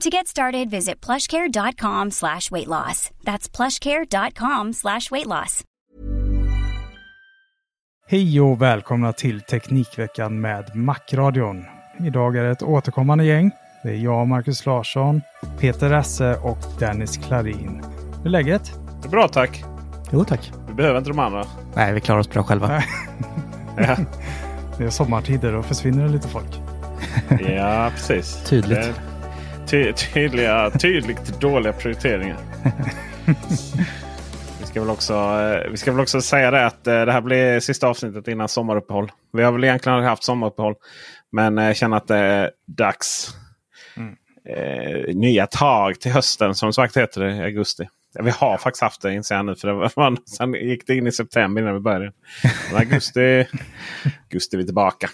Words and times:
To 0.00 0.10
get 0.10 0.26
started, 0.28 0.70
visit 0.70 1.06
plushcare.com 1.06 2.10
slash 2.10 2.50
weight 2.50 2.68
loss. 2.68 3.10
That's 3.24 3.48
plushcare.com 3.56 4.72
slash 4.72 5.10
weight 5.10 5.26
loss. 5.26 5.64
Hej 8.08 8.40
och 8.40 8.62
välkomna 8.62 9.12
till 9.12 9.40
Teknikveckan 9.40 10.40
med 10.40 10.76
Macradion. 10.76 11.64
Idag 12.04 12.36
är 12.36 12.42
det 12.44 12.50
ett 12.50 12.62
återkommande 12.62 13.24
gäng. 13.24 13.50
Det 13.82 13.88
är 13.90 13.94
jag, 13.96 14.28
Marcus 14.28 14.66
Larsson, 14.66 15.20
Peter 15.60 15.90
Esse 15.92 16.34
och 16.36 16.58
Dennis 16.78 17.16
Klarin. 17.16 17.82
Hur 18.18 18.26
är 18.26 18.30
läget? 18.30 18.72
Det 19.02 19.08
är 19.08 19.10
bra 19.10 19.28
tack. 19.28 19.64
Jo 20.12 20.24
tack. 20.24 20.52
Vi 20.68 20.74
behöver 20.74 20.98
inte 20.98 21.10
de 21.10 21.18
andra. 21.18 21.44
Nej, 21.76 21.94
vi 21.94 22.00
klarar 22.00 22.20
oss 22.20 22.30
bra 22.30 22.42
själva. 22.42 22.82
Ja, 23.80 23.96
Det 24.78 24.84
är 24.84 24.90
sommartider 24.90 25.54
och 25.54 25.64
försvinner 25.66 26.04
det 26.04 26.10
lite 26.10 26.28
folk. 26.28 26.60
ja 27.56 27.90
precis. 27.94 28.44
Tydligt. 28.44 28.80
Det 28.80 28.94
Ty 29.70 29.92
tydliga, 29.92 30.70
tydligt 30.70 31.40
dåliga 31.40 31.72
prioriteringar. 31.72 32.36
Vi 34.60 34.66
ska, 34.66 34.80
väl 34.80 34.90
också, 34.90 35.14
eh, 35.14 35.70
vi 35.70 35.76
ska 35.76 35.92
väl 35.92 36.00
också 36.00 36.20
säga 36.20 36.50
det 36.50 36.66
att 36.66 36.86
eh, 36.86 37.04
det 37.04 37.12
här 37.12 37.20
blir 37.20 37.60
sista 37.60 37.88
avsnittet 37.88 38.28
innan 38.28 38.48
sommaruppehåll. 38.48 39.12
Vi 39.32 39.42
har 39.42 39.52
väl 39.52 39.64
egentligen 39.64 39.94
aldrig 39.94 40.08
haft 40.08 40.24
sommaruppehåll. 40.24 40.74
Men 41.32 41.56
jag 41.56 41.76
känner 41.76 41.96
att 41.96 42.08
det 42.08 42.16
är 42.16 42.50
dags. 42.66 43.30
Eh, 44.48 45.14
nya 45.14 45.46
tag 45.46 46.00
till 46.00 46.12
hösten 46.12 46.54
som 46.54 46.72
sagt 46.72 46.96
heter 46.96 47.20
det 47.20 47.36
i 47.36 47.42
augusti. 47.42 47.88
Vi 48.20 48.30
har 48.30 48.58
faktiskt 48.58 48.82
haft 48.82 49.02
det 49.02 49.14
inser 49.14 49.34
jag 49.34 49.44
nu. 49.46 49.54
För 49.54 49.68
det 49.68 49.74
var, 49.74 50.16
sen 50.36 50.52
gick 50.52 50.86
det 50.86 50.96
in 50.96 51.06
i 51.06 51.12
september 51.12 51.62
innan 51.62 51.74
vi 51.74 51.80
började. 51.80 52.12
Men 52.70 52.80
augusti, 52.80 53.20
augusti 54.30 54.56
är 54.56 54.58
vi 54.58 54.64
tillbaka. 54.64 55.08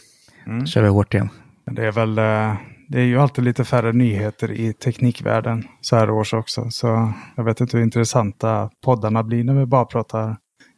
kör 0.66 0.82
vi 0.82 0.88
hårt 0.88 1.15
igen. 1.15 1.28
Det 1.71 1.86
är 1.86 1.92
väl 1.92 2.19
eh, 2.19 2.54
det 2.89 3.00
är 3.00 3.05
ju 3.05 3.19
alltid 3.21 3.45
lite 3.45 3.65
färre 3.65 3.93
nyheter 3.93 4.53
i 4.53 4.72
teknikvärlden 4.72 5.65
så 5.81 5.97
här 5.97 6.11
års 6.11 6.34
också. 6.34 6.71
Så 6.71 7.12
jag 7.37 7.45
vet 7.45 7.61
inte 7.61 7.77
hur 7.77 7.84
intressanta 7.84 8.71
poddarna 8.84 9.22
blir 9.22 9.45
när 9.45 9.55
vi 9.55 9.67
bara 9.67 9.84
pratar 9.84 10.37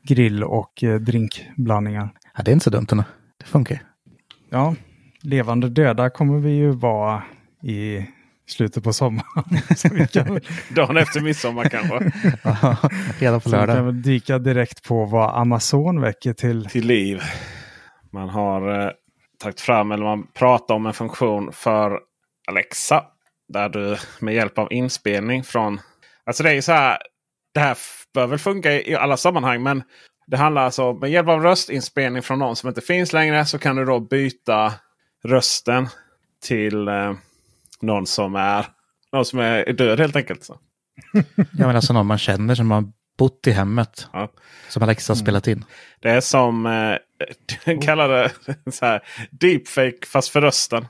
grill 0.09 0.45
och 0.45 0.85
eh, 0.85 0.95
drinkblandningar. 1.01 2.09
Ja, 2.37 2.43
det 2.43 2.51
är 2.51 2.53
inte 2.53 2.65
så 2.65 2.71
dumt 2.71 2.87
ändå. 2.93 3.05
Det 3.39 3.47
funkar. 3.47 3.79
Ja, 4.51 4.75
levande 5.23 5.69
döda 5.69 6.11
kommer 6.11 6.39
vi 6.39 6.51
ju 6.51 6.71
vara 6.71 7.23
i 7.63 8.07
slutet 8.49 8.85
på 8.85 8.93
sommaren. 8.93 10.07
kan, 10.13 10.41
Dagen 10.75 10.97
efter 10.97 11.21
midsommar 11.21 11.65
kanske. 11.65 12.13
Ja, 12.43 12.77
Redan 13.19 13.41
på 13.41 13.49
så 13.51 13.57
vi 13.57 13.61
kan 13.61 13.67
lördag. 13.69 13.85
väl 13.85 14.03
dyka 14.03 14.39
direkt 14.39 14.89
på 14.89 15.05
vad 15.05 15.41
Amazon 15.41 16.01
väcker 16.01 16.33
till. 16.33 16.65
till 16.65 16.87
liv. 16.87 17.21
Man 18.13 18.29
har 18.29 18.85
eh, 18.87 18.91
tagit 19.39 19.61
fram 19.61 19.93
eller 19.93 20.05
man 20.05 20.27
pratar 20.27 20.75
om 20.75 20.87
en 20.87 20.93
funktion 20.93 21.53
för 21.53 22.01
Alexa. 22.49 23.05
Där 23.49 23.69
du 23.69 23.97
med 24.21 24.35
hjälp 24.35 24.59
av 24.59 24.73
inspelning 24.73 25.45
från... 25.45 25.81
Alltså 26.25 26.43
det 26.43 26.51
är 26.51 26.55
ju 26.55 26.63
så 26.63 26.73
här. 26.73 26.99
Det 27.55 27.61
här 27.61 27.79
bör 28.15 28.27
väl 28.27 28.39
funka 28.39 28.73
i 28.73 28.95
alla 28.95 29.17
sammanhang. 29.17 29.63
Men 29.63 29.83
det 30.27 30.37
handlar 30.37 30.63
alltså 30.63 30.85
om 30.85 31.01
med 31.01 31.11
hjälp 31.11 31.29
av 31.29 31.43
röstinspelning 31.43 32.23
från 32.23 32.39
någon 32.39 32.57
som 32.57 32.69
inte 32.69 32.81
finns 32.81 33.13
längre. 33.13 33.47
Så 33.47 33.59
kan 33.59 33.77
du 33.77 33.85
då 33.85 34.01
byta 34.01 34.73
rösten 35.25 35.89
till 36.43 36.89
eh, 36.89 37.13
någon 37.81 38.07
som 38.07 38.35
är 38.35 38.67
någon 39.13 39.25
som 39.25 39.39
är 39.39 39.73
död 39.73 40.01
helt 40.01 40.17
enkelt. 40.17 40.45
Så. 40.45 40.59
Ja, 41.37 41.67
men 41.67 41.77
alltså 41.77 41.93
någon 41.93 42.07
man 42.07 42.19
känner 42.19 42.55
som 42.55 42.67
man 42.67 42.93
bott 43.19 43.47
i 43.47 43.51
hemmet. 43.51 44.09
Ja. 44.13 44.33
Som 44.69 44.83
Alexa 44.83 45.13
har 45.13 45.17
spelat 45.17 45.47
in. 45.47 45.65
Det 46.01 46.11
är 46.11 46.21
som 46.21 46.67
eh, 46.67 47.79
kallar 47.81 48.09
det 48.09 48.31
så 48.73 48.87
här, 48.87 49.03
deepfake 49.31 50.07
fast 50.07 50.29
för 50.29 50.41
rösten. 50.41 50.87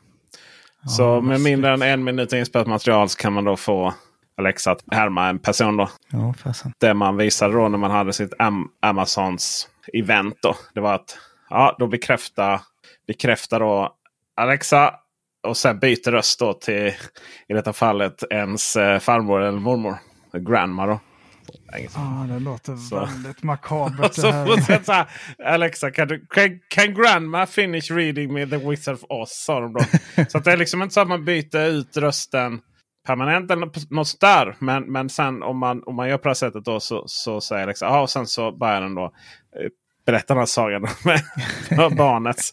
så 0.97 1.21
med 1.21 1.41
mindre 1.41 1.73
än 1.73 1.83
en 1.83 2.05
minut 2.05 2.33
inspelat 2.33 2.67
material 2.67 3.09
så 3.09 3.19
kan 3.19 3.33
man 3.33 3.45
då 3.45 3.57
få 3.57 3.95
Alexa 4.39 4.71
att 4.71 4.85
härma 4.91 5.29
en 5.29 5.39
person. 5.39 5.77
Då. 5.77 5.89
Ja, 6.11 6.35
fasen. 6.43 6.73
Det 6.79 6.95
man 6.95 7.17
visade 7.17 7.55
då 7.55 7.69
när 7.69 7.79
man 7.79 7.91
hade 7.91 8.13
sitt 8.13 8.33
Am 8.39 8.69
Amazons 8.81 9.69
event. 9.93 10.39
Då, 10.43 10.57
det 10.75 10.81
var 10.81 10.95
att 10.95 11.19
ja, 11.51 11.77
då 11.79 11.87
bekräfta, 11.87 12.61
bekräfta 13.07 13.59
då 13.59 13.95
Alexa 14.37 14.95
och 15.47 15.57
sen 15.57 15.79
byter 15.79 16.11
röst 16.11 16.41
då 16.41 16.53
till 16.53 16.93
i 17.49 17.55
detta 17.55 17.73
fallet 17.73 18.23
ens 18.31 18.77
eh, 18.77 18.99
farmor 18.99 19.43
eller 19.43 19.59
mormor. 19.59 19.97
Grandma 20.33 20.87
då. 20.87 21.01
Ja, 21.95 22.27
det 22.29 22.39
låter 22.39 22.77
Så. 22.77 22.97
väldigt 23.01 23.43
makabert. 23.43 24.15
Så 24.15 24.33
fortsätter 24.47 24.85
så 24.85 24.93
här. 24.93 25.07
Alexa, 25.45 25.91
kan, 25.91 26.09
du, 26.09 26.27
can, 26.31 26.61
can 26.69 26.95
grandma 26.95 27.47
finish 27.47 27.91
reading 27.93 28.33
me 28.33 28.47
The 28.47 28.57
Wizard 28.57 28.95
of 28.95 29.05
Oz? 29.09 29.31
Sa 29.31 29.61
de 29.61 29.73
då. 29.73 29.81
så 30.29 30.39
det 30.39 30.53
är 30.53 30.57
liksom 30.57 30.83
inte 30.83 30.95
så 30.95 31.01
att 31.01 31.09
man 31.09 31.25
byter 31.25 31.67
ut 31.67 31.97
rösten 31.97 32.61
permanent 33.07 33.51
eller 33.51 33.67
något- 33.91 34.21
där. 34.21 34.57
Men, 34.59 34.93
men 34.93 35.09
sen 35.09 35.43
om 35.43 35.59
man, 35.59 35.83
om 35.87 35.95
man 35.95 36.09
gör 36.09 36.19
på 36.19 36.23
det 36.23 36.29
här 36.29 36.35
sättet 36.35 36.65
då 36.65 36.81
så, 36.81 37.05
så 37.07 37.41
säger 37.41 37.63
Alexa. 37.63 37.87
Ja, 37.87 38.01
och 38.01 38.11
sen 38.11 38.27
så 38.27 38.53
börjar 38.57 38.81
den 38.81 38.95
då 38.95 39.05
eh, 39.05 39.11
berätta 40.07 40.35
den 40.35 40.39
här 40.41 40.47
sagan 40.47 40.83
med 41.05 41.97
barnets 41.97 42.53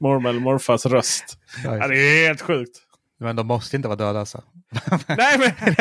mormor 0.00 0.30
eller 0.30 0.40
morfars 0.40 0.86
röst. 0.86 1.38
Ja, 1.64 1.88
det 1.88 1.98
är 1.98 2.26
helt 2.26 2.40
sjukt. 2.42 2.76
Men 3.20 3.36
de 3.36 3.46
måste 3.46 3.76
inte 3.76 3.88
vara 3.88 3.96
döda 3.96 4.20
alltså. 4.20 4.42
Nej, 5.08 5.38
men, 5.38 5.74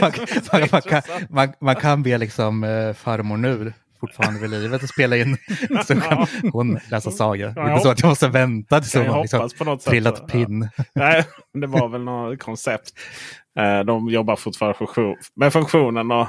man, 0.00 0.12
man, 0.52 0.68
man, 0.72 0.82
kan, 0.82 1.02
man, 1.30 1.52
man 1.60 1.76
kan 1.76 2.02
be 2.02 2.18
liksom 2.18 2.64
eh, 2.64 2.92
farmor 2.92 3.36
nu 3.36 3.72
fortfarande 4.00 4.40
vid 4.40 4.50
livet 4.50 4.82
och 4.82 4.88
spela 4.88 5.16
in. 5.16 5.36
Så 5.86 6.00
kan 6.00 6.26
hon 6.52 6.80
läsa 6.90 7.10
saga. 7.10 7.46
Det 7.48 7.60
är 7.60 7.64
Ja, 7.64 7.70
inte 7.72 7.82
så 7.82 7.90
att 7.90 8.00
jag 8.00 8.08
måste 8.08 8.28
vänta 8.28 8.80
tills 8.80 8.94
hon 8.94 9.22
liksom 9.22 9.50
på 9.58 9.64
något 9.64 9.82
sätt. 9.82 9.90
trillat 9.90 10.18
så. 10.18 10.24
pinn. 10.26 10.68
Nej, 10.94 11.24
det 11.54 11.66
var 11.66 11.88
väl 11.88 12.00
något 12.04 12.38
koncept. 12.38 12.90
Eh, 13.58 13.80
De 13.80 14.08
jobbar 14.10 14.36
fortfarande 14.36 15.16
med 15.36 15.52
funktionen. 15.52 16.10
Och, 16.10 16.28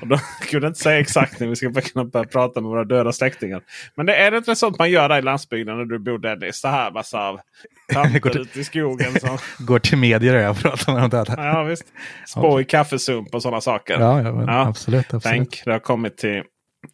och 0.00 0.06
de 0.08 0.18
kunde 0.50 0.66
inte 0.66 0.80
säga 0.80 0.98
exakt 1.00 1.40
när 1.40 1.46
vi 1.46 1.56
ska 1.56 1.72
kunna 1.72 2.04
börja 2.04 2.26
prata 2.26 2.60
med 2.60 2.68
våra 2.70 2.84
döda 2.84 3.12
släktingar. 3.12 3.62
Men 3.96 4.06
det 4.06 4.16
är 4.16 4.30
det 4.30 4.36
inte 4.36 4.56
sånt 4.56 4.78
man 4.78 4.90
gör 4.90 5.08
där 5.08 5.18
i 5.18 5.22
landsbygden 5.22 5.78
när 5.78 5.84
du 5.84 5.98
bor 5.98 6.18
Dennis? 6.18 6.60
Så 6.60 6.68
här 6.68 6.90
massa 6.90 7.38
tanter 7.92 8.38
ute 8.40 8.60
i 8.60 8.64
skogen. 8.64 9.20
Som, 9.20 9.38
Går 9.66 9.78
till 9.78 9.98
medier 9.98 10.50
och 10.50 10.56
pratar 10.56 10.92
med 10.92 11.02
de 11.02 11.10
döda. 11.10 11.34
ja, 11.36 11.62
visst. 11.62 11.84
Spå 12.28 12.60
i 12.60 12.64
kaffesump 12.64 13.34
och 13.34 13.42
sådana 13.42 13.60
saker. 13.60 14.00
Ja, 14.00 14.22
ja, 14.22 14.32
men 14.32 14.46
Ja. 14.46 14.66
absolut. 14.68 15.14
absolut. 15.14 15.22
Tänk, 15.22 15.62
det 15.64 15.72
har 15.72 15.78
kommit 15.78 16.16
till, 16.16 16.42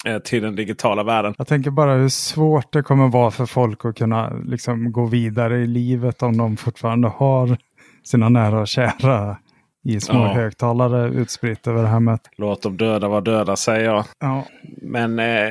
eh, 0.06 0.18
till 0.18 0.42
den 0.42 0.56
digitala 0.56 1.02
världen. 1.02 1.34
Jag 1.38 1.46
tänker 1.46 1.70
bara 1.70 1.94
hur 1.94 2.08
svårt 2.08 2.72
det 2.72 2.82
kommer 2.82 3.08
vara 3.08 3.30
för 3.30 3.46
folk 3.46 3.84
att 3.84 3.96
kunna 3.98 4.32
liksom 4.44 4.92
gå 4.92 5.06
vidare 5.06 5.58
i 5.58 5.66
livet 5.66 6.22
om 6.22 6.36
de 6.36 6.56
fortfarande 6.56 7.08
har 7.08 7.56
sina 8.04 8.28
nära 8.28 8.60
och 8.60 8.68
kära 8.68 9.36
i 9.84 10.00
små 10.00 10.14
Ja. 10.26 10.32
högtalare 10.32 11.08
utspritt 11.08 11.66
över 11.66 11.84
hemmet. 11.84 12.20
Låt 12.36 12.62
dem 12.62 12.76
döda 12.76 13.08
vara 13.08 13.20
döda 13.20 13.56
säger 13.56 13.84
jag. 13.84 14.04
Ja, 14.18 14.46
Men 14.82 15.18
eh, 15.18 15.50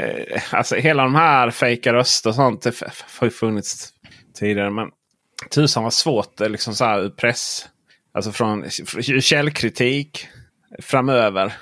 alltså 0.51 0.75
hela 0.75 1.03
de 1.03 1.15
här 1.15 1.51
fejka 1.51 1.93
röster 1.93 2.29
och 2.29 2.35
sånt 2.35 2.61
det 2.61 2.81
har 3.19 3.27
ju 3.27 3.31
funnits 3.31 3.89
tidigare. 4.39 4.69
Men 4.69 4.89
tusan 5.49 5.83
vad 5.83 5.93
svårt 5.93 6.39
liksom 6.39 6.73
så 6.73 6.85
här 6.85 6.99
ur 7.01 7.09
press. 7.09 7.65
Alltså 8.13 8.31
från 8.31 8.69
källkritik 9.21 10.27
framöver. 10.81 11.53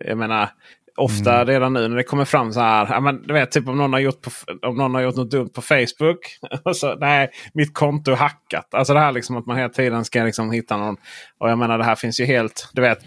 Jag 0.00 0.18
menar 0.18 0.48
ofta 0.96 1.44
redan 1.44 1.72
nu 1.72 1.88
när 1.88 1.96
det 1.96 2.02
kommer 2.02 2.24
fram 2.24 2.52
så 2.52 2.60
här. 2.60 2.86
Ja, 2.90 3.00
men, 3.00 3.22
du 3.22 3.34
vet 3.34 3.52
typ 3.52 3.68
om 3.68 3.76
någon 3.76 3.92
har 3.92 4.00
gjort, 4.00 4.22
på, 4.22 4.30
om 4.68 4.76
någon 4.76 4.94
har 4.94 5.02
gjort 5.02 5.16
något 5.16 5.30
dumt 5.30 5.48
på 5.48 5.62
Facebook. 5.62 6.38
Och 6.64 6.76
så, 6.76 6.94
nej, 6.94 7.30
mitt 7.54 7.74
konto 7.74 8.10
är 8.10 8.16
hackat. 8.16 8.74
Alltså 8.74 8.94
det 8.94 9.00
här 9.00 9.12
liksom 9.12 9.36
att 9.36 9.46
man 9.46 9.56
hela 9.56 9.68
tiden 9.68 10.04
ska 10.04 10.22
liksom 10.22 10.50
hitta 10.50 10.76
någon. 10.76 10.96
Och 11.38 11.50
jag 11.50 11.58
menar 11.58 11.78
det 11.78 11.84
här 11.84 11.94
finns 11.94 12.20
ju 12.20 12.24
helt. 12.24 12.70
Du 12.72 12.82
vet 12.82 12.98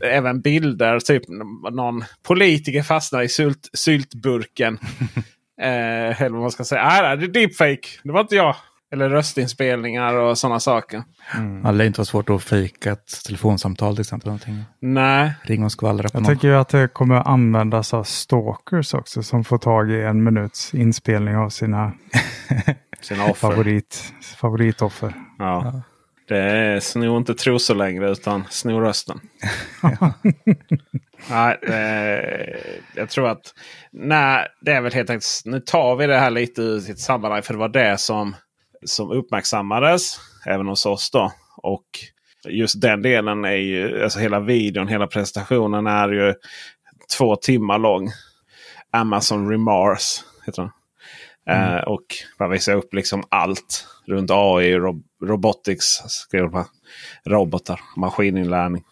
även 0.00 0.40
bilder. 0.40 1.00
Typ 1.00 1.22
någon 1.72 2.04
politiker 2.22 2.82
fastnar 2.82 3.22
i 3.22 3.28
sylt, 3.28 3.70
syltburken. 3.72 4.78
eh, 5.60 6.22
eller 6.22 6.30
vad 6.30 6.40
man 6.40 6.50
ska 6.50 6.64
säga. 6.64 6.84
Nej, 6.84 7.16
det 7.16 7.24
är 7.24 7.28
deepfake. 7.28 7.88
Det 8.04 8.12
var 8.12 8.20
inte 8.20 8.36
jag. 8.36 8.56
Eller 8.96 9.10
röstinspelningar 9.10 10.14
och 10.14 10.38
sådana 10.38 10.60
saker. 10.60 11.02
Det 11.64 11.72
lär 11.72 11.84
inte 11.84 11.98
vara 12.00 12.04
svårt 12.06 12.30
att 12.30 12.42
fejka 12.42 12.92
ett 12.92 13.24
telefonsamtal 13.26 13.94
till 13.94 14.00
exempel. 14.00 14.26
Någonting. 14.26 14.64
Nej, 14.80 15.32
Ring 15.42 15.64
och 15.64 15.72
skvallra 15.72 16.02
på 16.08 16.16
jag 16.16 16.22
någon. 16.22 16.26
tänker 16.28 16.48
ju 16.48 16.54
att 16.54 16.68
det 16.68 16.88
kommer 16.88 17.14
att 17.14 17.26
användas 17.26 17.94
av 17.94 18.04
stalkers 18.04 18.94
också 18.94 19.22
som 19.22 19.44
får 19.44 19.58
tag 19.58 19.90
i 19.90 20.02
en 20.02 20.24
minuts 20.24 20.74
inspelning 20.74 21.36
av 21.36 21.48
sina 21.48 21.92
sina 23.00 23.24
offer. 23.24 23.34
favorit, 23.34 24.12
favoritoffer. 24.40 25.12
Ja. 25.38 25.82
Det 26.28 26.38
är 26.38 26.80
sno 26.80 27.16
inte 27.16 27.34
trosor 27.34 27.74
längre 27.74 28.10
utan 28.10 28.44
sno 28.50 28.80
rösten. 28.80 29.20
nej, 31.30 31.58
eh, 31.68 32.56
jag 32.94 33.08
tror 33.10 33.28
att 33.28 33.54
nej, 33.92 34.46
det 34.60 34.72
är 34.72 34.80
väl 34.80 34.92
helt 34.92 35.10
enkelt. 35.10 35.26
Nu 35.44 35.60
tar 35.60 35.96
vi 35.96 36.06
det 36.06 36.18
här 36.18 36.30
lite 36.30 36.62
ur 36.62 36.80
sitt 36.80 36.98
sammanhang. 36.98 37.42
För 37.42 37.54
det 37.54 37.58
var 37.60 37.68
det 37.68 38.00
som, 38.00 38.34
som 38.84 39.10
uppmärksammades 39.10 40.20
även 40.46 40.66
hos 40.66 40.86
oss. 40.86 41.10
då. 41.10 41.32
Och 41.56 41.86
just 42.48 42.80
den 42.80 43.02
delen 43.02 43.44
är 43.44 43.50
ju, 43.50 44.02
alltså 44.02 44.18
hela 44.18 44.40
videon, 44.40 44.88
hela 44.88 45.06
presentationen 45.06 45.86
är 45.86 46.08
ju 46.08 46.34
två 47.18 47.36
timmar 47.36 47.78
lång. 47.78 48.10
Amazon 48.92 49.50
Remars 49.50 50.24
heter 50.46 50.62
den. 50.62 50.70
Eh, 51.48 51.76
och 51.76 52.06
man 52.38 52.50
visar 52.50 52.74
upp 52.74 52.94
liksom 52.94 53.22
allt 53.28 53.86
runt 54.06 54.30
AI, 54.30 54.74
rob 54.74 55.02
robotics, 55.24 55.84
skrev 56.06 56.48
på 56.48 56.66
robotar, 57.26 57.80
maskininlärning. 57.96 58.84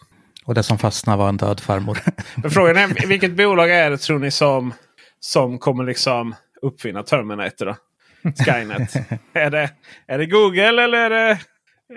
Och 0.45 0.55
det 0.55 0.63
som 0.63 0.79
fastnade 0.79 1.19
var 1.19 1.29
en 1.29 1.37
död 1.37 1.61
farmor. 1.61 1.99
Frågan 2.51 2.77
är 2.77 3.07
vilket 3.09 3.37
bolag 3.37 3.71
är 3.71 3.91
det 3.91 3.99
tror 3.99 4.19
ni 4.19 4.31
som, 4.31 4.75
som 5.21 5.59
kommer 5.59 5.85
liksom 5.85 6.35
uppfinna 6.63 7.03
Terminator? 7.03 7.67
Då? 7.67 7.77
Skynet. 8.45 8.95
är, 9.33 9.51
det, 9.51 9.71
är 10.07 10.19
det 10.19 10.27
Google 10.27 10.69
eller 10.69 10.93
är 10.93 11.11
det, 11.11 11.39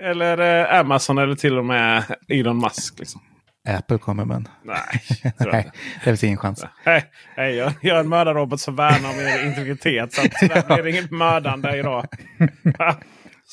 eller 0.02 0.26
är 0.26 0.36
det 0.36 0.80
Amazon 0.80 1.18
eller 1.18 1.34
till 1.34 1.58
och 1.58 1.64
med 1.64 2.02
Elon 2.28 2.58
Musk? 2.58 2.98
Liksom? 2.98 3.20
Apple 3.68 3.98
kommer 3.98 4.24
med 4.24 4.36
en. 4.36 4.48
Nej, 4.64 4.76
Nej, 5.22 5.32
inte. 5.58 5.70
det 5.94 6.00
finns 6.04 6.24
ingen 6.24 6.38
chans. 6.38 6.64
Hej, 6.84 7.04
jag, 7.36 7.72
jag 7.80 7.96
är 7.96 8.00
en 8.00 8.08
mördarrobot 8.08 8.60
som 8.60 8.76
värnar 8.76 9.10
om 9.10 9.18
er 9.20 9.46
integritet. 9.46 10.12
Så 10.12 10.20
att 10.26 10.32
tyvärr 10.40 10.66
blir 10.66 10.82
det 10.82 10.90
inget 10.90 11.10
mördande 11.10 11.76
idag. 11.78 12.06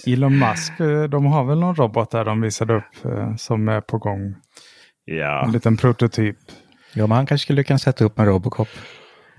Elon 0.08 0.40
Musk, 0.40 0.80
eh, 0.80 1.04
de 1.04 1.26
har 1.26 1.44
väl 1.44 1.60
någon 1.60 1.76
robot 1.76 2.12
där 2.12 2.26
de 2.26 2.42
visade 2.42 2.74
upp 2.76 3.06
eh, 3.06 3.36
som 3.36 3.70
är 3.70 3.82
på 3.82 3.98
gång. 3.98 4.36
ja. 5.06 5.46
En 5.46 5.52
liten 5.52 5.78
prototyp. 5.78 6.38
Ja, 6.94 7.08
men 7.08 7.16
han 7.16 7.26
kanske 7.26 7.46
skulle 7.46 7.64
kunna 7.64 7.80
sätta 7.80 8.06
upp 8.06 8.20
en 8.20 8.26
Robocop. 8.26 8.68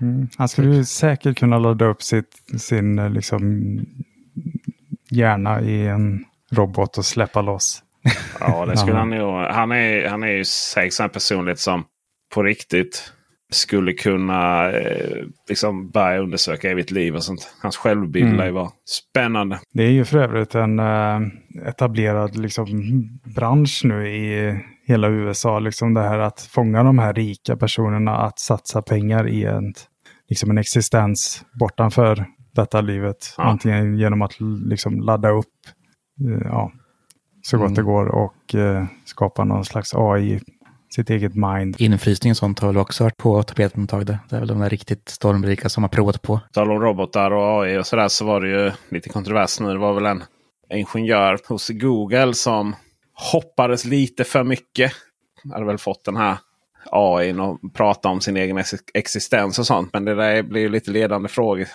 Mm. 0.01 0.27
Han 0.37 0.49
skulle 0.49 0.75
ju 0.75 0.85
säkert 0.85 1.37
kunna 1.37 1.59
ladda 1.59 1.85
upp 1.85 2.01
sitt, 2.01 2.43
sin 2.57 2.99
eh, 2.99 3.09
liksom, 3.09 3.79
hjärna 5.09 5.61
i 5.61 5.87
en 5.87 6.25
robot 6.51 6.97
och 6.97 7.05
släppa 7.05 7.41
loss. 7.41 7.83
Ja, 8.39 8.65
det 8.65 8.77
skulle 8.77 8.97
han 8.97 9.09
nog. 9.09 9.33
Han 9.33 9.71
är, 9.71 10.07
han 10.07 10.23
är 10.23 10.31
ju 10.31 10.45
säkert 10.45 10.99
en 10.99 11.09
personlighet 11.09 11.59
som 11.59 11.83
på 12.33 12.43
riktigt 12.43 13.13
skulle 13.51 13.93
kunna 13.93 14.71
eh, 14.71 15.23
liksom 15.49 15.89
börja 15.89 16.19
undersöka 16.19 16.71
evigt 16.71 16.91
liv 16.91 17.15
och 17.15 17.23
sånt. 17.23 17.53
Hans 17.61 17.77
självbild 17.77 18.33
Mm. 18.33 18.53
vara 18.53 18.69
spännande. 18.85 19.59
Det 19.73 19.83
är 19.83 19.91
ju 19.91 20.05
för 20.05 20.17
övrigt 20.17 20.55
en 20.55 20.79
eh, 20.79 21.19
etablerad 21.67 22.37
liksom, 22.37 22.67
bransch 23.35 23.81
nu 23.83 24.07
i 24.07 24.59
hela 24.87 25.09
USA. 25.09 25.59
Liksom 25.59 25.93
det 25.93 26.01
här 26.01 26.19
att 26.19 26.41
fånga 26.41 26.83
de 26.83 26.99
här 26.99 27.13
rika 27.13 27.57
personerna 27.57 28.17
att 28.17 28.39
satsa 28.39 28.81
pengar 28.81 29.27
i 29.27 29.43
en, 29.45 29.73
liksom 30.29 30.49
en 30.49 30.57
existens 30.57 31.45
bortanför 31.59 32.25
detta 32.55 32.81
livet. 32.81 33.33
Ja. 33.37 33.43
Antingen 33.43 33.97
genom 33.97 34.21
att 34.21 34.33
liksom 34.65 34.99
ladda 34.99 35.29
upp 35.29 35.45
eh, 36.29 36.41
ja, 36.45 36.71
så 37.41 37.57
gott 37.57 37.65
Mm. 37.65 37.75
det 37.75 37.81
går 37.81 38.05
och 38.05 38.55
eh, 38.55 38.85
skapa 39.05 39.43
någon 39.43 39.65
slags 39.65 39.95
AI, 39.95 40.39
sitt 40.95 41.09
eget 41.09 41.35
mind. 41.35 41.75
Infrysning 41.79 42.31
och 42.31 42.37
sånt 42.37 42.59
har 42.59 42.67
väl 42.67 42.77
också 42.77 43.03
varit 43.03 43.17
på 43.17 43.43
tapeten 43.43 43.83
ett 43.83 43.89
tag. 43.89 44.05
Det 44.05 44.19
Det 44.29 44.35
är 44.35 44.39
väl 44.39 44.47
de 44.47 44.59
där 44.59 44.69
riktigt 44.69 45.09
stormrika 45.09 45.69
som 45.69 45.83
har 45.83 45.89
provat 45.89 46.21
på. 46.21 46.39
Tal 46.53 46.71
om 46.71 46.79
robotar 46.79 47.31
och 47.31 47.63
AI 47.63 47.77
och 47.77 47.85
sådär 47.87 48.07
så 48.07 48.25
var 48.25 48.41
det 48.41 48.47
ju 48.47 48.71
lite 48.89 49.09
kontrovers 49.09 49.59
nu. 49.59 49.73
Det 49.73 49.79
var 49.79 49.93
väl 49.93 50.05
en 50.05 50.23
ingenjör 50.73 51.39
hos 51.47 51.69
Google 51.69 52.33
som 52.33 52.75
hoppades 53.31 53.85
lite 53.85 54.23
för 54.23 54.43
mycket. 54.43 54.91
Hade 55.53 55.65
väl 55.65 55.77
fått 55.77 56.03
den 56.05 56.17
här 56.17 56.37
AI 56.91 57.33
och 57.33 57.59
prata 57.73 58.09
om 58.09 58.21
sin 58.21 58.37
egen 58.37 58.57
ex- 58.57 58.73
existens 58.93 59.59
och 59.59 59.65
sånt. 59.67 59.89
Men 59.93 60.05
det 60.05 60.15
där 60.15 60.43
blir 60.43 60.61
ju 60.61 60.69
lite 60.69 60.91
ledande 60.91 61.29
frågor. 61.29 61.67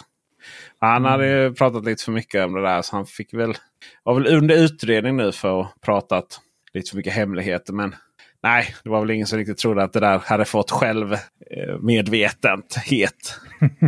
Han 0.79 1.05
hade 1.05 1.29
ju 1.29 1.55
pratat 1.55 1.85
lite 1.85 2.05
för 2.05 2.13
mycket 2.13 2.45
om 2.45 2.53
det 2.55 2.63
där. 2.63 2.83
Så 2.83 2.97
han 2.97 3.07
fick 3.07 3.35
väl, 3.35 3.55
var 4.03 4.15
väl 4.15 4.27
under 4.27 4.55
utredning 4.55 5.17
nu 5.17 5.33
för 5.33 5.61
att 5.61 5.81
pratat 5.81 6.41
lite 6.75 6.91
för 6.91 6.97
mycket 6.97 7.13
hemligheter. 7.13 7.73
Men 7.73 7.95
nej, 8.43 8.75
det 8.85 8.91
var 8.91 9.01
väl 9.01 9.11
ingen 9.11 9.27
som 9.27 9.39
riktigt 9.39 9.59
trodde 9.59 9.83
att 9.83 9.93
det 9.93 10.01
där 10.01 10.19
hade 10.19 10.45
fått 10.45 10.71
själv 10.71 11.13
eh, 11.13 11.79
medvetenhet. 11.81 13.37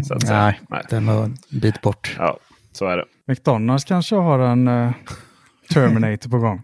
Så 0.08 0.14
att 0.14 0.26
säga. 0.26 0.40
Nej, 0.44 0.60
Nej. 0.68 0.82
det 0.90 0.96
är 0.96 1.00
nog 1.00 1.24
en 1.24 1.36
bit 1.50 1.80
bort. 1.80 2.14
Ja, 2.18 2.38
så 2.72 2.86
är 2.86 2.96
det. 2.96 3.04
McDonalds 3.26 3.84
kanske 3.84 4.14
har 4.16 4.38
en 4.38 4.68
eh, 4.68 4.90
Terminator 5.72 6.30
på 6.30 6.38
gång. 6.38 6.62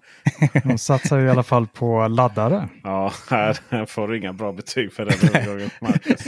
De 0.64 0.78
satsar 0.78 1.18
ju 1.18 1.26
i 1.26 1.30
alla 1.30 1.42
fall 1.42 1.66
på 1.66 2.08
laddare. 2.08 2.68
Ja, 2.84 3.12
här 3.30 3.58
här 3.68 3.86
får 3.86 4.08
du 4.08 4.18
inga 4.18 4.32
bra 4.32 4.52
betyg 4.52 4.92
för 4.92 5.04
den. 5.04 5.70
Marcus. 5.80 6.26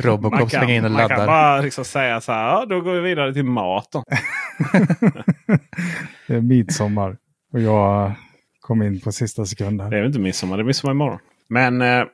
Robocop 0.00 0.50
slänger 0.50 0.74
in 0.74 0.84
och 0.84 0.90
man 0.90 1.08
kan 1.08 1.18
laddar. 1.18 1.26
bara 1.26 1.60
liksom 1.60 1.84
säga 1.84 2.20
så 2.20 2.32
här. 2.32 2.44
Ja, 2.44 2.66
då 2.68 2.80
går 2.80 2.92
vi 2.92 3.00
vidare 3.00 3.34
till 3.34 3.44
mat. 3.44 3.88
Då. 3.92 4.04
Det 6.26 6.34
är 6.36 6.40
midsommar 6.40 7.16
och 7.52 7.60
jag 7.60 8.12
kom 8.60 8.82
in 8.82 9.00
på 9.00 9.12
sista 9.12 9.46
sekunden. 9.46 9.90
Det 9.90 9.96
är 9.96 10.00
väl 10.00 10.06
inte 10.08 10.20
midsommar, 10.20 10.56
det 10.56 10.62
är 10.62 10.64
midsommar 10.64 10.92
imorgon. 10.94 11.18
Men 11.48 11.82
eh, 11.82 12.04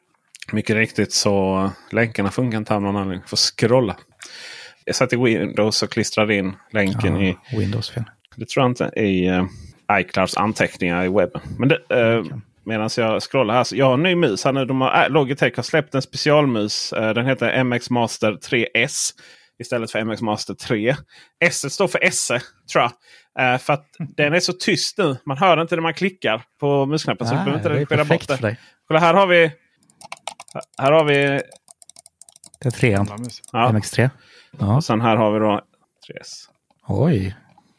mycket 0.52 0.76
riktigt 0.76 1.12
så 1.12 1.70
länkarna 1.92 2.30
funkar 2.30 2.58
inte 2.58 2.74
av 2.74 2.82
någon 2.82 2.96
anledning. 2.96 3.26
Får 3.26 3.36
scrolla. 3.36 3.96
Jag 4.84 4.94
satt 4.94 5.12
i 5.12 5.16
Windows 5.16 5.82
och 5.82 5.90
klistrade 5.90 6.34
in 6.34 6.56
länken 6.70 7.16
i, 7.16 7.36
Ja, 7.50 7.58
Windows 7.58 7.90
fel. 7.90 8.04
det 8.36 8.48
tror 8.48 8.62
jag 8.64 8.70
inte, 8.70 9.00
i 9.00 9.26
eh, 9.26 9.44
iClouds 9.92 10.36
anteckningar 10.36 11.04
i 11.04 11.08
webben. 11.08 11.40
Men 11.58 11.68
det, 11.68 11.78
eh, 11.90 12.24
medan 12.64 12.90
jag 12.96 13.22
scrollar 13.22 13.54
här. 13.54 13.64
Så 13.64 13.76
jag 13.76 13.86
har 13.86 13.94
en 13.94 14.02
ny 14.02 14.14
mus 14.14 14.44
här 14.44 14.52
nu. 14.52 14.64
De 14.64 14.80
har, 14.80 15.02
äh, 15.04 15.10
Logitech 15.10 15.56
har 15.56 15.62
släppt 15.62 15.94
en 15.94 16.02
specialmus. 16.02 16.92
Eh, 16.92 17.14
den 17.14 17.26
heter 17.26 17.64
MX 17.64 17.90
Master 17.90 18.32
3S. 18.32 19.10
Istället 19.58 19.90
för 19.90 19.98
MX 20.04 20.22
Master 20.22 20.54
3. 20.54 20.96
S 21.44 21.72
står 21.74 21.88
för 21.88 22.10
SE 22.10 22.40
tror 22.72 22.84
jag. 22.84 22.92
Eh, 23.54 23.58
för 23.58 23.72
att 23.72 23.86
den 24.16 24.34
är 24.34 24.40
så 24.40 24.52
tyst 24.52 24.98
nu. 24.98 25.16
Man 25.26 25.38
hör 25.38 25.60
inte 25.62 25.74
när 25.76 25.82
man 25.82 25.94
klickar 25.94 26.42
på 26.60 26.86
musknappen. 26.86 27.26
Så 27.26 27.34
du 27.34 27.40
Ah, 27.40 27.44
behöver 27.44 27.58
inte 27.58 27.68
det 27.68 27.74
är 27.74 27.78
redigera 27.78 28.04
bort 28.04 28.28
det. 28.28 28.36
för 28.36 28.42
dig. 28.42 28.58
Kolla 28.88 29.00
här 29.00 29.14
har 29.14 29.26
vi. 29.26 29.52
Här 30.78 30.92
har 30.92 31.04
vi. 31.04 31.14
Det 32.60 32.66
är 32.66 32.70
trean. 32.70 33.06
Ja, 33.52 33.68
MX3. 33.72 34.10
Ja. 34.58 34.76
och 34.76 34.84
sen 34.84 35.00
här 35.00 35.16
har 35.16 35.32
vi 35.32 35.38
då 35.38 35.60
3S. 36.08 36.48
Oj, 36.88 37.36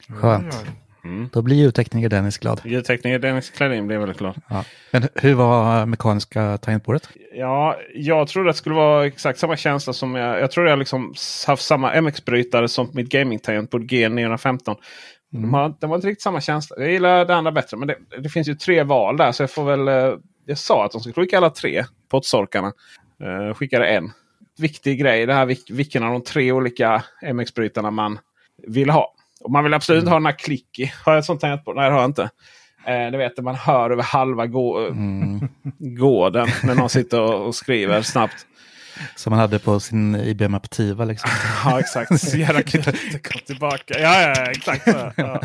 skönt. 0.09 0.65
Mm. 1.07 1.29
Då 1.33 1.41
blir 1.41 1.55
ljudtekniker 1.55 2.09
Dennis 2.09 2.37
glad. 2.37 2.61
Ljudtekniker 2.65 3.19
Dennis 3.19 3.49
Klarin 3.49 3.87
blev 3.87 3.99
väldigt 3.99 4.17
glad. 4.17 4.41
Ja. 4.49 4.63
Men 4.91 5.07
hur 5.15 5.33
var 5.33 5.85
mekaniska 5.85 6.57
tangentbordet? 6.57 7.09
Ja, 7.33 7.77
jag 7.95 8.27
trodde 8.27 8.49
att 8.49 8.55
det 8.55 8.57
skulle 8.57 8.75
vara 8.75 9.05
exakt 9.05 9.39
samma 9.39 9.57
känsla 9.57 9.93
som 9.93 10.15
jag. 10.15 10.39
Jag 10.41 10.51
tror 10.51 10.67
jag 10.67 10.79
liksom 10.79 11.13
haft 11.47 11.63
samma 11.65 11.93
MX-brytare 12.01 12.67
som 12.67 12.89
mitt 12.93 13.09
gaming-tangentbord 13.09 13.91
G915. 13.91 14.75
De 15.31 15.53
har, 15.53 15.73
det 15.79 15.87
var 15.87 15.95
inte 15.95 16.07
riktigt 16.07 16.21
samma 16.23 16.41
känsla. 16.41 16.75
Jag 16.79 16.91
gillar 16.91 17.25
det 17.25 17.35
andra 17.35 17.51
bättre. 17.51 17.77
Men 17.77 17.87
det, 17.87 17.95
det 18.21 18.29
finns 18.29 18.47
ju 18.47 18.55
tre 18.55 18.83
val 18.83 19.17
där. 19.17 19.31
Så 19.31 19.43
jag 19.43 19.51
får 19.51 19.63
väl... 19.65 19.87
eh, 19.87 20.19
Jag 20.45 20.57
sa 20.57 20.85
att 20.85 20.91
de 20.91 21.01
skulle 21.01 21.13
skicka 21.13 21.37
alla 21.37 21.49
tre 21.49 21.85
pottsorkarna. 22.11 22.71
Uh, 23.23 23.53
skickade 23.53 23.87
en. 23.87 24.11
Viktig 24.59 24.99
grej. 24.99 25.25
Det 25.25 25.33
här 25.33 25.45
vilk- 25.45 25.71
vilken 25.73 26.03
av 26.03 26.11
de 26.11 26.23
tre 26.23 26.51
olika 26.51 27.03
MX-brytarna 27.33 27.91
man 27.91 28.19
vill 28.67 28.89
ha. 28.89 29.13
Och 29.47 29.51
man 29.51 29.63
vill 29.63 29.73
absolut 29.73 29.99
inte 29.99 30.09
ha 30.09 30.17
den 30.17 30.25
här 30.25 30.39
klicky. 30.39 30.91
Har 31.03 31.13
jag 31.13 31.19
ett 31.19 31.25
sånt 31.25 31.41
tangentbord? 31.41 31.75
Nej, 31.75 31.85
det 31.85 31.91
har 31.91 32.01
jag 32.01 32.09
inte. 32.09 32.29
Eh, 32.85 33.11
du 33.11 33.17
vet, 33.17 33.37
man 33.37 33.55
hör 33.55 33.89
över 33.89 34.03
halva 34.03 34.45
gå 34.47 34.87
Mm. 34.87 35.39
gården 35.77 36.47
när 36.63 36.75
någon 36.75 36.89
sitter 36.89 37.21
och, 37.21 37.47
och 37.47 37.55
skriver 37.55 38.01
snabbt. 38.01 38.45
Som 39.15 39.31
man 39.31 39.39
hade 39.39 39.59
på 39.59 39.79
sin 39.79 40.15
IBM 40.15 40.53
Aptiva. 40.53 41.05
Liksom. 41.05 41.29
Ja, 41.65 41.79
exakt. 41.79 42.19
Så 42.19 42.37
jävla 42.37 42.61
kom 43.23 43.41
tillbaka. 43.45 43.99
Ja, 43.99 44.21
ja, 44.21 44.51
exakt. 44.51 44.87
Ja. 45.17 45.41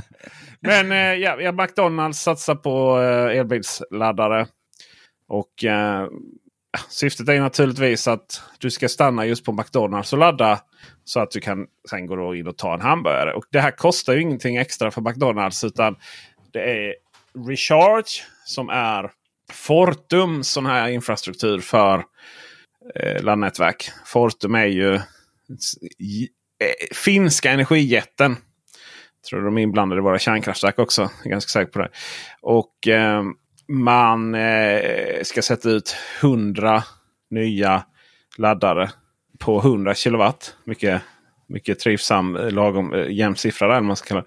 Men 0.60 0.92
eh, 0.92 0.98
ja, 0.98 1.40
ja, 1.40 1.52
McDonalds 1.52 2.18
satsar 2.20 2.54
på 2.54 3.00
eh, 3.00 3.38
elbilsladdare. 3.38 4.46
Och 5.28 5.64
eh, 5.64 6.06
syftet 6.88 7.28
är 7.28 7.40
naturligtvis 7.40 8.08
att 8.08 8.42
du 8.58 8.70
ska 8.70 8.88
stanna 8.88 9.26
just 9.26 9.44
på 9.44 9.52
McDonalds 9.52 10.12
och 10.12 10.18
ladda. 10.18 10.60
Så 11.04 11.20
att 11.20 11.30
du 11.30 11.40
kan 11.40 11.66
sen 11.90 12.06
gå 12.06 12.34
in 12.34 12.46
och 12.46 12.58
ta 12.58 12.74
en 12.74 12.80
hamburgare. 12.80 13.34
Och 13.34 13.44
det 13.50 13.60
här 13.60 13.70
kostar 13.70 14.12
ju 14.12 14.20
ingenting 14.20 14.56
extra 14.56 14.90
för 14.90 15.00
McDonalds. 15.00 15.64
Utan 15.64 15.96
det 16.52 16.60
är 16.60 16.94
Recharge 17.48 18.22
som 18.44 18.68
är 18.68 19.10
Fortums 19.52 20.48
sån 20.48 20.66
här 20.66 20.88
infrastruktur 20.88 21.60
för 21.60 22.04
eh, 22.94 23.22
laddnätverk. 23.22 23.90
Fortum 24.06 24.54
är 24.54 24.66
ju 24.66 24.94
eh, 24.94 25.00
finska 26.94 27.50
energijätten. 27.50 28.36
Tror 29.28 29.44
de 29.44 29.58
är 29.58 29.62
inblandade 29.62 29.98
i 29.98 30.02
våra 30.02 30.18
kärnkraftverk 30.18 30.78
också. 30.78 31.02
Jag 31.02 31.26
är 31.26 31.30
ganska 31.30 31.48
säker 31.48 31.72
på 31.72 31.78
det. 31.78 31.88
Och 32.40 32.88
eh, 32.88 33.22
man 33.72 34.34
eh, 34.34 35.22
ska 35.22 35.42
sätta 35.42 35.68
ut 35.68 35.96
100 36.20 36.82
nya 37.30 37.84
laddare 38.38 38.90
på 39.38 39.58
100 39.58 39.94
kilowatt. 39.94 40.56
Mycket, 40.64 41.02
mycket 41.48 41.78
trivsam, 41.78 42.36
eh, 42.36 42.50
lagom 42.50 42.94
eh, 42.94 43.10
jämn 43.10 43.36
siffra 43.36 43.68
där. 43.68 43.80
Man 43.80 43.96
ska 43.96 44.08
kalla 44.08 44.24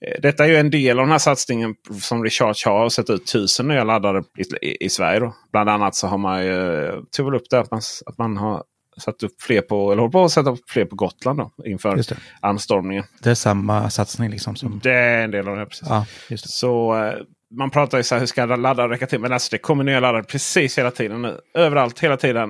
det. 0.00 0.20
Detta 0.22 0.44
är 0.44 0.48
ju 0.48 0.56
en 0.56 0.70
del 0.70 0.98
av 0.98 1.04
den 1.04 1.12
här 1.12 1.18
satsningen 1.18 1.74
som 2.00 2.24
Recharge 2.24 2.70
har. 2.70 2.84
och 2.84 2.92
Sätta 2.92 3.12
ut 3.12 3.22
1000 3.22 3.68
nya 3.68 3.84
laddare 3.84 4.22
i, 4.62 4.84
i, 4.84 4.88
Sverige. 4.88 5.20
Då. 5.20 5.34
Bland 5.52 5.70
annat 5.70 5.94
så 5.94 6.06
har 6.06 6.18
man 6.18 6.44
ju 6.44 6.90
tog 7.10 7.26
väl 7.26 7.34
upp 7.34 7.50
det 7.50 7.60
att 7.60 7.70
man, 7.70 7.80
att 8.06 8.18
man 8.18 8.36
har 8.36 8.64
satt 8.96 9.22
upp 9.22 9.42
fler 9.42 9.60
på, 9.60 9.92
eller 9.92 10.02
håller 10.02 10.12
på 10.12 10.24
att 10.24 10.32
sätta 10.32 10.50
upp 10.50 10.70
fler 10.70 10.84
på 10.84 10.96
Gotland 10.96 11.38
då, 11.38 11.52
inför 11.64 11.96
det. 11.96 12.16
anstormningen. 12.40 13.04
det 13.22 13.30
är 13.30 13.34
samma 13.34 13.90
satsning 13.90 14.30
liksom. 14.30 14.56
Som... 14.56 14.80
Det 14.82 14.92
är 14.92 15.24
en 15.24 15.30
del 15.30 15.48
av 15.48 15.56
det. 15.56 15.66
Precis. 15.66 15.88
Ja. 15.88 16.06
Så 16.36 16.94
man 17.58 17.70
pratar 17.70 17.98
ju 17.98 18.04
så 18.04 18.14
här, 18.14 18.20
hur 18.20 18.26
ska 18.26 18.44
laddare 18.44 18.92
räcka 18.92 19.06
till? 19.06 19.20
Men 19.20 19.32
alltså 19.32 19.48
det 19.50 19.58
kommer 19.58 19.84
nya 19.84 20.00
laddare 20.00 20.22
precis 20.22 20.78
hela 20.78 20.90
tiden 20.90 21.22
nu. 21.22 21.40
Överallt, 21.54 22.00
hela 22.00 22.16
tiden. 22.16 22.48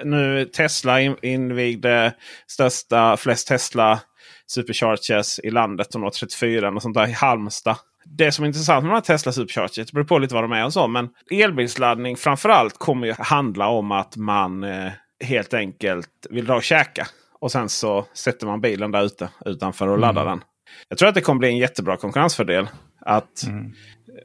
Eh, 0.00 0.04
Nu 0.06 0.44
Tesla 0.44 1.00
in, 1.00 1.16
invigde 1.22 2.14
största, 2.46 3.16
flest 3.16 3.48
Tesla 3.48 4.00
Superchargers 4.46 5.38
i 5.38 5.50
landet. 5.50 5.90
De 5.92 6.02
har 6.02 6.10
34 6.10 6.68
och 6.70 6.82
sånt 6.82 6.94
där 6.94 7.08
i 7.08 7.12
Halmstad. 7.12 7.76
Det 8.04 8.32
som 8.32 8.42
är 8.44 8.46
intressant 8.46 8.84
med 8.84 8.90
de 8.90 8.94
här 8.94 9.00
Tesla 9.00 9.32
Superchargers, 9.32 9.86
det 9.86 9.92
beror 9.92 10.04
på 10.04 10.18
lite 10.18 10.34
vad 10.34 10.44
de 10.44 10.52
är 10.52 10.64
och 10.64 10.72
så. 10.72 10.86
Men 10.88 11.08
elbilsladdning 11.30 12.16
framförallt 12.16 12.78
kommer 12.78 13.06
ju 13.06 13.14
handla 13.18 13.68
om 13.68 13.92
att 13.92 14.16
man 14.16 14.64
eh, 14.64 14.92
helt 15.24 15.54
enkelt 15.54 16.26
vill 16.30 16.44
dra 16.44 16.56
och 16.56 16.62
käka. 16.62 17.06
Och 17.40 17.52
sen 17.52 17.68
så 17.68 18.06
sätter 18.14 18.46
man 18.46 18.60
bilen 18.60 18.90
där 18.90 19.02
ute 19.04 19.28
utanför 19.46 19.88
och 19.88 19.98
laddar 19.98 20.24
den. 20.24 20.44
Jag 20.88 20.98
tror 20.98 21.08
att 21.08 21.14
det 21.14 21.20
kommer 21.20 21.38
bli 21.38 21.48
en 21.48 21.56
jättebra 21.56 21.96
konkurrensfördel. 21.96 22.68
Att, 23.00 23.42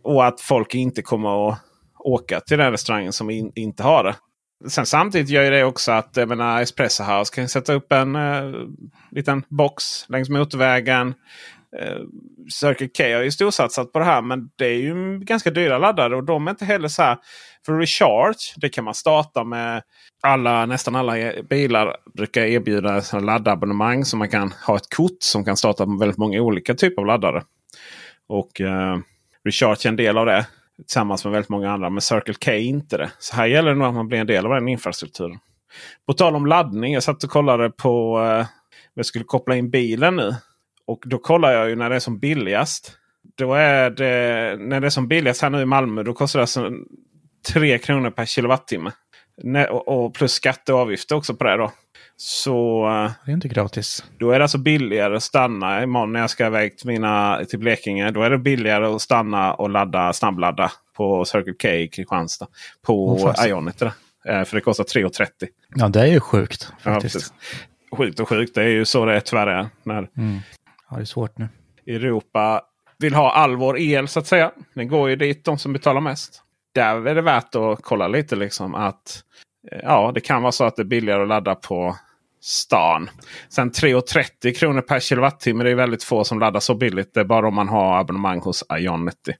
och 0.01 0.25
att 0.25 0.41
folk 0.41 0.75
inte 0.75 1.01
kommer 1.01 1.49
att 1.49 1.59
åka 1.99 2.39
till 2.39 2.57
den 2.57 2.71
restaurangen 2.71 3.13
som 3.13 3.29
in, 3.29 3.51
inte 3.55 3.83
har 3.83 4.03
det. 4.03 4.15
Sen 4.69 4.85
samtidigt 4.85 5.29
gör 5.29 5.43
ju 5.43 5.49
det 5.49 5.63
också 5.63 5.91
att 5.91 6.17
jag 6.17 6.29
menar, 6.29 6.61
Espresso 6.61 7.03
House 7.03 7.35
kan 7.35 7.49
sätta 7.49 7.73
upp 7.73 7.91
en 7.91 8.15
eh, 8.15 8.51
liten 9.11 9.43
box 9.49 10.09
längs 10.09 10.29
motorvägen. 10.29 11.13
Eh, 11.79 11.97
Circle 12.53 12.87
K 12.87 13.03
har 13.03 13.23
ju 13.23 13.31
storsatsat 13.31 13.91
på 13.91 13.99
det 13.99 14.05
här 14.05 14.21
men 14.21 14.49
det 14.55 14.65
är 14.65 14.79
ju 14.79 15.19
ganska 15.19 15.51
dyra 15.51 15.77
laddare 15.77 16.15
och 16.15 16.23
de 16.23 16.47
är 16.47 16.51
inte 16.51 16.65
heller 16.65 16.87
så 16.87 17.01
här. 17.01 17.17
För 17.65 17.73
Recharge 17.73 18.53
det 18.55 18.69
kan 18.69 18.83
man 18.83 18.93
starta 18.93 19.43
med 19.43 19.81
alla, 20.23 20.65
nästan 20.65 20.95
alla 20.95 21.17
e- 21.19 21.43
bilar 21.49 21.95
brukar 22.13 22.41
erbjuda 22.41 23.01
laddabonnemang. 23.19 24.05
Så 24.05 24.17
man 24.17 24.29
kan 24.29 24.53
ha 24.67 24.75
ett 24.75 24.95
kort 24.95 25.17
som 25.19 25.45
kan 25.45 25.57
starta 25.57 25.85
med 25.85 25.99
väldigt 25.99 26.17
många 26.17 26.41
olika 26.41 26.73
typer 26.73 27.01
av 27.01 27.05
laddare. 27.05 27.43
Och 28.27 28.61
eh, 28.61 28.97
Recharge 29.45 29.87
är 29.87 29.89
en 29.89 29.95
del 29.95 30.17
av 30.17 30.25
det. 30.25 30.47
Tillsammans 30.77 31.25
med 31.25 31.31
väldigt 31.31 31.49
många 31.49 31.71
andra. 31.71 31.89
Men 31.89 32.01
Circle 32.01 32.33
K 32.45 32.51
är 32.51 32.57
inte 32.57 32.97
det. 32.97 33.11
Så 33.19 33.35
här 33.35 33.45
gäller 33.45 33.69
det 33.69 33.75
nog 33.75 33.87
att 33.87 33.93
man 33.93 34.07
blir 34.07 34.19
en 34.19 34.27
del 34.27 34.45
av 34.45 34.53
den 34.53 34.67
infrastrukturen. 34.67 35.39
På 36.07 36.13
tal 36.13 36.35
om 36.35 36.45
laddning. 36.45 36.93
Jag 36.93 37.03
satt 37.03 37.23
och 37.23 37.29
kollade 37.29 37.69
på... 37.69 38.21
Eh, 38.21 38.45
jag 38.93 39.05
skulle 39.05 39.25
koppla 39.25 39.55
in 39.55 39.69
bilen 39.69 40.15
nu. 40.15 40.35
Och 40.87 41.03
då 41.05 41.17
kollar 41.17 41.51
jag 41.51 41.69
ju 41.69 41.75
när 41.75 41.89
det 41.89 41.95
är 41.95 41.99
som 41.99 42.19
billigast. 42.19 42.97
Då 43.37 43.53
är 43.53 43.89
det, 43.89 44.55
när 44.59 44.79
det 44.79 44.87
är 44.87 44.89
som 44.89 45.07
billigast 45.07 45.41
här 45.41 45.49
nu 45.49 45.61
i 45.61 45.65
Malmö. 45.65 46.03
Då 46.03 46.13
kostar 46.13 46.39
det 46.39 46.43
alltså 46.43 46.71
3 47.53 47.77
kronor 47.77 48.09
per 48.09 48.25
kilowattimme. 48.25 48.91
Och, 49.69 50.13
plus 50.13 50.31
skatt 50.31 50.69
och 50.69 50.79
avgifter 50.79 51.15
också 51.15 51.35
på 51.35 51.43
det 51.43 51.57
då. 51.57 51.71
Så 52.17 52.85
Det 53.25 53.31
är 53.31 53.33
inte 53.33 53.47
gratis. 53.47 54.03
då 54.19 54.31
är 54.31 54.39
det 54.39 54.45
alltså 54.45 54.57
billigare 54.57 55.15
att 55.15 55.23
stanna 55.23 55.83
imorgon 55.83 56.13
när 56.13 56.19
jag 56.19 56.29
ska 56.29 56.45
iväg 56.47 56.77
till, 56.77 56.87
mina, 56.87 57.45
till 57.49 57.59
Blekinge. 57.59 58.11
Då 58.11 58.21
är 58.21 58.29
det 58.29 58.37
billigare 58.37 58.85
att 58.85 59.01
stanna 59.01 59.53
och 59.53 59.69
ladda 59.69 60.13
snabbladda 60.13 60.71
på 60.97 61.25
Circle 61.25 61.53
K 61.61 61.67
i 61.67 61.87
Kristianstad. 61.87 62.47
På 62.85 63.17
fasen. 63.17 63.49
Ionity. 63.49 63.85
Eh, 64.25 64.43
För 64.43 64.55
det 64.55 64.61
kostar 64.61 64.83
3,30. 64.83 65.27
Ja, 65.75 65.87
det 65.89 66.01
är 66.01 66.05
ju 66.05 66.19
sjukt 66.19 66.71
Ja, 66.83 66.93
faktiskt. 66.93 67.13
precis. 67.15 67.33
sjukt 67.97 68.19
och 68.19 68.29
sjukt. 68.29 68.55
Det 68.55 68.63
är 68.63 68.67
ju 68.67 68.85
så 68.85 69.05
det 69.05 69.15
är 69.15 69.19
tyvärr 69.19 69.47
är. 69.47 69.67
När 69.83 69.97
Mm. 70.17 70.39
Ja, 70.89 70.95
det 70.95 71.01
är 71.01 71.05
svårt 71.05 71.37
nu. 71.37 71.47
Europa 71.87 72.61
vill 72.99 73.13
ha 73.13 73.31
all 73.33 73.55
vår 73.55 73.79
el 73.79 74.07
så 74.07 74.19
att 74.19 74.27
säga. 74.27 74.51
Den 74.73 74.87
går 74.87 75.09
ju 75.09 75.15
dit 75.15 75.45
de 75.45 75.57
som 75.57 75.73
betalar 75.73 76.01
mest. 76.01 76.41
Där 76.75 77.07
är 77.07 77.15
det 77.15 77.21
värt 77.21 77.55
att 77.55 77.79
kolla 77.81 78.07
lite 78.07 78.35
liksom 78.35 78.75
att 78.75 79.23
ja, 79.83 80.11
det 80.15 80.21
kan 80.21 80.41
vara 80.41 80.51
så 80.51 80.63
att 80.63 80.75
det 80.75 80.81
är 80.81 80.85
billigare 80.85 81.21
att 81.21 81.27
ladda 81.27 81.55
på 81.55 81.97
stan. 82.41 83.09
Sen 83.49 83.71
3,30 83.71 84.53
kronor 84.53 84.81
per 84.81 84.99
kilowattimme. 84.99 85.63
Det 85.63 85.71
är 85.71 85.75
väldigt 85.75 86.03
få 86.03 86.23
som 86.23 86.39
laddar 86.39 86.59
så 86.59 86.75
billigt. 86.75 87.13
Det 87.13 87.19
är 87.19 87.25
bara 87.25 87.47
om 87.47 87.55
man 87.55 87.69
har 87.69 87.99
abonnemang 87.99 88.39
hos 88.39 88.63
Ionity. 88.79 89.33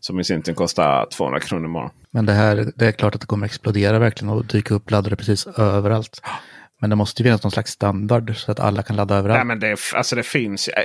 Som 0.00 0.20
i 0.20 0.24
sin 0.24 0.42
tur 0.42 0.54
kostar 0.54 1.06
200 1.06 1.40
kronor 1.40 1.64
imorgon. 1.64 1.90
Men 2.10 2.26
det 2.26 2.32
här, 2.32 2.72
det 2.76 2.86
är 2.86 2.92
klart 2.92 3.14
att 3.14 3.20
det 3.20 3.26
kommer 3.26 3.46
explodera 3.46 3.98
verkligen 3.98 4.34
och 4.34 4.44
dyka 4.44 4.74
upp 4.74 4.90
laddare 4.90 5.16
precis 5.16 5.46
överallt. 5.46 6.22
Men 6.80 6.90
det 6.90 6.96
måste 6.96 7.22
ju 7.22 7.24
finnas 7.24 7.42
någon 7.42 7.50
slags 7.50 7.72
standard 7.72 8.36
så 8.36 8.52
att 8.52 8.60
alla 8.60 8.82
kan 8.82 8.96
ladda 8.96 9.14
överallt. 9.14 9.38
Nej, 9.38 9.44
men 9.44 9.60
det, 9.60 9.78
alltså 9.94 10.16
det 10.16 10.22
finns 10.22 10.68
eh, 10.68 10.84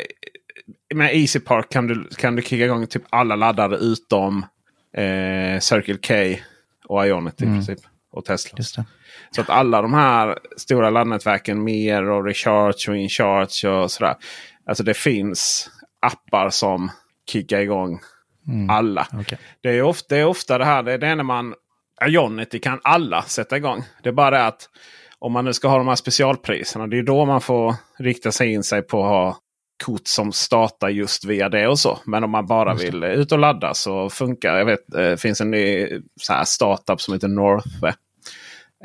Med 0.95 1.15
Easy 1.15 1.39
Park 1.39 1.69
kan 1.69 1.87
du, 1.87 2.09
kan 2.17 2.35
du 2.35 2.41
kicka 2.41 2.65
igång 2.65 2.87
typ 2.87 3.03
alla 3.09 3.35
laddare 3.35 3.75
utom 3.77 4.45
eh, 4.93 5.59
Circle 5.59 5.97
K 6.07 6.41
och 6.87 7.07
Ionity 7.07 7.45
i 7.45 7.47
princip. 7.47 7.79
Och 8.17 8.25
Tesla. 8.25 8.85
Så 9.31 9.41
att 9.41 9.49
alla 9.49 9.81
de 9.81 9.93
här 9.93 10.39
stora 10.57 10.89
laddnätverken, 10.89 11.63
Mer 11.63 12.09
och 12.09 12.25
Recharge 12.25 12.91
och 12.91 12.97
Incharge 12.97 13.69
och 13.69 13.91
sådär. 13.91 14.15
Alltså 14.65 14.83
det 14.83 14.93
finns 14.93 15.69
appar 15.99 16.49
som 16.49 16.91
kickar 17.29 17.59
igång 17.59 17.99
alla. 18.69 19.07
Okej. 19.13 19.37
Det 19.61 19.69
är, 19.69 19.81
ofta, 19.81 20.15
det 20.15 20.21
är 20.21 20.25
ofta 20.25 20.57
det 20.57 20.65
här, 20.65 20.83
det 20.83 20.93
är 20.93 20.97
det 20.97 21.15
när 21.15 21.23
man... 21.23 21.53
Ionity 22.05 22.59
kan 22.59 22.79
alla 22.83 23.21
sätta 23.21 23.57
igång. 23.57 23.83
Det 24.03 24.09
är 24.09 24.13
bara 24.13 24.29
det 24.29 24.45
att 24.45 24.69
om 25.19 25.31
man 25.31 25.45
nu 25.45 25.53
ska 25.53 25.67
ha 25.67 25.77
de 25.77 25.87
här 25.87 25.95
specialpriserna. 25.95 26.87
Det 26.87 26.97
är 26.99 27.03
då 27.03 27.25
man 27.25 27.41
får 27.41 27.75
rikta 27.99 28.31
sig 28.31 28.53
in 28.53 28.63
sig 28.63 28.81
på 28.81 29.03
att 29.03 29.09
ha 29.09 29.37
kort 29.85 30.07
som 30.07 30.31
startar 30.31 30.89
just 30.89 31.25
via 31.25 31.49
det 31.49 31.67
och 31.67 31.79
så. 31.79 31.99
Men 32.05 32.23
om 32.23 32.31
man 32.31 32.45
bara 32.45 32.73
vill 32.73 33.03
eh, 33.03 33.09
ut 33.09 33.31
och 33.31 33.39
ladda 33.39 33.73
så 33.73 34.09
funkar 34.09 34.57
Jag 34.57 34.65
vet 34.65 34.87
det 34.87 35.21
finns 35.21 35.41
en 35.41 35.51
ny 35.51 35.89
så 36.21 36.33
här 36.33 36.43
startup 36.43 37.01
som 37.01 37.13
heter 37.13 37.27
Northve. 37.27 37.93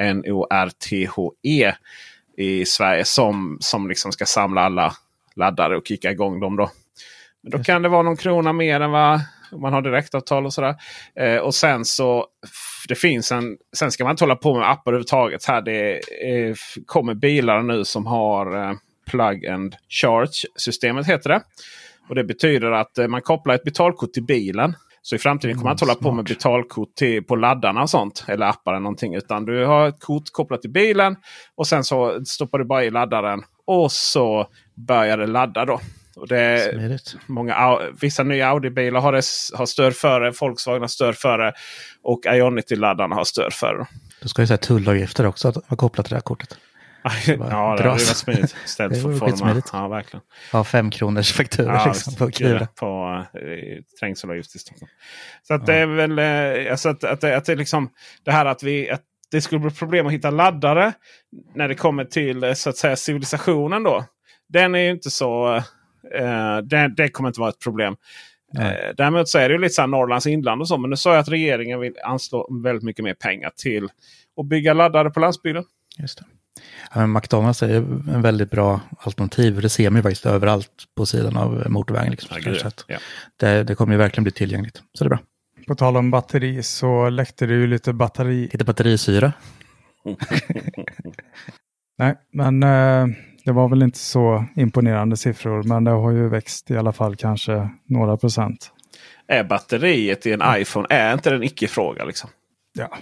N-O-R-T-H-E 0.03 1.75
i 2.37 2.65
Sverige 2.65 3.05
som, 3.05 3.59
som 3.61 3.89
liksom 3.89 4.13
ska 4.13 4.27
samla 4.27 4.61
alla 4.61 4.93
laddare 5.37 5.77
och 5.77 5.87
kicka 5.87 6.11
igång 6.11 6.41
dem. 6.41 6.57
Då. 6.57 6.71
Men 7.43 7.51
då 7.51 7.65
kan 7.65 7.83
det 7.83 7.89
vara 7.89 8.03
någon 8.03 8.17
krona 8.17 8.53
mer 8.53 8.81
än 8.81 8.91
vad 8.91 9.21
man 9.53 9.73
har 9.73 9.83
direktavtal 9.83 10.47
och 10.47 10.53
sådär. 10.53 10.75
Eh, 11.15 11.37
och 11.37 11.55
sen 11.55 11.85
så 11.85 12.27
det 12.89 12.95
finns 12.95 13.33
en. 13.33 13.57
Sen 13.77 13.91
ska 13.91 14.05
man 14.05 14.11
inte 14.11 14.25
hålla 14.25 14.37
på 14.37 14.59
med 14.59 14.71
appar 14.71 14.91
överhuvudtaget. 14.91 15.45
Här 15.45 15.63
det 15.63 15.95
eh, 15.97 16.55
kommer 16.87 17.15
bilar 17.15 17.63
nu 17.63 17.85
som 17.85 18.07
har 18.07 18.69
eh, 18.69 18.75
plug 19.11 19.47
and 19.47 19.77
charge 19.89 20.47
systemet 20.57 21.07
heter 21.07 21.31
det. 21.31 21.43
Och 22.09 22.15
det 22.15 22.25
betyder 22.25 22.71
att 22.71 22.99
eh, 22.99 23.09
man 23.09 23.23
kopplar 23.23 23.55
ett 23.55 23.65
betalkort 23.65 24.13
till 24.13 24.25
bilen. 24.25 24.75
Så 25.03 25.15
i 25.17 25.19
framtiden 25.19 25.57
kommer 25.57 25.65
man 25.65 25.73
inte 25.73 25.85
hålla 25.85 25.95
på 25.95 26.13
med 26.13 26.25
betalkort 26.25 26.95
till, 26.95 27.25
på 27.25 27.37
laddarna 27.37 27.83
och 27.83 27.91
sånt. 27.91 28.25
Eller 28.29 28.47
appar 28.47 28.73
eller 28.73 28.81
någonting. 28.81 29.15
Utan 29.15 29.45
du 29.45 29.65
har 29.65 29.89
ett 29.89 30.01
kort 30.01 30.23
kopplat 30.33 30.61
till 30.61 30.71
bilen. 30.71 31.17
Och 31.55 31.67
sen 31.67 31.85
så 31.85 32.25
stoppar 32.25 32.59
du 32.59 32.65
bara 32.65 32.85
i 32.85 32.91
laddaren. 32.91 33.43
Och 33.67 33.93
så 33.93 34.47
börjar 34.75 35.19
det 35.19 35.27
ladda 35.27 35.65
då. 35.65 35.81
Och 36.17 36.29
det, 36.29 36.73
Smidigt. 36.73 37.17
många, 37.27 37.79
vissa 38.01 38.23
nya 38.23 38.49
Audi-bilar 38.49 39.01
har, 39.01 39.13
det, 39.13 39.23
har 39.59 39.67
stöd 39.67 39.97
för 39.97 40.21
det. 40.21 40.41
Volkswagen 40.41 40.81
har 40.81 40.89
stöd 40.89 41.17
för 41.17 41.39
det. 41.39 41.53
Och 42.03 42.21
Ionity-laddarna 42.27 43.15
har 43.15 43.25
stöd 43.25 43.53
för 43.53 43.75
det. 43.75 43.87
Då 44.23 44.29
ska 44.29 44.43
ju 44.43 44.47
säga 44.47 44.59
tullavgifter 44.59 45.27
också 45.27 45.49
att 45.49 45.57
vara 45.57 45.77
kopplat 45.77 46.07
till 46.07 46.11
det 46.11 46.17
här 46.17 46.21
kortet. 46.23 46.59
Ja, 47.27 47.37
bara 47.37 47.49
det 47.49 47.55
hade 47.57 47.89
varit 47.89 48.01
smidigt. 48.01 48.57
Istället 48.65 48.93
Det 48.95 49.01
för 49.01 49.27
att 49.27 49.39
forma. 49.39 49.63
Ja, 49.73 49.89
verkligen. 49.89 50.23
Ja, 50.53 50.65
fem 50.65 50.91
kronors 50.91 51.33
faktura 51.33 51.75
Ja, 51.75 51.87
liksom, 51.87 52.15
på 52.15 52.31
Kivra. 52.31 52.67
på 52.67 53.23
eh, 53.35 53.83
trängselavgift 54.01 54.57
i 54.57 54.59
Stockholm. 54.59 54.91
Så 55.43 55.55
att 55.55 55.67
det 55.67 55.75
är 55.75 55.87
väl 55.87 56.19
eh, 56.19 56.73
alltså 56.73 56.89
att, 56.89 57.05
att, 57.05 57.25
att 57.25 57.45
det, 57.45 57.55
liksom, 57.55 57.91
det 58.25 58.31
här 58.33 58.47
att, 58.47 58.63
vi, 58.63 58.91
att 58.91 59.03
det 59.31 59.41
skulle 59.41 59.59
bli 59.59 59.71
problem 59.71 60.07
att 60.07 60.13
hitta 60.13 60.31
laddare 60.31 60.93
när 61.55 61.69
det 61.69 61.75
kommer 61.75 62.05
till 62.05 62.45
eh, 62.45 62.53
så 62.53 62.71
att 62.71 62.77
säga 62.77 62.97
civilisationen. 62.97 63.83
då. 63.83 64.05
Den 64.49 64.75
är 64.75 64.79
ju 64.79 64.91
inte 64.91 65.11
så... 65.11 65.57
Eh, 66.15 66.59
det, 66.63 66.95
det 66.97 67.09
kommer 67.09 67.29
inte 67.29 67.41
vara 67.41 67.51
ett 67.51 67.61
problem. 67.65 67.97
Eh, 68.59 68.95
däremot 68.97 69.29
så 69.29 69.39
är 69.39 69.49
det 69.49 69.55
ju 69.55 69.61
lite 69.61 69.75
så 69.75 69.83
här 69.83 69.87
Norrlands 69.89 70.27
inland 70.27 70.61
och 70.61 70.69
så. 70.69 70.79
Men 70.79 70.91
nu 70.91 70.97
sa 70.97 71.11
jag 71.11 71.19
att 71.21 71.29
regeringen 71.29 71.81
vill 71.81 71.95
anslå 72.05 72.49
väldigt 72.65 72.83
mycket 72.85 73.05
mer 73.05 73.15
pengar 73.15 73.51
till 73.57 73.89
att 74.41 74.47
bygga 74.47 74.75
laddare 74.75 75.11
på 75.11 75.21
landsbygden. 75.21 75.65
Just 75.99 76.19
det. 76.19 76.25
McDonalds 76.97 77.63
är 77.63 77.75
en 77.75 78.23
väldigt 78.23 78.51
bra 78.51 78.81
alternativ. 78.99 79.61
Det 79.61 79.69
ser 79.69 79.91
man 79.91 79.99
ju 79.99 80.03
faktiskt 80.03 80.27
överallt 80.27 80.71
på 80.97 81.07
sidan 81.07 81.37
av 81.37 81.65
motorvägen. 81.69 82.11
Liksom, 82.11 82.37
Ja, 82.45 82.67
att 82.67 82.85
ja. 82.89 82.99
det, 83.37 83.65
det 83.65 83.75
kommer 83.75 83.93
ju 83.93 83.99
verkligen 83.99 84.25
bli 84.25 84.33
tillgängligt. 84.33 84.83
Så 84.95 85.05
det 85.05 85.07
är 85.07 85.09
bra. 85.09 85.19
På 85.67 85.75
tal 85.75 85.97
om 85.97 86.11
batteri 86.11 86.63
så 86.63 87.11
läckte 87.11 87.47
det 87.47 87.55
ju 87.55 87.67
lite 87.67 87.93
batteri. 87.93 88.49
Lite 88.53 88.65
batterisyra. 88.65 89.33
Nej, 91.99 92.15
men 92.33 92.63
eh, 92.63 93.07
det 93.45 93.53
var 93.53 93.69
väl 93.69 93.83
inte 93.83 93.99
så 93.99 94.45
imponerande 94.57 95.17
siffror, 95.17 95.63
men 95.63 95.85
det 95.85 95.91
har 95.91 96.11
ju 96.11 96.29
växt 96.29 96.71
i 96.71 96.77
alla 96.77 96.93
fall 96.93 97.17
kanske 97.17 97.69
några 97.89 98.17
procent. 98.17 98.71
Är 99.29 99.45
batteriet 99.45 100.27
i 100.27 100.33
en 100.33 100.43
iPhone 100.57 100.87
är 100.91 101.13
inte 101.13 101.31
det 101.31 101.37
en 101.37 101.43
icke-fråga? 101.43 102.05
Liksom? 102.05 102.31
Ja, 102.79 102.99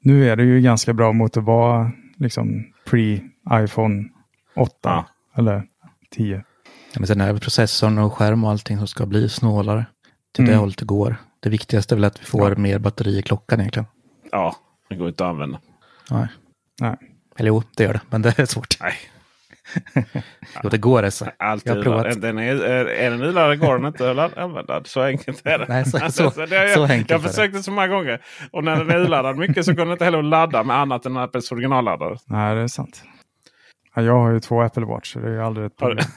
nu 0.00 0.28
är 0.28 0.36
det 0.36 0.44
ju 0.44 0.60
ganska 0.60 0.92
bra 0.92 1.12
mot 1.12 1.36
att 1.36 1.44
vara 1.44 1.92
liksom 2.16 2.64
pre-iPhone 2.90 4.04
8 4.56 4.72
Ja. 4.82 5.06
eller 5.36 5.62
10. 6.10 6.44
Ja, 6.92 7.00
men 7.00 7.06
sen 7.06 7.20
är 7.20 7.32
det 7.32 7.40
processorn 7.40 7.98
och 7.98 8.12
skärm 8.14 8.44
och 8.44 8.50
allting 8.50 8.78
som 8.78 8.86
ska 8.86 9.06
bli 9.06 9.28
snålare. 9.28 9.86
Till 10.34 10.44
det 10.44 10.50
Mm. 10.52 10.60
hållet 10.60 10.78
det 10.78 10.84
går. 10.84 11.16
Det 11.40 11.50
viktigaste 11.50 11.94
är 11.94 11.96
väl 11.96 12.04
att 12.04 12.20
vi 12.20 12.24
får 12.24 12.56
mer 12.56 12.78
batteri 12.78 13.18
i 13.18 13.22
klockan 13.22 13.60
egentligen. 13.60 13.86
Ja, 14.32 14.56
det 14.88 14.94
går 14.96 15.08
inte 15.08 15.24
att 15.24 15.30
använda. 15.30 15.60
Nej. 16.10 16.28
Nej. 16.80 16.96
Eller 17.36 17.48
jo, 17.48 17.62
det 17.76 17.84
gör 17.84 17.92
det, 17.92 18.00
men 18.10 18.22
det 18.22 18.38
är 18.38 18.46
svårt. 18.46 18.76
Nej. 18.80 18.94
Jo, 20.62 20.68
det 20.70 20.78
går 20.78 21.02
alltså. 21.02 21.26
Allt 21.38 21.66
Jag 21.66 21.82
provat. 21.82 22.20
Den 22.22 22.38
är, 22.38 22.56
är, 22.64 22.84
är 22.86 23.10
den 23.10 23.22
urladdad 23.22 23.58
går 23.60 23.78
den 23.78 23.86
inte 23.86 24.10
att 24.24 24.38
använda. 24.38 24.82
Så 24.84 25.02
enkelt 25.02 25.42
är 25.46 25.58
det. 25.58 25.66
Nej, 25.68 25.84
så- 25.84 25.98
så- 26.10 26.22
det 26.46 26.56
har 26.56 26.64
jag, 26.64 26.70
så 26.74 26.82
enkelt 26.82 27.10
jag 27.10 27.18
är 27.20 27.22
det. 27.22 27.28
försökte 27.28 27.62
så 27.62 27.70
många 27.72 27.88
gånger. 27.88 28.20
Och 28.52 28.64
när 28.64 28.76
den 28.76 28.90
är 28.90 28.96
urladdad 28.96 29.36
mycket 29.36 29.64
så 29.64 29.72
går 29.72 29.84
den 29.84 29.92
inte 29.92 30.04
heller 30.04 30.18
att 30.18 30.24
ladda 30.24 30.62
med 30.64 30.76
annat 30.76 31.06
än 31.06 31.16
Apples 31.16 31.52
originalladdare. 31.52 32.16
Nej, 32.26 32.54
det 32.54 32.60
är 32.60 32.66
sant. 32.66 33.02
Ja, 33.94 34.02
jag 34.02 34.18
har 34.20 34.30
ju 34.32 34.40
två 34.40 34.62
Apple 34.62 34.84
Watch, 34.84 35.12
så 35.12 35.18
det 35.20 35.28
är 35.28 35.32
ju 35.32 35.42
aldrig 35.42 35.66
ett 35.66 35.76
problem. 35.76 36.04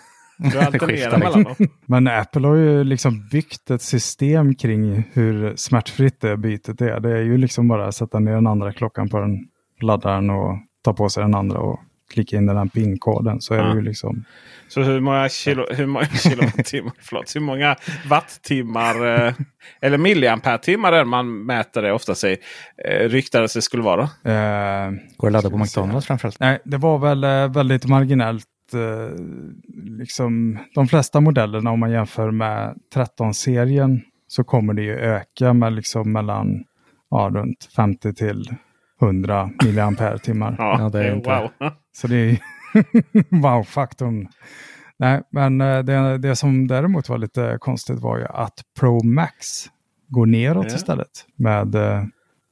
Du 0.51 0.59
alternerar 0.59 0.87
skiftar 0.87 1.17
mellan 1.17 1.43
dem. 1.43 1.55
Men 1.85 2.07
Apple 2.07 2.47
har 2.47 2.55
ju 2.55 2.83
liksom 2.83 3.27
byggt 3.31 3.71
ett 3.71 3.81
system 3.81 4.55
kring 4.55 5.03
hur 5.13 5.55
smärtfritt 5.55 6.21
det 6.21 6.37
bytet 6.37 6.81
är. 6.81 6.99
Det 6.99 7.11
är 7.11 7.21
ju 7.21 7.37
liksom 7.37 7.67
bara 7.67 7.87
att 7.87 7.95
sätta 7.95 8.19
ner 8.19 8.31
den 8.33 8.47
andra 8.47 8.73
klockan 8.73 9.09
på 9.09 9.19
den 9.19 9.37
laddaren 9.81 10.29
och 10.29 10.57
ta 10.83 10.93
på 10.93 11.09
sig 11.09 11.23
den 11.23 11.35
andra 11.35 11.59
och 11.59 11.79
klicka 12.11 12.37
in 12.37 12.45
den 12.45 12.57
här 12.57 12.65
PIN-koden. 12.65 13.41
Så 13.41 13.53
är 13.53 13.57
Ja. 13.57 13.63
det 13.63 13.75
ju 13.75 13.81
liksom... 13.81 14.23
Så 14.67 14.81
hur 14.81 14.99
många, 14.99 15.29
kilo, 15.29 15.65
hur 15.73 15.85
många 15.85 16.05
kilowattimmar, 16.23 16.91
förlåt, 16.99 17.35
hur 17.35 17.41
många 17.41 17.75
wattimmar 18.09 19.25
eh, 19.27 19.33
eller 19.81 19.97
milliampere-timmar 19.97 20.91
är 20.93 21.05
man 21.05 21.45
mäter 21.45 21.81
det 21.81 21.91
oftast 21.93 22.23
i? 22.23 22.37
Eh, 22.85 23.09
ryktades 23.09 23.53
det 23.53 23.61
skulle 23.61 23.83
vara. 23.83 24.01
Eh, 24.03 24.91
Går 25.17 25.29
det 25.31 25.37
att 25.37 25.43
ladda 25.43 25.49
på. 25.49 25.57
McDonalds 25.57 26.07
framförallt? 26.07 26.39
nej, 26.39 26.59
det 26.65 26.77
var 26.77 26.97
väl 26.97 27.23
eh, 27.23 27.47
väldigt 27.53 27.85
marginellt. 27.85 28.45
Liksom, 29.99 30.57
de 30.75 30.87
flesta 30.87 31.21
modellerna 31.21 31.71
om 31.71 31.79
man 31.79 31.91
jämför 31.91 32.31
med 32.31 32.75
13-serien 32.95 34.01
så 34.27 34.43
kommer 34.43 34.73
det 34.73 34.81
ju 34.81 34.95
öka 34.99 35.53
med 35.53 35.73
liksom 35.73 36.11
mellan 36.11 36.63
ja, 37.09 37.29
runt 37.33 37.69
50 37.75 38.13
till 38.13 38.45
100 39.01 39.49
milliampere-timmar. 39.63 40.55
Ja, 40.57 40.75
Ja, 40.79 40.89
det 40.89 41.03
är 41.07 41.15
inte- 41.15 41.29
wow. 41.59 41.71
Så 41.93 42.07
det 42.07 42.15
är 42.15 42.37
wow-faktorn. 43.41 44.27
Nej, 44.99 45.21
men 45.31 45.61
eh, 45.61 45.79
det, 45.79 46.17
det 46.17 46.35
som 46.35 46.67
däremot 46.67 47.09
var 47.09 47.17
lite 47.17 47.57
konstigt 47.61 47.99
var 47.99 48.17
ju 48.17 48.25
att 48.25 48.53
Pro 48.79 49.03
Max 49.03 49.65
går 50.07 50.25
neråt 50.25 50.65
Ja. 50.69 50.75
istället. 50.75 51.25
Med, 51.35 51.75
eh, 51.75 52.03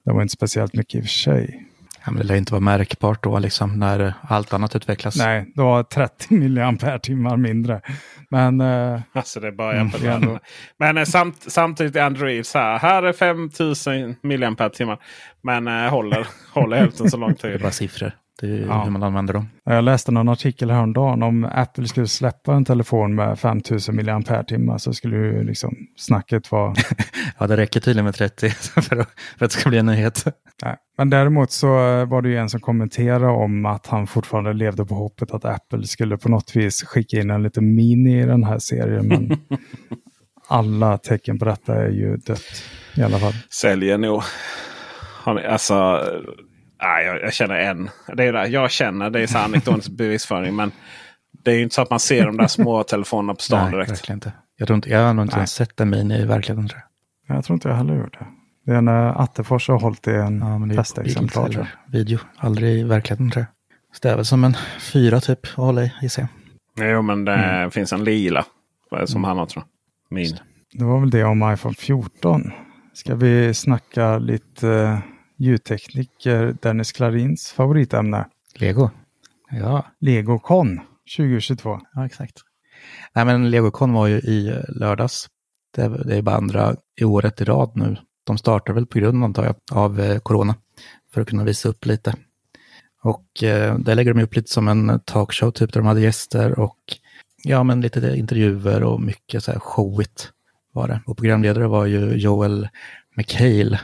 det 0.06 0.14
var 0.14 0.22
inte 0.22 0.34
speciellt 0.34 0.74
mycket 0.74 0.96
i 0.96 1.00
och 1.00 1.04
för 1.04 1.10
sig. 1.10 1.66
Ja, 2.10 2.14
men 2.14 2.22
det 2.22 2.28
lär 2.28 2.36
inte 2.36 2.54
vara 2.54 2.60
märkbart 2.62 3.24
då, 3.24 3.40
liksom, 3.40 3.80
när 3.80 4.14
allt 4.22 4.54
annat 4.54 4.76
utvecklas. 4.76 5.18
Nej, 5.18 5.52
det 5.56 5.62
var 5.62 5.84
30 5.84 6.34
milliampere-timmar 6.34 7.38
mindre. 7.38 7.82
Men 8.30 8.62
eh, 8.62 9.02
Alltså 9.14 9.40
det 9.40 9.48
är 9.48 9.52
bara 9.52 9.74
mm, 9.74 9.92
ändå- 10.06 10.40
Men 10.80 10.98
eh, 10.98 11.04
samt, 11.04 11.46
samtidigt 11.52 11.96
är 11.96 12.02
Android 12.04 12.46
så 12.46 12.60
här. 12.60 12.80
Här 12.80 13.04
är 13.04 13.14
5000 13.14 14.16
milliampere-timmar. 14.24 14.98
Men 15.44 15.68
eh, 15.68 15.90
håller, 15.90 16.28
håller 16.54 16.78
hälften 16.78 17.10
så 17.12 17.18
lång 17.18 17.34
Det 17.42 17.48
är 17.48 17.52
tid. 17.52 17.62
bara 17.62 17.72
siffror. 17.72 18.12
Det 18.42 18.48
är 18.48 18.66
Ja. 18.68 18.84
hur 18.84 18.92
man 18.92 19.04
använder 19.04 19.34
dem. 19.34 19.50
jag 19.64 19.84
läste 19.84 20.12
någon 20.12 20.30
artikel 20.30 20.72
häromdagen 20.72 21.24
om 21.24 21.46
Apple 21.52 21.88
skulle 21.88 22.08
släppa 22.08 22.54
en 22.54 22.66
telefon 22.66 23.16
med 23.16 23.40
5000 23.40 23.96
milliampere-timmar 23.96 24.78
så 24.78 24.94
skulle 24.94 25.16
ju 25.16 25.44
liksom 25.44 25.76
snacket 25.98 26.52
vara 26.52 26.74
Ja, 27.40 27.48
det 27.48 27.58
räcker 27.58 27.80
tydligen 27.80 28.06
med 28.06 28.16
30 28.16 28.50
för 28.60 28.80
att, 28.80 29.10
för 29.38 29.46
att 29.46 29.52
det 29.52 29.60
ska 29.60 29.70
bli 29.70 29.78
en 29.80 29.86
nyhet. 29.86 30.26
Nej. 30.64 30.76
Men 30.98 31.10
däremot 31.10 31.52
så 31.52 31.68
var 32.06 32.22
det 32.22 32.30
ju 32.30 32.38
en 32.38 32.50
som 32.50 32.60
kommenterade 32.60 33.28
om 33.28 33.66
att 33.66 33.88
han 33.88 34.08
fortfarande 34.08 34.54
levde 34.54 34.86
på 34.86 34.96
hoppet 34.96 35.32
att 35.32 35.46
Apple 35.46 35.84
skulle 35.88 36.18
på 36.18 36.30
något 36.30 36.56
vis 36.56 36.84
skicka 36.84 37.18
in 37.20 37.30
en 37.30 37.44
liten 37.44 37.76
mini 37.76 38.22
i 38.22 38.26
den 38.26 38.44
här 38.44 38.60
serien. 38.60 39.08
Men 39.08 39.38
alla 40.48 40.98
tecken 40.98 41.40
på 41.40 41.46
detta 41.46 41.76
är 41.76 41.90
ju 41.90 42.18
dött 42.18 42.64
i 42.96 43.02
alla 43.04 43.20
fall. 43.20 43.34
Säljer 43.50 43.98
nog. 43.98 44.22
Alltså, 45.26 46.00
nej, 46.82 47.06
jag, 47.06 47.22
jag 47.22 47.34
känner 47.34 47.56
en. 47.56 47.90
Det 48.14 48.24
är 48.24 48.34
det 48.34 48.48
jag 48.48 48.72
känner. 48.72 49.10
Det 49.10 49.22
är 49.22 49.28
så 49.28 49.38
anekdotisk 49.38 49.92
bevisföring. 49.98 50.56
Men 50.56 50.72
det 51.44 51.52
är 51.52 51.56
ju 51.56 51.64
inte 51.64 51.76
så 51.76 51.82
att 51.82 51.90
man 51.90 52.00
ser 52.00 52.26
de 52.26 52.38
där 52.38 52.48
små 52.48 52.84
telefonerna 52.88 53.34
på 53.34 53.42
stan 53.42 53.64
Nej, 53.64 53.72
direkt. 53.72 53.92
verkligen 53.92 54.18
inte. 54.18 54.32
Jag, 54.58 54.68
tror 54.68 54.76
inte, 54.76 54.90
jag 54.90 55.06
har 55.06 55.14
nog 55.14 55.26
inte 55.26 55.38
ens 55.38 55.52
sett 55.54 55.80
en 55.80 55.90
mini 55.90 56.16
i 56.22 56.26
verkligheten. 56.26 56.68
Tror 56.70 56.82
jag. 57.28 57.38
Jag 57.38 57.46
tror 57.46 57.54
inte 57.56 57.70
jag 57.70 57.76
heller 57.76 57.96
gjort 57.96 58.20
det. 58.20 58.26
Det 58.66 58.76
är 58.76 58.82
när 58.82 59.22
Attefors 59.22 59.68
har 59.68 59.80
hållit 59.80 60.08
i 60.08 60.12
en 60.12 60.40
Ja, 60.40 60.58
men 60.58 60.70
det 60.70 60.76
testexemplar. 60.76 61.44
tror 61.44 61.54
eller 61.56 61.68
video. 61.88 62.20
Aldrig 62.38 62.80
i 62.80 62.84
verkligheten 62.84 63.32
tror 63.32 63.42
jag. 63.50 63.96
Så 63.96 64.08
det 64.08 64.12
är 64.12 64.16
väl 64.16 64.26
som 64.26 64.44
en 64.44 64.56
fyra 64.80 65.20
typ 65.22 65.44
att 65.44 65.50
hålla 65.50 65.84
i, 65.84 65.92
gissar 66.02 66.28
jag. 66.78 66.90
Jo, 66.92 67.02
men 67.02 67.26
det 67.26 67.34
Mm. 67.34 67.72
finns 67.72 67.94
en 67.94 68.04
lila. 68.04 68.46
det 68.92 69.08
Som 69.08 69.24
han 69.24 69.38
har 69.38 69.46
tror 69.46 69.64
jag. 70.10 70.16
Min. 70.16 70.26
jag. 70.30 70.40
Det 70.74 70.86
var 70.86 71.00
väl 71.00 71.10
det 71.10 71.24
om 71.24 71.54
iPhone 71.54 71.76
14. 71.76 72.52
Ska 72.94 73.16
vi 73.16 73.54
snacka 73.54 74.18
lite 74.18 74.68
uh, 74.68 75.00
ljudtekniker 75.40 76.56
Dennis 76.62 76.92
Klarins 76.92 77.52
favoritämne? 77.52 78.26
Lego. 78.56 78.90
Ja, 79.52 79.86
LegoCon 80.00 80.80
2022. 81.18 81.80
ja 81.96 82.06
exakt. 82.06 82.38
Nej, 83.16 83.26
men 83.26 83.50
LegoCon 83.52 83.94
var 83.94 84.08
ju 84.08 84.16
i 84.18 84.54
lördags. 84.70 85.28
Det, 85.76 85.82
är- 85.82 86.04
det 86.06 86.16
är 86.16 86.22
bara 86.22 86.36
andra 86.36 86.76
i 87.02 87.04
året 87.04 87.42
i 87.42 87.44
rad 87.46 87.72
nu. 87.76 87.98
De 88.24 88.38
startar 88.38 88.74
väl 88.74 88.86
på 88.86 89.00
grund, 89.00 89.24
antar 89.24 89.46
jag, 89.46 89.56
av 89.72 90.00
eh, 90.00 90.20
corona. 90.20 90.56
För 91.14 91.22
att 91.22 91.28
kunna 91.30 91.44
visa 91.44 91.70
upp 91.70 91.86
lite. 91.86 92.16
Och 93.04 93.44
eh, 93.44 93.78
där 93.80 93.96
lägger 93.96 94.14
de 94.14 94.24
upp 94.24 94.36
lite 94.36 94.52
som 94.52 94.68
en 94.68 95.00
talkshow, 95.06 95.52
typ 95.52 95.74
där 95.74 95.80
de 95.80 95.88
hade 95.88 96.02
gäster 96.02 96.60
och 96.60 96.78
ja, 97.44 97.64
men 97.64 97.82
lite 97.82 98.14
intervjuer 98.18 98.84
och 98.84 99.02
mycket 99.02 99.44
så 99.44 99.52
här 99.52 99.60
showigt 99.60 100.32
var 100.72 100.88
det. 100.88 101.02
Och 101.06 101.18
programledare 101.18 101.68
var 101.68 101.86
ju 101.86 102.14
Joel 102.14 102.68
McHale, 103.16 103.80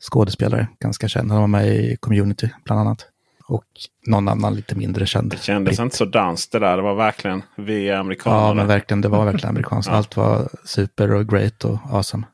skådespelare, 0.00 0.68
ganska 0.80 1.08
känd. 1.08 1.30
Han 1.30 1.40
var 1.40 1.46
med 1.46 1.66
i 1.66 1.96
Community 2.00 2.48
bland 2.64 2.80
annat. 2.80 3.06
Och 3.46 3.64
någon 4.06 4.28
annan 4.28 4.54
lite 4.54 4.74
mindre 4.74 5.06
känd. 5.06 5.30
Det 5.30 5.42
kändes 5.42 5.80
inte 5.80 5.96
så 5.96 6.04
danskt 6.04 6.52
det 6.52 6.58
där. 6.58 6.76
Det 6.76 6.82
var 6.82 6.94
verkligen 6.94 7.42
vi 7.56 7.90
amerikaner. 7.90 8.36
Ja, 8.48 8.54
men 8.54 8.66
verkligen, 8.66 9.00
det 9.00 9.08
var 9.08 9.24
verkligen 9.24 9.48
amerikanskt. 9.48 9.88
Ja. 9.90 9.96
Allt 9.96 10.16
var 10.16 10.48
super 10.64 11.12
och 11.12 11.28
great 11.28 11.64
och 11.64 11.78
awesome 11.90 12.26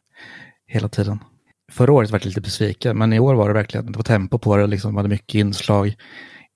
hela 0.67 0.89
tiden. 0.89 1.19
Förra 1.73 1.93
året 1.93 2.11
var 2.11 2.19
jag 2.19 2.27
lite 2.27 2.41
besviken, 2.41 2.99
men 2.99 3.13
i 3.13 3.21
år 3.21 3.35
var 3.35 3.49
det 3.49 3.55
verkligen, 3.55 3.93
det 3.93 3.99
var 3.99 4.03
tempo 4.03 4.39
på 4.39 4.57
det, 4.57 4.67
liksom, 4.67 4.97
hade 4.97 5.09
mycket 5.09 5.35
inslag. 5.35 5.95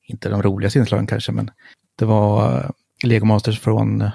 Inte 0.07 0.29
de 0.29 0.43
roligaste 0.43 0.79
inslagen 0.79 1.07
kanske, 1.07 1.33
men 1.33 1.51
det 1.99 2.05
var 2.05 2.57
eh, 2.57 2.71
Lego 3.05 3.27
Masters 3.27 3.61
från 3.61 4.03
eh, 4.03 4.11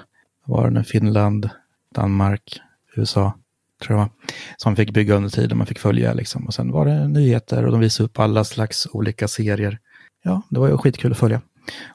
var 0.46 0.64
det 0.64 0.70
nu, 0.70 0.84
Finland, 0.84 1.50
Danmark, 1.94 2.60
USA, 2.96 3.34
tror 3.80 3.98
jag 3.98 4.08
som 4.56 4.76
fick 4.76 4.90
bygga 4.90 5.14
under 5.14 5.30
tiden, 5.30 5.58
man 5.58 5.66
fick 5.66 5.78
följa 5.78 6.14
liksom. 6.14 6.46
Och 6.46 6.54
sen 6.54 6.72
var 6.72 6.86
det 6.86 7.08
nyheter 7.08 7.66
och 7.66 7.72
de 7.72 7.80
visade 7.80 8.04
upp 8.04 8.18
alla 8.18 8.44
slags 8.44 8.86
olika 8.92 9.28
serier. 9.28 9.78
Ja, 10.22 10.42
det 10.50 10.60
var 10.60 10.68
ju 10.68 10.76
skitkul 10.76 11.12
att 11.12 11.18
följa. 11.18 11.40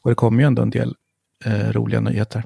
Och 0.01 0.11
det 0.11 0.15
kom 0.15 0.39
ju 0.39 0.45
ändå 0.45 0.61
en 0.61 0.69
del 0.69 0.95
eh, 1.45 1.71
roliga 1.71 1.99
nyheter. 1.99 2.43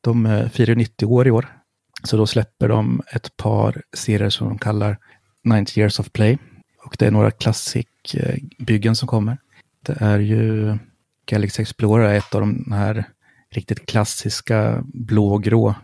De 0.00 0.26
eh, 0.26 0.48
firar 0.48 0.74
90 0.74 1.06
år 1.06 1.26
i 1.26 1.30
år. 1.30 1.56
Så 2.02 2.16
då 2.16 2.26
släpper 2.26 2.68
de 2.68 3.02
ett 3.12 3.36
par 3.36 3.82
serier 3.96 4.30
som 4.30 4.48
de 4.48 4.58
kallar 4.58 4.98
90 5.44 5.80
years 5.80 6.00
of 6.00 6.12
play. 6.12 6.38
Och 6.84 6.96
det 6.98 7.06
är 7.06 7.10
några 7.10 7.30
klassikbyggen 7.30 8.96
som 8.96 9.08
kommer. 9.08 9.38
Det 9.82 9.96
är 10.00 10.18
ju 10.18 10.78
Galaxy 11.26 11.62
Explorer 11.62 12.08
är 12.08 12.18
ett 12.18 12.34
av 12.34 12.40
de 12.40 12.72
här 12.72 13.04
riktigt 13.50 13.86
klassiska 13.86 14.82
blågrå 14.84 15.74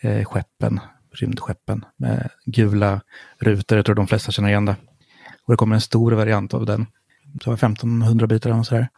eh, 0.00 0.24
skeppen, 0.24 0.80
rymdskeppen 1.16 1.84
med 1.96 2.28
gula 2.44 3.00
rutor. 3.38 3.78
Jag 3.78 3.84
tror 3.84 3.94
de 3.94 4.06
flesta 4.06 4.32
känner 4.32 4.48
igen 4.48 4.64
det. 4.64 4.76
Och 5.46 5.52
det 5.52 5.56
kommer 5.56 5.74
en 5.74 5.80
stor 5.80 6.12
variant 6.12 6.54
av 6.54 6.66
den. 6.66 6.86
Så 7.44 7.52
1500 7.52 8.26
bitar 8.26 8.58
och 8.58 8.66
sådär. 8.66 8.88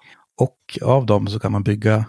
Och 0.41 0.79
av 0.83 1.07
dem 1.07 1.27
så 1.27 1.41
kan 1.41 1.53
man 1.53 1.63
bygga 1.63 2.05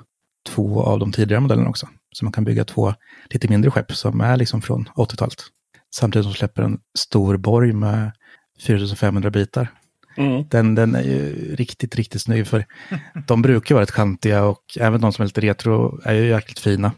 två 0.48 0.84
av 0.84 1.00
de 1.00 1.12
tidigare 1.12 1.42
modellerna 1.42 1.70
också. 1.70 1.88
Så 2.12 2.26
man 2.26 2.32
kan 2.32 2.44
bygga 2.44 2.66
två 2.66 2.94
lite 3.30 3.48
mindre 3.48 3.72
skepp 3.72 3.92
som 3.92 4.22
är 4.22 4.38
liksom 4.38 4.62
från 4.62 4.86
80-talet. 4.96 5.44
Samtidigt 5.96 6.26
som 6.26 6.34
släpper 6.34 6.64
en 6.64 6.80
stor 6.98 7.38
borg 7.38 7.74
med 7.74 8.12
4500 8.66 9.30
bitar. 9.30 9.68
Mm. 10.18 10.48
Den, 10.50 10.76
den 10.76 10.96
är 10.96 11.02
ju 11.04 11.56
riktigt, 11.56 11.96
riktigt 11.96 12.22
snygg. 12.22 12.48
För 12.48 12.66
de 13.28 13.42
brukar 13.42 13.76
vara 13.76 13.84
rätt 13.84 13.92
kantiga 13.92 14.44
och 14.44 14.64
även 14.80 15.02
de 15.02 15.14
som 15.14 15.24
är 15.24 15.28
lite 15.28 15.42
retro 15.42 16.02
är 16.04 16.14
ju 16.14 16.28
jäkligt 16.28 16.60
fina. 16.60 16.92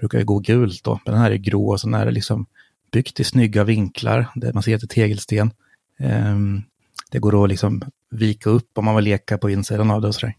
Brukar 0.00 0.18
ju 0.18 0.24
gå 0.24 0.38
gult 0.38 0.84
då. 0.84 1.00
Men 1.04 1.14
den 1.14 1.22
här 1.22 1.30
är 1.30 1.36
grå 1.36 1.68
och 1.68 1.80
sen 1.80 1.94
är 1.94 2.06
det 2.06 2.12
liksom 2.12 2.46
byggt 2.92 3.20
i 3.20 3.24
snygga 3.24 3.64
vinklar. 3.64 4.26
Det 4.34 4.54
man 4.54 4.62
ser 4.62 4.74
att 4.74 4.80
det 4.80 4.84
är 4.84 4.94
tegelsten. 4.94 5.50
Ehm, 5.98 6.62
det 7.10 7.18
går 7.18 7.44
att 7.44 7.48
liksom 7.50 7.82
vika 8.10 8.50
upp 8.50 8.78
om 8.78 8.84
man 8.84 8.96
vill 8.96 9.04
leka 9.04 9.38
på 9.38 9.50
insidan 9.50 9.90
av 9.90 10.00
det 10.02 10.08
och 10.08 10.14
sådär. 10.14 10.34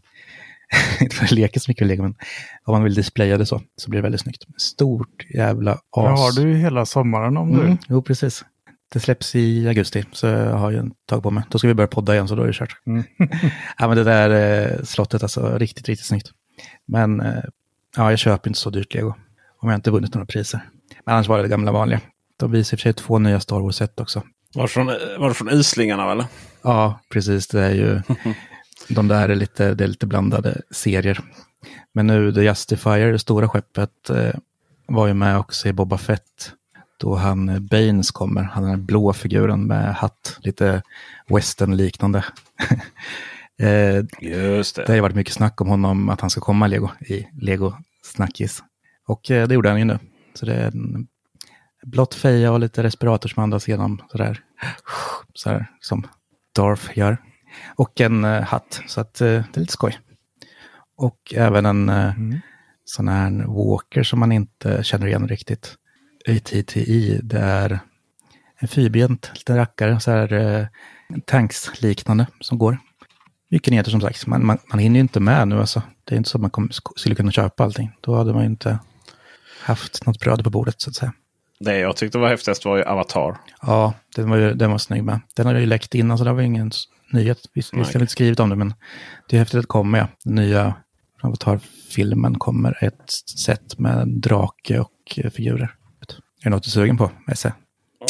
Inte 1.02 1.16
för 1.16 1.26
att 1.26 1.32
leka 1.32 1.60
så 1.60 1.72
mycket 1.72 1.82
med 1.82 1.88
lego, 1.88 2.02
men 2.04 2.16
om 2.64 2.74
man 2.74 2.84
vill 2.84 2.94
displaya 2.94 3.38
det 3.38 3.46
så, 3.46 3.62
så 3.76 3.90
blir 3.90 3.98
det 3.98 4.04
väldigt 4.04 4.22
snyggt. 4.22 4.44
Stort 4.58 5.26
jävla 5.34 5.72
as. 5.72 5.80
Det 5.92 6.02
har 6.02 6.44
du 6.46 6.50
ju 6.52 6.58
hela 6.58 6.86
sommaren 6.86 7.38
om 7.38 7.50
Mm, 7.54 7.66
du. 7.72 7.78
jo, 7.90 8.02
precis. 8.02 8.46
Det 8.94 9.00
släpps 9.00 9.36
i 9.36 9.68
augusti, 9.68 10.06
så 10.12 10.28
jag 10.28 10.54
har 10.58 10.72
ju 10.72 10.78
en 10.78 10.92
tag 11.06 11.24
på 11.24 11.32
mig. 11.32 11.44
Då 11.50 11.58
ska 11.58 11.68
vi 11.68 11.74
börja 11.74 11.88
podda 11.88 12.14
igen, 12.14 12.28
så 12.28 12.36
då 12.36 12.44
är 12.44 12.48
det 12.48 12.54
kört. 12.54 12.76
Mm. 12.86 13.04
ja, 13.78 13.88
men 13.88 13.98
det 13.98 14.04
där 14.04 14.30
eh, 14.78 14.84
slottet, 14.84 15.24
alltså 15.24 15.58
riktigt, 15.58 15.88
riktigt 15.88 16.06
snyggt. 16.08 16.32
Men 16.88 17.22
eh, 17.22 17.44
ja, 17.98 18.10
jag 18.10 18.20
köper 18.20 18.50
inte 18.50 18.60
så 18.60 18.70
dyrt 18.70 18.94
lego. 18.94 19.14
Om 19.62 19.70
jag 19.70 19.78
inte 19.78 19.92
vunnit 19.92 20.14
några 20.14 20.26
priser. 20.26 20.70
Men 21.06 21.16
annars 21.16 21.28
var 21.28 21.38
det 21.38 21.44
det 21.44 21.50
gamla 21.50 21.72
vanliga. 21.72 22.02
De 22.38 22.52
visar 22.52 22.76
i 22.76 22.76
och 22.76 22.80
för 22.80 22.84
sig 22.84 22.94
två 22.94 23.20
nya 23.20 23.40
Star 23.40 23.60
Wars-set 23.60 24.00
också. 24.00 24.24
Var 24.54 24.64
det 24.64 24.68
från, 24.68 24.86
var 25.20 25.28
det 25.28 25.34
från 25.34 25.50
Islingarna 25.50 26.12
eller? 26.12 26.26
Ja, 26.62 27.00
precis. 27.10 27.48
Det 27.48 27.62
är 27.62 27.72
ju, 27.72 28.02
de 28.90 29.08
där 29.08 29.30
är 29.30 29.36
lite, 29.36 29.74
det 29.74 29.84
är 29.84 29.88
lite 29.88 30.08
blandade 30.08 30.62
serier. 30.72 31.20
Men 31.94 32.08
nu 32.08 32.34
The 32.34 32.42
Justifier, 32.42 33.12
det 33.12 33.20
stora 33.20 33.50
skeppet, 33.50 34.10
eh, 34.10 34.34
var 34.88 35.08
ju 35.08 35.14
med 35.14 35.38
också 35.38 35.68
i 35.68 35.74
Boba 35.74 35.98
Fett. 35.98 36.52
Då 37.00 37.16
han 37.16 37.50
eh, 37.50 37.60
Baines 37.60 38.12
kommer, 38.12 38.44
han 38.44 38.64
den 38.64 38.72
här 38.72 38.78
blå 38.78 39.14
figuren 39.14 39.68
med 39.68 39.96
hatt, 39.96 40.38
lite 40.40 40.82
western-liknande. 41.28 42.24
eh, 43.62 44.06
Just 44.22 44.76
det 44.76 44.88
har 44.88 44.96
ju 44.96 45.02
varit 45.02 45.16
mycket 45.16 45.34
snack 45.34 45.62
om 45.62 45.68
honom, 45.68 46.10
att 46.10 46.22
han 46.22 46.30
ska 46.30 46.42
komma 46.42 46.68
Lego, 46.68 46.90
i 47.00 47.28
Lego 47.34 47.74
Snackis. 48.04 48.64
Och 49.12 49.32
eh, 49.32 49.48
det 49.48 49.54
gjorde 49.54 49.70
han 49.70 49.80
ju 49.80 49.86
nu. 49.86 50.00
Så 50.34 50.46
det 50.46 50.54
är 50.54 50.68
en 50.68 51.08
blått 51.84 52.16
feja 52.16 52.52
och 52.52 52.60
lite 52.60 52.84
respirator 52.84 53.30
som 53.30 53.44
andas 53.44 53.68
igenom 53.68 54.02
sådär. 54.12 54.40
Sådär 55.34 55.72
som 55.80 56.08
Darth 56.56 56.98
gör. 56.98 57.18
Och 57.76 58.02
en 58.02 58.24
eh, 58.24 58.42
hatt, 58.42 58.82
så 58.88 59.02
att 59.02 59.22
eh, 59.22 59.28
det 59.28 59.58
är 59.58 59.60
lite 59.60 59.74
skoj. 59.74 60.00
Och 60.98 61.34
även 61.36 61.66
en 61.66 61.90
eh, 61.90 62.14
sån 62.86 63.08
här 63.08 63.46
walker 63.48 64.04
som 64.04 64.20
man 64.20 64.32
inte 64.32 64.84
känner 64.84 65.08
igen 65.08 65.28
riktigt. 65.28 65.76
ATTI, 66.28 67.20
det 67.24 67.40
är 67.40 67.80
en 68.60 68.68
fyrbent 68.68 69.32
liten 69.36 69.56
rackare, 69.56 70.00
så 70.00 70.12
här 70.12 70.34
eh, 70.34 70.68
tanks-liknande 71.26 72.28
som 72.40 72.58
går. 72.58 72.78
Mycket 73.50 73.72
nyheter 73.72 73.92
som 73.92 74.02
sagt, 74.02 74.28
man, 74.28 74.46
man, 74.46 74.58
man 74.68 74.80
hinner 74.80 74.96
ju 74.96 75.02
inte 75.02 75.20
med 75.20 75.48
nu 75.48 75.60
alltså. 75.60 75.82
Det 76.04 76.16
är 76.16 76.18
inte 76.18 76.30
så 76.30 76.38
att 76.38 76.42
man 76.42 76.52
kom, 76.52 76.70
skulle 76.72 77.16
kunna 77.16 77.32
köpa 77.32 77.64
allting. 77.64 77.92
Då 78.02 78.16
hade 78.16 78.34
man 78.34 78.42
ju 78.42 78.50
inte 78.50 78.80
haft 79.62 80.06
något 80.06 80.20
bröd 80.20 80.44
på 80.44 80.50
bordet 80.50 80.82
så 80.82 80.90
att 80.90 80.96
säga. 80.96 81.14
Det 81.60 81.78
jag 81.78 81.98
tyckte 81.98 82.18
var 82.18 82.30
häftigast 82.30 82.66
var 82.66 82.78
ju 82.78 82.84
Avatar. 82.84 83.38
Ja, 83.62 83.94
den 84.16 84.30
var, 84.30 84.38
ju, 84.38 84.54
den 84.54 84.72
var 84.72 84.78
snygg 84.78 85.04
med. 85.04 85.20
Den 85.36 85.46
har 85.46 85.54
ju 85.54 85.66
läckt 85.66 85.96
innan 85.96 86.18
så 86.18 86.24
det 86.24 86.34
var 86.34 86.42
ingen 86.42 86.72
nyhet. 87.14 87.38
Visst, 87.54 87.74
visst 87.74 87.94
har 87.94 88.00
vi 88.00 88.04
inte 88.04 88.12
skrivit 88.12 88.40
om 88.40 88.50
det, 88.50 88.56
men 88.56 88.74
det 89.30 89.36
är 89.36 89.40
häftigt 89.40 89.58
att 89.58 89.64
det 89.64 89.68
kommer. 89.68 89.98
Ja. 89.98 90.08
Den 90.24 90.36
nya 90.36 90.74
Avatar-filmen 91.22 92.40
kommer 92.40 92.84
ett 92.84 93.12
set 93.40 93.80
med 93.80 94.08
drake 94.08 94.80
och 94.80 94.92
eh, 95.18 95.32
figurer. 95.32 95.76
Är 96.42 96.44
det 96.44 96.50
något 96.50 96.64
du 96.64 96.68
är 96.68 96.72
sugen 96.72 96.98
på, 96.98 97.12
Esse? 97.32 97.54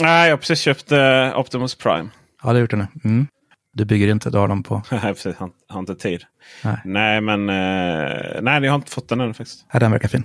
Nej, 0.01 0.29
jag 0.29 0.33
har 0.33 0.37
precis 0.37 0.59
köpt 0.59 0.91
eh, 0.91 1.39
Optimus 1.39 1.75
Prime. 1.75 2.09
Ja, 2.43 2.49
det 2.49 2.53
har 2.53 2.59
gjort 2.59 2.71
det 2.71 2.77
nu. 2.77 2.87
Mm. 3.03 3.27
Du 3.73 3.85
bygger 3.85 4.07
inte, 4.07 4.29
du 4.29 4.37
har 4.37 4.47
dem 4.47 4.63
på... 4.63 4.81
Nej, 4.91 5.01
precis. 5.01 5.35
Han 5.35 5.51
har 5.67 5.79
inte 5.79 5.95
tid. 5.95 6.23
Nej. 6.63 6.77
Nej, 6.85 7.21
men 7.21 7.49
eh, 7.49 8.41
nej, 8.41 8.63
jag 8.63 8.71
har 8.71 8.75
inte 8.75 8.91
fått 8.91 9.09
den 9.09 9.21
ännu 9.21 9.33
faktiskt. 9.33 9.65
Ja, 9.73 9.79
den 9.79 9.91
verkar 9.91 10.07
fin. 10.07 10.23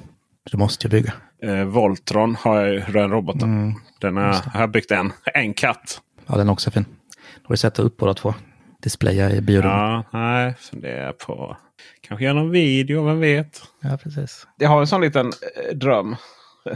Du 0.51 0.57
måste 0.59 0.87
ju 0.87 0.91
bygga. 0.91 1.13
Eh, 1.43 1.65
Voltron 1.65 2.37
har 2.37 2.61
jag 2.61 2.73
ju, 2.73 2.81
den 2.93 3.11
roboten. 3.11 3.43
Mm. 3.43 3.75
Den 4.01 4.17
är, 4.17 4.37
jag 4.53 4.61
har 4.61 4.67
byggt 4.67 4.91
en. 4.91 5.13
En 5.35 5.55
katt. 5.55 6.01
Ja, 6.27 6.37
den 6.37 6.49
är 6.49 6.53
också 6.53 6.71
fin. 6.71 6.85
Då 7.15 7.49
har 7.49 7.53
du 7.53 7.57
sätta 7.57 7.83
upp 7.83 7.97
båda 7.97 8.15
två. 8.15 8.35
Displaya 8.83 9.31
i 9.31 9.41
biorummet. 9.41 9.77
Ja, 9.77 10.05
nej, 10.13 10.55
funderar 10.59 11.13
på. 11.13 11.57
Kanske 12.01 12.25
göra 12.25 12.35
någon 12.35 12.51
video, 12.51 13.05
vem 13.05 13.21
vet? 13.21 13.63
Ja, 13.81 13.99
precis. 14.03 14.47
Jag 14.59 14.69
har 14.69 14.81
en 14.81 14.87
sån 14.87 15.01
liten 15.01 15.27
eh, 15.27 15.77
dröm. 15.77 16.17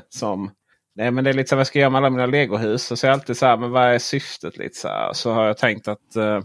Som, 0.09 0.51
nej 0.97 1.11
men 1.11 1.25
det 1.25 1.31
är 1.31 1.35
lite 1.35 1.49
så 1.49 1.57
vad 1.57 1.67
ska 1.67 1.79
jag 1.79 1.83
göra 1.83 1.91
med 1.91 1.99
alla 1.99 2.11
mina 2.11 2.27
legohus? 2.27 2.91
Och 2.91 2.99
så 2.99 3.07
är 3.07 3.09
jag 3.09 3.15
alltid 3.15 3.37
så 3.37 3.47
här, 3.47 3.57
men 3.57 3.71
vad 3.71 3.85
är 3.85 3.99
syftet? 3.99 4.57
Lite 4.57 4.79
så, 4.79 4.89
här. 4.89 5.13
så 5.13 5.33
har 5.33 5.47
jag 5.47 5.59
tänkt 5.59 5.89
att 5.89 6.17
eh, 6.17 6.41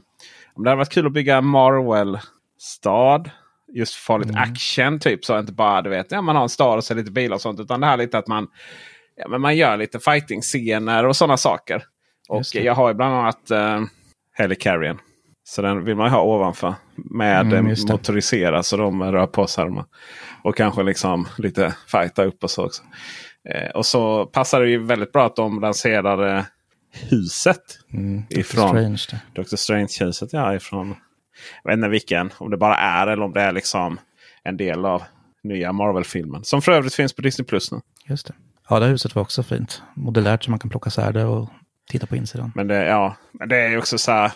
om 0.54 0.64
det 0.64 0.70
hade 0.70 0.78
varit 0.78 0.90
kul 0.90 1.06
att 1.06 1.14
bygga 1.14 1.38
en 1.38 1.46
Marvel-stad. 1.46 3.30
Just 3.76 3.94
få 3.96 4.18
lite 4.18 4.40
action. 4.40 5.00
Typ 5.00 5.26
så 5.26 5.40
inte 5.40 5.52
bara 5.54 5.82
du 5.82 5.90
vet, 5.90 6.12
ja, 6.12 6.22
man 6.22 6.36
har 6.36 6.44
en 6.44 6.50
stad 6.50 6.78
och 6.78 6.84
så 6.84 6.94
lite 6.94 7.12
bilar 7.12 7.36
och 7.36 7.42
sånt. 7.42 7.60
Utan 7.60 7.80
det 7.80 7.88
här 7.88 7.98
lite 7.98 8.18
att 8.18 8.28
man, 8.28 8.48
ja, 9.16 9.28
men 9.28 9.42
man 9.42 9.58
gör 9.58 9.78
lite 9.78 10.00
fighting-scener 10.00 11.06
och 11.06 11.16
sådana 11.16 11.38
saker. 11.38 11.84
Och 12.30 12.42
jag 12.54 12.76
har 12.76 12.88
ju 12.88 12.94
bland 12.94 13.16
annat 13.16 13.52
eh, 13.52 13.82
Helicarrier. 14.34 14.98
Så 15.44 15.62
den 15.62 15.86
vill 15.86 15.96
man 15.96 16.10
ha 16.10 16.22
ovanför. 16.22 16.76
Med 16.96 17.42
Mm, 17.42 17.58
mm, 17.58 17.76
det. 17.76 17.92
motoriserad 17.92 18.66
så 18.66 18.78
de 18.78 19.04
rör 19.04 19.28
på 19.28 19.48
sig. 19.48 19.66
Och 20.44 20.58
kanske 20.58 20.84
liksom 20.84 21.28
lite 21.38 21.76
fighta 21.88 22.24
upp 22.24 22.44
och 22.44 22.52
så 22.52 22.66
också. 22.66 22.84
Eh, 23.50 23.70
och 23.70 23.86
så 23.86 24.26
passar 24.26 24.62
det 24.62 24.70
ju 24.70 24.84
väldigt 24.84 25.12
bra 25.12 25.26
att 25.26 25.36
de 25.36 25.60
lanserade 25.60 26.46
huset. 27.10 27.62
Mm. 27.94 28.24
Ifrån-. 28.30 28.98
Dr. 29.36 29.56
Strange-huset. 29.56 30.34
Ja, 30.34 30.56
ifrån... 30.56 30.96
Jag 31.64 31.72
vet 31.72 31.78
inte 31.78 31.90
vilken. 31.90 32.32
Om 32.38 32.52
det 32.52 32.58
bara 32.58 32.76
är 32.78 33.08
eller 33.08 33.24
om 33.24 33.34
det 33.34 33.42
är 33.42 33.52
liksom 33.52 34.00
en 34.44 34.58
del 34.58 34.86
av 34.86 35.04
nya 35.44 35.72
Marvel-filmen. 35.72 36.44
Som 36.44 36.62
för 36.62 36.72
övrigt 36.72 36.94
finns 36.94 37.14
på 37.14 37.22
Disney 37.22 37.46
Plus 37.46 37.72
nu. 37.72 37.80
Just 38.06 38.28
det. 38.28 38.34
Ja, 38.70 38.80
det 38.80 38.86
huset 38.86 39.16
var 39.16 39.22
också 39.22 39.44
fint. 39.44 39.82
Modellärt 39.94 40.44
så 40.44 40.50
man 40.52 40.60
kan 40.60 40.70
plocka 40.70 40.88
isär 40.88 41.14
det 41.14 41.24
och 41.26 41.50
titta 41.90 42.08
på 42.08 42.16
insidan. 42.16 42.52
Men 42.56 42.68
det, 42.68 42.86
ja, 42.86 43.16
men 43.32 43.50
det 43.50 43.58
är 43.58 43.70
ju 43.70 43.78
också 43.78 43.98
så 43.98 44.12
här. 44.12 44.32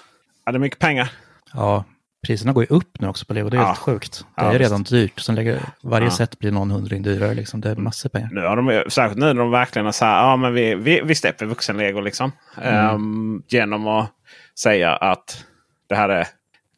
Ja, 0.45 0.51
det 0.51 0.57
är 0.57 0.59
mycket 0.59 0.79
pengar. 0.79 1.11
Ja, 1.53 1.83
priserna 2.27 2.53
går 2.53 2.63
ju 2.63 2.75
upp 2.75 3.01
nu 3.01 3.07
också 3.07 3.25
på 3.25 3.33
Lego. 3.33 3.49
Det 3.49 3.57
är 3.57 3.61
Ja. 3.61 3.65
helt 3.67 3.77
sjukt. 3.79 4.19
Det 4.35 4.41
Ja, 4.41 4.47
är 4.47 4.51
ju 4.53 4.57
visst. 4.57 4.69
redan 4.71 4.83
dyrt. 4.83 5.19
Sen 5.19 5.35
lägger 5.35 5.61
varje 5.83 6.05
Ja. 6.07 6.11
set 6.11 6.39
blir 6.39 6.51
någon 6.51 6.71
hundring 6.71 7.03
dyrare. 7.03 7.33
Liksom. 7.33 7.61
Det 7.61 7.69
är 7.71 7.75
massor 7.75 8.09
pengar. 8.09 8.29
Nu 8.31 8.41
har 8.41 8.55
de, 8.55 8.89
särskilt 8.89 9.19
nu 9.19 9.25
när 9.25 9.33
de 9.33 9.51
verkligen 9.51 9.87
är 9.87 9.91
så 9.91 10.05
här. 10.05 10.23
Ja, 10.23 10.35
men 10.35 10.53
vi, 10.53 10.75
vi, 10.75 11.01
vi 11.03 11.15
släpper 11.15 11.45
vuxen-lego 11.45 12.01
liksom. 12.01 12.31
Ehm, 12.61 13.43
genom 13.47 13.87
att 13.87 14.11
säga 14.59 14.95
att 14.95 15.45
det 15.89 15.95
här 15.95 16.09
är 16.09 16.27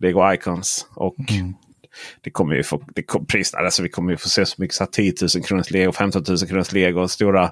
Lego 0.02 0.34
Icons. 0.34 0.88
Och 0.96 1.16
Mm. 1.30 1.54
det 2.22 2.30
kommer 2.30 2.56
ju 2.56 2.64
få 2.64 2.84
det 2.96 3.04
kom, 3.04 3.26
pris, 3.26 3.54
alltså 3.54 3.84
vi 3.84 3.90
kommer 3.90 4.12
ju 4.12 4.18
få 4.18 4.30
se 4.30 4.46
så 4.46 4.56
mycket 4.62 4.76
så 4.76 4.84
här 4.84 4.92
10 4.92 5.14
000 5.36 5.44
kronors 5.44 5.72
lego, 5.72 5.92
15 5.92 6.24
000 6.28 6.38
kronors 6.38 6.72
lego. 6.72 7.08
Stora, 7.08 7.52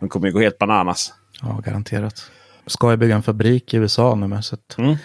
de 0.00 0.08
kommer 0.08 0.26
ju 0.26 0.32
gå 0.32 0.40
helt 0.40 0.58
bananas. 0.58 1.12
Ja, 1.42 1.60
garanterat. 1.64 2.30
Ska 2.66 2.90
jag 2.90 2.98
bygga 2.98 3.14
en 3.14 3.22
fabrik 3.22 3.74
i 3.74 3.76
USA 3.76 4.14
nu 4.14 4.26
med. 4.26 4.44
Så 4.44 4.56
Mm. 4.78 4.96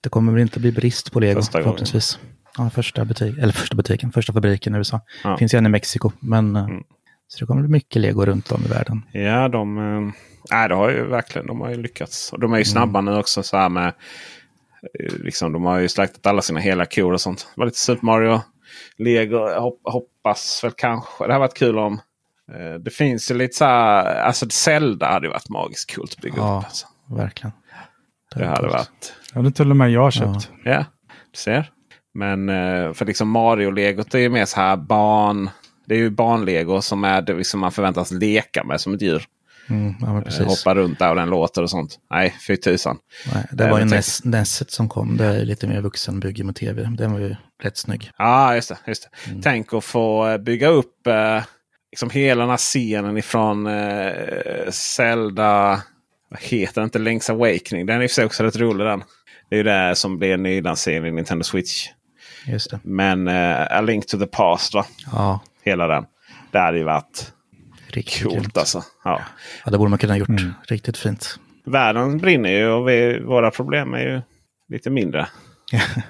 det 0.00 0.08
kommer 0.08 0.32
väl 0.32 0.42
inte 0.42 0.60
bli 0.60 0.72
brist 0.72 1.12
på 1.12 1.20
Lego 1.20 1.40
Första 1.40 1.58
förhoppningsvis. 1.62 2.18
Ja, 2.58 2.70
första, 2.70 3.04
butik, 3.04 3.38
eller 3.38 3.52
första 3.52 3.76
butiken, 3.76 4.12
första 4.12 4.32
fabriken 4.32 4.74
i 4.74 4.78
USA. 4.78 5.00
Ja. 5.22 5.28
Mm. 5.28 5.38
Finns 5.38 5.54
ju 5.54 5.58
en 5.58 5.66
i 5.66 5.68
Mexiko, 5.68 6.12
men 6.20 6.56
eh, 6.56 6.66
så 7.28 7.38
det 7.40 7.46
kommer 7.46 7.62
bli 7.62 7.70
mycket 7.70 8.02
Lego 8.02 8.24
runt 8.26 8.52
om 8.52 8.62
i 8.64 8.68
världen. 8.68 9.02
Ja, 9.12 9.48
de, 9.48 9.74
nej, 10.50 10.68
det 10.68 10.74
har 10.74 10.90
ju 10.90 11.04
verkligen 11.06 11.46
de 11.46 11.60
har 11.60 11.70
ju 11.70 11.82
lyckats. 11.82 12.32
Och 12.32 12.40
de 12.40 12.52
är 12.52 12.58
ju 12.58 12.64
snabba 12.64 13.00
nu 13.00 13.16
också 13.16 13.42
så 13.42 13.56
här 13.56 13.68
med. 13.68 13.92
Eh, 15.00 15.12
Liksom, 15.18 15.52
de 15.52 15.64
har 15.64 15.78
ju 15.78 15.88
slaktat 15.88 16.26
alla 16.26 16.42
sina 16.42 16.60
hela 16.60 16.86
kor 16.86 17.12
och 17.12 17.20
sånt. 17.20 17.38
Det 17.54 17.60
var 17.60 17.66
lite 17.66 17.78
Super 17.78 18.06
Mario, 18.06 18.40
Lego. 18.98 19.38
Hop, 19.60 19.80
hoppas 19.84 20.60
väl 20.64 20.72
kanske. 20.76 21.26
Det 21.26 21.32
har 21.32 21.40
varit 21.40 21.54
kul 21.58 21.78
om. 21.78 22.00
eh, 22.52 22.74
Det 22.80 22.90
finns 22.90 23.30
ju 23.30 23.34
lite 23.34 23.56
så 23.56 23.64
här. 23.64 24.20
Alltså 24.20 24.46
Zelda 24.50 25.06
hade 25.06 25.28
varit 25.28 25.48
magiskt 25.48 25.94
coolt 25.96 26.12
att 26.16 26.20
bygga 26.22 26.36
Ja. 26.36 26.58
upp. 26.58 26.64
Alltså. 26.64 26.86
Verkligen. 27.10 27.52
Det 28.34 28.46
hade 28.46 28.60
coolt. 28.60 28.72
varit. 28.72 29.14
Ja, 29.34 29.40
det 29.42 29.50
till 29.50 29.70
och 29.70 29.76
med 29.76 29.90
jag 29.90 30.00
har 30.02 30.10
köpt. 30.10 30.50
Ja, 30.64 30.84
du 31.32 31.36
ser. 31.38 31.70
Men 32.14 32.48
eh, 32.48 32.92
för 32.92 33.04
liksom 33.04 33.28
Mario-legot 33.36 34.14
är 34.14 34.18
ju 34.18 34.28
mer 34.28 34.44
så 34.44 34.56
här 34.60 34.76
barn. 34.76 35.50
Det 35.86 35.94
är 35.94 35.98
ju 35.98 36.10
barnlego 36.10 36.80
som 36.82 37.04
är 37.04 37.22
det 37.22 37.34
liksom 37.34 37.60
man 37.60 37.72
förväntas 37.72 38.10
leka 38.10 38.64
med 38.64 38.80
som 38.80 38.94
ett 38.94 39.02
djur. 39.02 39.24
Mm, 39.70 39.94
ja, 40.00 40.22
Eh. 40.40 40.46
Hoppa 40.46 40.74
runt 40.74 40.98
där 40.98 41.10
och 41.10 41.16
den 41.16 41.28
låter 41.30 41.62
och 41.62 41.70
sånt. 41.70 41.98
Nej, 42.10 42.34
fy 42.46 42.56
tusan. 42.56 42.98
Nej, 43.34 43.44
det 43.50 43.64
Nej, 43.64 43.72
var 43.72 43.78
ju 43.78 43.84
Ness, 43.84 44.24
Nesset 44.24 44.70
som 44.70 44.88
kom. 44.88 45.16
Det 45.16 45.24
är 45.24 45.44
lite 45.44 45.66
mer 45.66 45.80
vuxenbygge 45.80 46.44
med 46.44 46.56
tv. 46.56 46.82
Den 46.98 47.12
var 47.12 47.20
ju 47.20 47.36
rätt 47.62 47.76
snygg. 47.76 48.10
Ja, 48.18 48.54
just 48.54 48.68
det. 48.68 48.78
Just 48.86 49.02
det. 49.02 49.42
Tänk 49.42 49.74
att 49.74 49.84
få 49.84 50.28
eh, 50.28 50.38
bygga 50.38 50.68
upp 50.68 51.06
eh, 51.06 51.42
liksom 51.90 52.10
hela 52.10 52.40
den 52.40 52.50
här 52.50 52.56
scenen 52.56 53.16
ifrån 53.16 53.66
eh, 53.66 54.12
Zelda. 54.70 55.82
Vad 56.30 56.40
heter 56.40 56.74
den 56.74 56.84
inte? 56.84 56.98
Link's 56.98 57.30
Awakening. 57.30 57.86
Den 57.86 57.96
är 57.98 58.02
i 58.02 58.06
och 58.06 58.10
för 58.10 58.14
sig 58.14 58.24
också 58.24 58.42
rätt 58.44 58.56
rolig 58.56 58.86
den. 58.86 59.02
Det 59.48 59.54
är 59.54 59.58
ju 59.58 59.62
det 59.62 59.96
som 59.96 60.18
blir 60.18 60.34
en 60.34 60.42
nylansering 60.42 61.06
i 61.06 61.12
Nintendo 61.12 61.44
Switch. 61.44 61.88
Just 62.46 62.70
det. 62.70 62.80
Men 62.82 63.28
eh, 63.28 63.76
A 63.78 63.80
Link 63.80 64.06
to 64.06 64.18
the 64.18 64.26
Past 64.26 64.74
va? 64.74 64.86
Ja, 65.12 65.40
Hela 65.62 65.86
den. 65.86 66.04
Det 66.50 66.58
hade 66.58 66.78
ju 66.78 66.84
varit 66.84 67.32
riktigt 67.96 68.22
coolt 68.22 68.58
alltså. 68.58 68.82
Ja. 69.04 69.20
Ja, 69.64 69.70
det 69.70 69.78
borde 69.78 69.90
man 69.90 69.98
kunna 69.98 70.12
ha 70.12 70.18
gjort. 70.18 70.40
Riktigt 70.68 70.96
fint. 70.96 71.38
Världen 71.64 72.18
brinner 72.18 72.50
ju 72.50 72.68
och 72.68 72.88
vi, 72.88 73.20
våra 73.20 73.50
problem 73.50 73.94
är 73.94 74.00
ju 74.00 74.22
lite 74.68 74.90
mindre. 74.90 75.28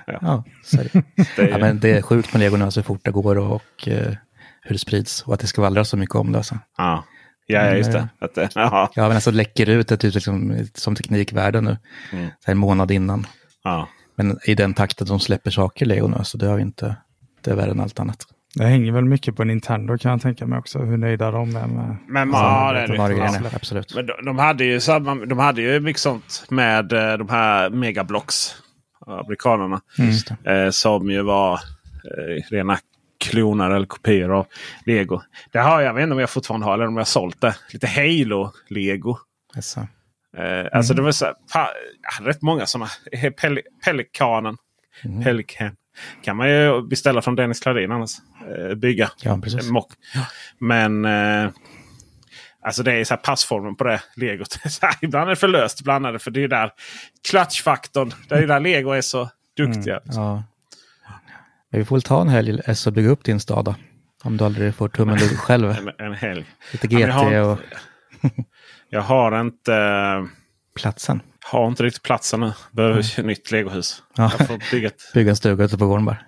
Ja, 0.07 0.45
så 0.65 0.81
är 0.81 0.89
det. 0.93 1.03
Det 1.37 1.43
är, 1.43 1.49
ja, 1.49 1.59
men 1.59 1.81
det 1.81 1.91
är 1.91 2.03
sjukt 2.03 2.33
med 2.33 2.41
lego 2.41 2.57
nu 2.57 2.71
så 2.71 2.83
fort 2.83 3.01
det 3.05 3.11
går 3.11 3.39
och 3.39 3.89
eh, 3.89 4.13
hur 4.63 4.73
det 4.73 4.79
sprids. 4.79 5.23
Och 5.23 5.35
att 5.35 5.41
det 5.41 5.47
skvallrar 5.47 5.85
så 5.85 5.97
mycket 5.97 6.15
om 6.15 6.33
det. 6.33 6.39
Alltså. 6.39 6.59
ja. 6.77 7.05
ja, 7.47 7.67
ja, 7.67 7.75
just 7.77 7.93
det. 7.93 8.09
Att, 8.19 8.35
det 8.35 8.49
ja, 8.55 8.91
Ja, 8.95 9.03
men 9.03 9.13
alltså 9.13 9.31
läcker 9.31 9.69
ut 9.69 9.89
det 9.89 9.97
typ 9.97 10.15
liksom, 10.15 10.67
som 10.75 10.95
teknikvärlden 10.95 11.65
nu. 11.65 11.77
Mm. 12.13 12.27
Så 12.27 12.47
här 12.47 12.53
en 12.53 12.59
månad 12.59 12.91
innan. 12.91 13.27
ja. 13.65 13.89
Men 14.17 14.39
i 14.45 14.55
den 14.55 14.75
takten 14.75 15.07
de 15.07 15.21
släpper 15.21 15.51
saker 15.51 15.87
Lego 15.87 16.09
nu, 16.09 16.25
så 16.25 16.39
det 16.39 16.47
har 16.47 16.57
vi 16.57 16.63
inte, 16.63 16.97
det 17.41 17.51
är 17.51 17.55
värre 17.55 17.71
än 17.71 17.81
allt 17.81 18.01
annat. 18.01 18.27
Det 18.57 18.65
hänger 18.65 18.93
väl 18.93 19.05
mycket 19.05 19.37
på 19.37 19.45
Nintendo 19.45 19.99
kan 19.99 20.11
jag 20.11 20.21
tänka 20.21 20.47
mig 20.47 20.59
också. 20.59 20.79
Hur 20.79 20.97
nöjda 20.97 21.31
de 21.31 21.57
är 21.57 21.67
med. 21.67 21.97
Men 22.09 22.31
ja, 22.31 22.73
det 22.73 22.81
är 22.81 22.89
de 22.89 23.43
det. 23.43 23.51
absolut. 23.57 23.95
Men 23.95 24.07
de, 24.07 24.13
de 24.25 24.39
hade 24.39 24.65
ju 24.65 24.81
samma, 24.81 25.15
de 25.15 25.39
hade 25.39 25.63
ju 25.63 25.81
mycket 25.81 26.03
sånt 26.03 26.45
med 26.49 26.93
eh, 26.93 27.19
de 27.19 27.29
här 27.29 27.71
megablocks. 27.71 28.55
Amerikanerna. 29.07 29.81
Just 29.99 30.33
det. 30.45 30.65
Eh, 30.65 30.71
som 30.71 31.11
ju 31.11 31.23
var 31.23 31.53
eh, 31.55 32.43
rena 32.51 32.79
kloner 33.25 33.71
eller 33.71 33.87
kopior 33.87 34.33
av 34.33 34.47
Lego. 34.87 35.21
Det 35.53 35.59
har 35.59 35.81
jag, 35.81 35.89
jag 35.89 35.95
vet 35.95 36.03
inte 36.03 36.13
om 36.15 36.19
jag 36.21 36.31
fortfarande 36.31 36.67
har 36.67 36.75
eller 36.75 36.87
om 36.87 36.95
jag 36.95 37.01
har 37.01 37.05
sålt 37.05 37.41
det. 37.41 37.57
Lite 37.73 37.87
Halo-Lego. 37.87 39.17
Alltså, 39.57 39.87
Eh, 40.39 40.67
Alltså 40.73 40.95
det 40.95 41.03
var 41.03 41.13
så 41.13 41.25
här, 41.25 41.35
pa, 41.53 41.69
rätt 42.23 42.43
många 42.43 42.67
sådana. 42.67 42.91
Pel, 43.41 43.61
Pelikanen. 43.85 44.57
Pelikan. 45.25 45.77
Kan 46.23 46.37
man 46.37 46.51
ju 46.51 46.83
beställa 46.83 47.23
från 47.23 47.37
Dennis 47.37 47.61
Klarin 47.61 47.93
annars. 47.93 48.11
Eh, 48.59 48.75
bygga. 48.75 49.11
ja, 49.23 49.41
precis. 49.43 49.71
Mock. 49.71 49.93
Men 50.59 51.05
eh, 51.05 51.51
alltså 52.63 52.83
det 52.83 52.93
är 52.93 53.05
så 53.05 53.15
här 53.15 53.21
passformen 53.23 53.77
på 53.77 53.85
det 53.85 54.01
legot. 54.17 54.53
Så 54.71 54.87
här, 54.87 54.97
ibland 55.01 55.25
är 55.27 55.31
det 55.31 55.37
för 55.37 55.49
löst, 55.49 55.81
ibland 55.81 56.07
är 56.07 56.13
det 56.13 56.19
för 56.19 56.31
det 56.31 56.43
är 56.45 56.49
där 56.49 56.71
klatschfaktorn. 57.29 58.13
Det 58.29 58.35
är 58.35 58.47
där 58.47 58.61
lego 58.61 58.91
är 58.91 59.01
så 59.01 59.31
duktiga. 59.57 60.01
Ja. 60.05 60.43
Men 61.71 61.81
vi 61.81 61.85
får 61.85 61.97
väl 61.97 62.03
ta 62.03 62.21
en 62.21 62.29
helg 62.29 62.61
S 62.65 62.87
och 62.87 62.93
bygga 62.93 63.11
upp 63.11 63.25
din 63.25 63.41
stad 63.41 63.65
då. 63.65 63.75
Om 64.25 64.37
du 64.37 64.45
aldrig 64.45 64.75
får 64.75 64.89
tummen 64.89 65.15
ur 65.15 65.37
själv. 65.37 65.71
En, 65.99 66.07
en 66.07 66.15
helg. 66.15 66.45
Lite 66.73 66.87
Ja, 66.91 66.99
GT 66.99 67.07
jag 67.07 67.13
har 67.13 67.53
och 67.53 67.59
Jag 68.91 69.01
har 69.01 69.41
inte, 69.41 69.75
eh, 69.75 70.25
platsen. 70.77 71.23
Har 71.51 71.69
inte 71.69 71.83
riktigt 71.83 72.03
platsen 72.03 72.41
nu. 72.41 72.53
Behöver 72.71 72.99
ett 72.99 73.27
nytt 73.27 73.51
legohus. 73.51 74.03
Ja. 74.17 74.33
Jag 74.39 74.47
får 74.47 74.71
bygga 74.71 74.89
ett. 74.89 75.03
Bygga 75.15 75.31
en 75.31 75.37
stuga 75.37 75.65
ute 75.65 75.79
på 75.79 75.87
gården 75.87 76.05
bara. 76.05 76.19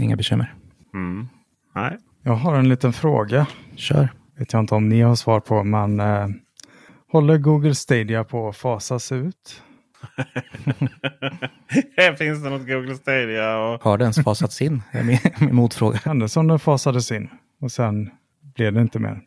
Inga 0.00 0.16
bekymmer. 0.16 0.54
Mm. 0.94 1.28
Nej. 1.74 1.98
Jag 2.22 2.32
har 2.32 2.56
en 2.56 2.68
liten 2.68 2.92
fråga. 2.92 3.46
Kör. 3.76 4.08
Vet 4.38 4.52
jag 4.52 4.60
inte 4.60 4.74
om 4.74 4.88
ni 4.88 5.00
har 5.00 5.14
svar 5.14 5.40
på, 5.40 5.64
men 5.64 6.00
eh, 6.00 6.28
håller 7.12 7.38
Google 7.38 7.74
Stadia 7.74 8.24
på 8.24 8.48
att 8.48 8.56
fasas 8.56 9.12
ut? 9.12 9.62
Här 11.96 12.14
finns 12.14 12.42
det 12.42 12.50
något 12.50 12.66
Google 12.66 12.94
Stadia. 12.94 13.58
Och... 13.58 13.82
Har 13.82 13.98
det 13.98 14.04
ens 14.04 14.24
fasats 14.24 14.62
in? 14.62 14.82
Det 14.92 14.98
är 14.98 15.04
min, 15.04 15.18
min 15.40 15.54
motfråga. 15.54 15.98
Kändes 15.98 16.32
som 16.32 16.48
den 16.48 16.58
fasades 16.58 17.12
in 17.12 17.28
och 17.60 17.72
sen 17.72 18.10
blev 18.54 18.72
det 18.72 18.80
inte 18.80 18.98
mer. 18.98 19.20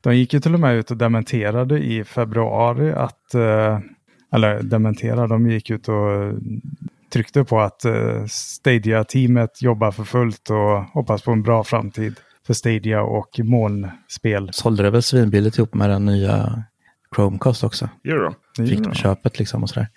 De 0.00 0.16
gick 0.16 0.34
ju 0.34 0.40
till 0.40 0.54
och 0.54 0.60
med 0.60 0.76
ut 0.76 0.90
och 0.90 0.96
dementerade 0.96 1.78
i 1.78 2.04
februari 2.04 2.92
att, 2.92 3.34
eh, 3.34 3.78
eller 4.32 4.62
dementerade, 4.62 5.26
de 5.28 5.50
gick 5.50 5.70
ut 5.70 5.88
och 5.88 6.34
tryckte 7.12 7.44
på 7.44 7.60
att 7.60 7.84
eh, 7.84 8.24
Stadia-teamet 8.26 9.62
jobbar 9.62 9.90
för 9.90 10.04
fullt 10.04 10.50
och 10.50 10.82
hoppas 10.82 11.22
på 11.22 11.30
en 11.30 11.42
bra 11.42 11.64
framtid 11.64 12.20
för 12.46 12.54
Stadia 12.54 13.02
och 13.02 13.40
molnspel. 13.44 14.50
Sålde 14.52 14.82
det 14.82 14.90
väl 14.90 15.02
svinbilligt 15.02 15.58
ihop 15.58 15.74
med 15.74 15.90
den 15.90 16.06
nya 16.06 16.64
Chromecast 17.14 17.64
också. 17.64 17.88
Euro. 18.04 18.34
Det 18.56 18.66
Fick 18.66 18.78
de 18.78 18.84
de. 18.88 18.94
köpet 18.94 19.38
liksom 19.38 19.62
och 19.62 19.68
sådär. 19.68 19.88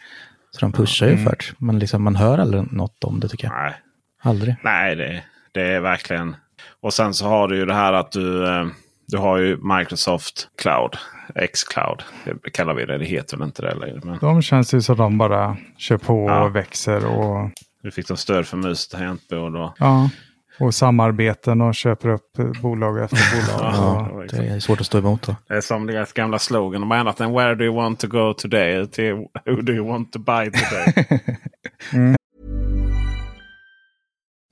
Så 0.51 0.59
de 0.59 0.71
pushar 0.71 1.07
ju 1.07 1.17
för 1.17 1.29
det. 1.29 1.45
Men 1.57 1.79
liksom, 1.79 2.03
man 2.03 2.15
hör 2.15 2.37
aldrig 2.37 2.73
något 2.73 3.03
om 3.03 3.19
det 3.19 3.27
tycker 3.27 3.47
jag. 3.47 3.53
Nej. 3.53 3.73
Aldrig. 4.21 4.55
Nej, 4.63 4.95
det, 4.95 5.23
det 5.51 5.61
är 5.61 5.79
verkligen. 5.79 6.35
Och 6.81 6.93
sen 6.93 7.13
så 7.13 7.27
har 7.27 7.47
du 7.47 7.57
ju 7.57 7.65
det 7.65 7.73
här 7.73 7.93
att 7.93 8.11
du, 8.11 8.47
eh, 8.47 8.65
du 9.07 9.17
har 9.17 9.37
ju 9.37 9.57
Microsoft 9.77 10.47
Cloud. 10.61 10.97
X-Cloud. 11.35 12.03
Det 12.43 12.49
kallar 12.49 12.73
vi 12.73 12.85
det. 12.85 12.97
Det 12.97 13.05
heter 13.05 13.37
väl 13.37 13.45
inte 13.47 13.61
det 13.61 13.75
längre. 13.75 13.99
Men 14.03 14.17
De 14.21 14.41
känns 14.41 14.73
ju 14.73 14.81
som 14.81 14.97
de 14.97 15.17
bara 15.17 15.57
kör 15.77 15.97
på 15.97 16.25
Ja. 16.29 16.43
och 16.43 16.55
växer 16.55 17.05
och, 17.05 17.49
nu 17.83 17.91
fick 17.91 18.07
de 18.07 18.17
stöd 18.17 18.47
för 18.47 18.57
mus 18.57 18.85
och 18.87 18.91
tangentbord. 18.99 19.55
Och, 19.55 19.73
ja, 19.79 20.09
och 20.59 20.73
samarbeten 20.75 21.61
och 21.61 21.75
köper 21.75 22.09
upp 22.09 22.31
bolag 22.61 23.03
efter 23.03 23.17
bolag. 23.57 23.73
Ja. 23.75 24.09
och, 24.09 24.27
Det 24.27 24.47
är 24.47 24.59
svårt 24.59 24.79
att 24.79 24.85
stå 24.85 24.97
emot 24.97 25.21
då. 25.21 25.35
det 25.47 25.53
är 25.53 25.61
som 25.61 25.85
deras 25.87 26.13
gamla 26.13 26.39
slogan. 26.39 26.81
De 26.81 26.91
har 26.91 26.97
ändrat 26.97 27.17
den 27.17 27.33
Where 27.33 27.55
do 27.55 27.63
you 27.63 27.75
want 27.75 27.99
to 27.99 28.07
go 28.07 28.33
today? 28.33 28.87
Till 28.87 29.13
Who 29.45 29.61
do 29.61 29.73
you 29.73 29.87
want 29.87 30.11
to 30.13 30.19
buy 30.19 30.45
today? 30.51 31.19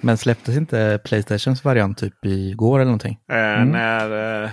Men 0.00 0.18
släpptes 0.18 0.56
inte 0.56 1.00
Playstations 1.04 1.64
variant 1.64 1.98
typ 1.98 2.24
igår 2.24 2.78
eller 2.78 2.84
någonting? 2.84 3.18
Eh, 3.30 3.36
Mm. 3.36 3.68
när, 3.68 4.42
eh, 4.44 4.50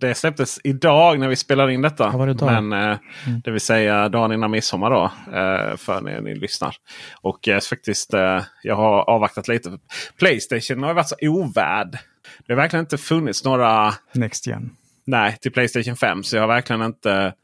det 0.00 0.14
släpptes 0.14 0.60
idag 0.64 1.18
när 1.20 1.28
vi 1.28 1.36
spelar 1.36 1.70
in 1.70 1.82
detta. 1.82 2.10
Ja, 2.12 2.26
det? 2.26 2.60
Men, 2.60 2.90
eh, 2.90 2.96
Det 3.44 3.50
vill 3.50 3.60
säga 3.60 4.08
dagen 4.08 4.32
innan 4.32 4.50
midsommar 4.50 4.90
då. 4.90 5.04
Eh, 5.26 5.76
för 5.76 6.00
när 6.00 6.20
ni 6.20 6.34
lyssnar. 6.34 6.74
Och 7.22 7.48
eh, 7.48 7.60
faktiskt, 7.60 8.14
eh, 8.14 8.42
jag 8.62 8.76
har 8.76 9.10
avvaktat 9.10 9.48
lite. 9.48 9.78
Playstation 10.18 10.82
har 10.82 10.94
varit 10.94 11.08
så 11.08 11.16
ovärd. 11.20 11.98
Det 12.46 12.52
har 12.52 12.56
verkligen 12.56 12.84
inte 12.84 12.98
funnits 12.98 13.44
några 13.44 13.94
Next 14.12 14.46
Gen. 14.46 14.70
Nej, 15.04 15.36
till 15.40 15.52
Playstation 15.52 15.96
5. 15.96 16.22
Så 16.22 16.36
jag 16.36 16.42
har 16.42 16.48
verkligen 16.48 16.82
inte... 16.82 17.34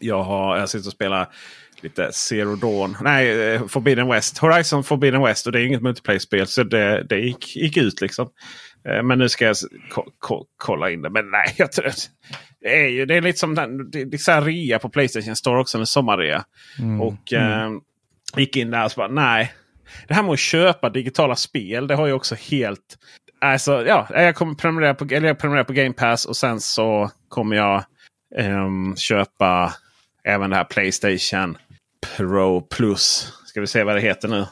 Jag 0.00 0.22
har 0.22 0.56
jag 0.58 0.68
sitter 0.68 0.88
och 0.88 0.92
spelar 0.92 1.28
lite 1.82 2.12
Zero 2.12 2.56
Dawn. 2.56 2.96
Nej, 3.02 3.52
eh, 3.54 3.66
Forbidden 3.66 4.08
West. 4.08 4.38
Horizon 4.38 4.84
Forbidden 4.84 5.22
West. 5.22 5.46
Och 5.46 5.52
det 5.52 5.60
är 5.60 5.66
inget 5.66 5.82
multiplayer-spel. 5.82 6.46
Så 6.46 6.62
det, 6.62 7.02
det 7.08 7.18
gick, 7.20 7.56
gick 7.56 7.76
ut 7.76 8.00
liksom. 8.00 8.28
Eh, 8.88 9.02
Men 9.02 9.18
nu 9.18 9.28
ska 9.28 9.44
jag 9.44 9.52
s- 9.52 9.64
ko 9.90 10.04
ko 10.18 10.44
kolla 10.56 10.90
in 10.90 11.02
det. 11.02 11.10
Men 11.10 11.30
nej, 11.30 11.54
jag 11.56 11.72
tror 11.72 11.90
det 12.60 12.84
är 12.84 12.88
ju 12.88 13.06
det 13.06 13.14
är 13.14 13.20
lite 13.20 13.38
som 13.38 13.54
den, 13.54 13.90
det, 13.90 14.04
det 14.04 14.16
är 14.16 14.18
så 14.18 14.32
här 14.32 14.42
rea 14.42 14.78
på 14.78 14.88
Playstation 14.88 15.36
Store 15.36 15.60
också. 15.60 15.78
En 15.78 15.86
sommarrea. 15.86 16.44
Mm. 16.78 17.00
Och 17.00 17.32
eh, 17.32 17.70
gick 18.36 18.56
in 18.56 18.70
där 18.70 18.84
och 18.84 18.92
så 18.92 18.96
bara 18.96 19.08
nej. 19.08 19.52
Det 20.08 20.14
här 20.14 20.22
med 20.22 20.32
att 20.32 20.38
köpa 20.38 20.90
digitala 20.90 21.36
spel. 21.36 21.86
Det 21.86 21.94
har 21.94 22.06
ju 22.06 22.12
också 22.12 22.34
helt... 22.50 22.98
Alltså, 23.40 23.86
ja, 23.86 24.06
jag 24.10 24.34
kommer 24.34 24.54
prenumerera 24.54 24.94
på, 24.94 25.04
eller 25.04 25.28
jag 25.28 25.38
prenumererar 25.38 25.64
på 25.64 25.72
Game 25.72 25.92
Pass 25.92 26.24
och 26.24 26.36
sen 26.36 26.60
så 26.60 27.10
kommer 27.28 27.56
jag 27.56 27.84
ehm, 28.38 28.96
köpa 28.96 29.72
även 30.24 30.50
det 30.50 30.56
här 30.56 30.64
Playstation 30.64 31.56
Pro 32.16 32.60
Plus. 32.60 33.32
Ska 33.46 33.60
vi 33.60 33.66
se 33.66 33.84
vad 33.84 33.96
det 33.96 34.00
heter 34.00 34.28
nu. 34.28 34.46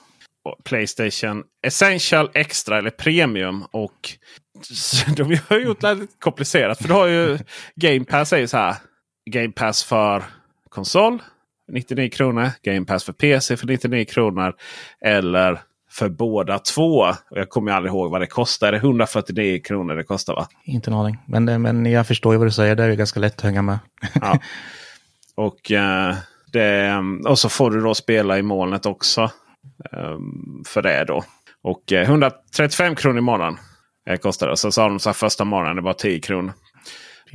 Playstation 0.64 1.44
Essential 1.66 2.30
Extra 2.34 2.78
eller 2.78 2.90
Premium. 2.90 3.64
Och 3.70 4.10
de 5.16 5.38
har 5.48 5.58
gjort 5.58 5.80
det 5.80 5.94
lite 5.94 6.14
komplicerat. 6.18 6.78
För 6.78 6.88
du 6.88 6.94
har 6.94 7.06
ju 7.06 7.38
Game 7.74 8.04
Pass 8.04 8.32
är 8.32 8.38
ju 8.38 8.46
så 8.46 8.56
här. 8.56 8.76
Game 9.30 9.52
Pass 9.52 9.84
för 9.84 10.24
konsol 10.68 11.22
99 11.72 12.10
kronor. 12.10 12.50
Game 12.62 12.86
Pass 12.86 13.04
för 13.04 13.12
PC 13.12 13.56
för 13.56 13.66
99 13.66 14.04
kronor. 14.04 14.54
Eller 15.04 15.60
för 15.90 16.08
båda 16.08 16.58
två. 16.58 17.12
Jag 17.30 17.48
kommer 17.48 17.72
aldrig 17.72 17.92
ihåg 17.92 18.10
vad 18.10 18.20
det 18.20 18.26
kostar. 18.26 18.68
Är 18.68 18.72
det 18.72 18.78
149 18.78 19.60
kronor 19.64 19.94
det 19.94 20.04
kostar 20.04 20.34
va? 20.34 20.48
Inte 20.64 20.90
en 20.90 20.94
aning. 20.94 21.18
Men, 21.26 21.62
men 21.62 21.86
jag 21.86 22.06
förstår 22.06 22.34
ju 22.34 22.38
vad 22.38 22.46
du 22.46 22.52
säger. 22.52 22.74
Det 22.74 22.84
är 22.84 22.88
ju 22.88 22.96
ganska 22.96 23.20
lätt 23.20 23.36
att 23.36 23.44
hänga 23.44 23.62
med. 23.62 23.78
Ja. 24.14 24.38
Och, 25.36 25.72
eh, 25.72 26.16
det, 26.54 27.02
och 27.28 27.38
så 27.38 27.48
får 27.48 27.70
du 27.70 27.80
då 27.80 27.94
spela 27.94 28.38
i 28.38 28.42
molnet 28.42 28.86
också. 28.86 29.22
eh, 29.92 30.18
för 30.66 30.82
det 30.82 31.04
då. 31.04 31.24
Och 31.62 31.92
eh, 31.92 32.02
135 32.02 32.94
kronor 32.94 33.18
i 33.18 33.20
månaden 33.20 33.58
eh, 34.10 34.16
kostar 34.16 34.48
det. 34.48 34.56
Så 34.56 34.72
sa 34.72 34.88
de 34.88 34.98
så 34.98 35.08
här 35.08 35.14
första 35.14 35.44
månaden 35.44 35.76
det 35.76 35.82
var 35.82 35.92
10 35.92 36.20
kronor. 36.20 36.52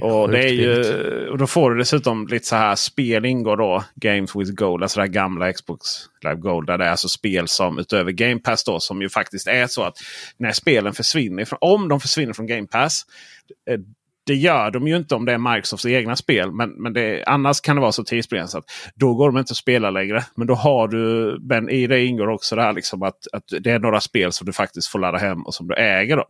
Och, 0.02 0.32
det 0.32 0.40
är 0.40 0.54
ju, 0.54 1.28
och 1.30 1.38
då 1.38 1.48
får 1.48 1.72
du 1.72 1.78
dessutom 1.78 2.28
lite 2.28 2.46
så 2.46 2.56
här 2.56 2.76
spel 2.76 3.26
ingår 3.26 3.58
då. 3.58 3.84
Games 3.96 4.36
with 4.36 4.52
Gold. 4.52 4.84
Alltså 4.84 5.00
det 5.00 5.04
här 5.04 5.14
gamla 5.14 5.54
Xbox 5.54 5.88
Live 6.24 6.36
Gold. 6.36 6.68
Där 6.68 6.78
det 6.78 6.86
är 6.86 6.90
alltså 6.90 7.10
spel 7.10 7.48
som 7.48 7.80
utöver 7.80 8.12
Game 8.12 8.40
Pass 8.40 8.64
då. 8.64 8.80
Som 8.80 9.02
ju 9.02 9.10
faktiskt 9.10 9.48
är 9.48 9.68
så 9.68 9.84
att 9.84 9.98
när 10.38 10.52
spelen 10.52 10.94
försvinner. 10.94 11.48
Om 11.62 11.90
de 11.90 12.00
försvinner 12.00 12.34
från 12.34 12.48
Game 12.48 12.68
Pass. 12.68 13.06
Det 14.30 14.36
gör 14.36 14.72
de 14.72 14.88
ju 14.88 14.98
inte 14.98 15.15
om 15.15 15.26
det 15.26 15.34
är 15.34 15.56
Microsofts 15.56 15.86
egna 15.86 16.15
spel. 16.15 16.52
Men, 16.52 16.70
men 16.70 16.94
det, 16.94 17.24
annars 17.26 17.62
kan 17.62 17.76
det 17.76 17.82
vara 17.82 17.92
så 17.92 18.04
tidsbegränsat. 18.04 18.63
Då 18.96 19.13
går 19.13 19.32
de 19.32 19.38
inte 19.38 19.52
att 19.52 19.58
spela 19.58 19.92
längre. 19.92 20.24
Men 20.36 20.48
då 20.48 20.54
har 20.54 20.88
du, 20.88 21.38
men 21.42 21.70
i 21.70 21.88
det 21.88 22.06
ingår 22.06 22.28
också 22.28 22.56
det 22.56 22.62
här 22.62 22.74
liksom 22.74 23.04
att, 23.04 23.18
att 23.34 23.44
det 23.60 23.72
är 23.72 23.80
några 23.80 24.02
spel 24.02 24.32
som 24.32 24.46
du 24.46 24.54
faktiskt 24.54 24.88
får 24.88 25.00
ladda 25.00 25.18
hem 25.18 25.42
och 25.42 25.54
som 25.54 25.68
du 25.68 25.76
äger. 25.76 26.18
då. 26.18 26.26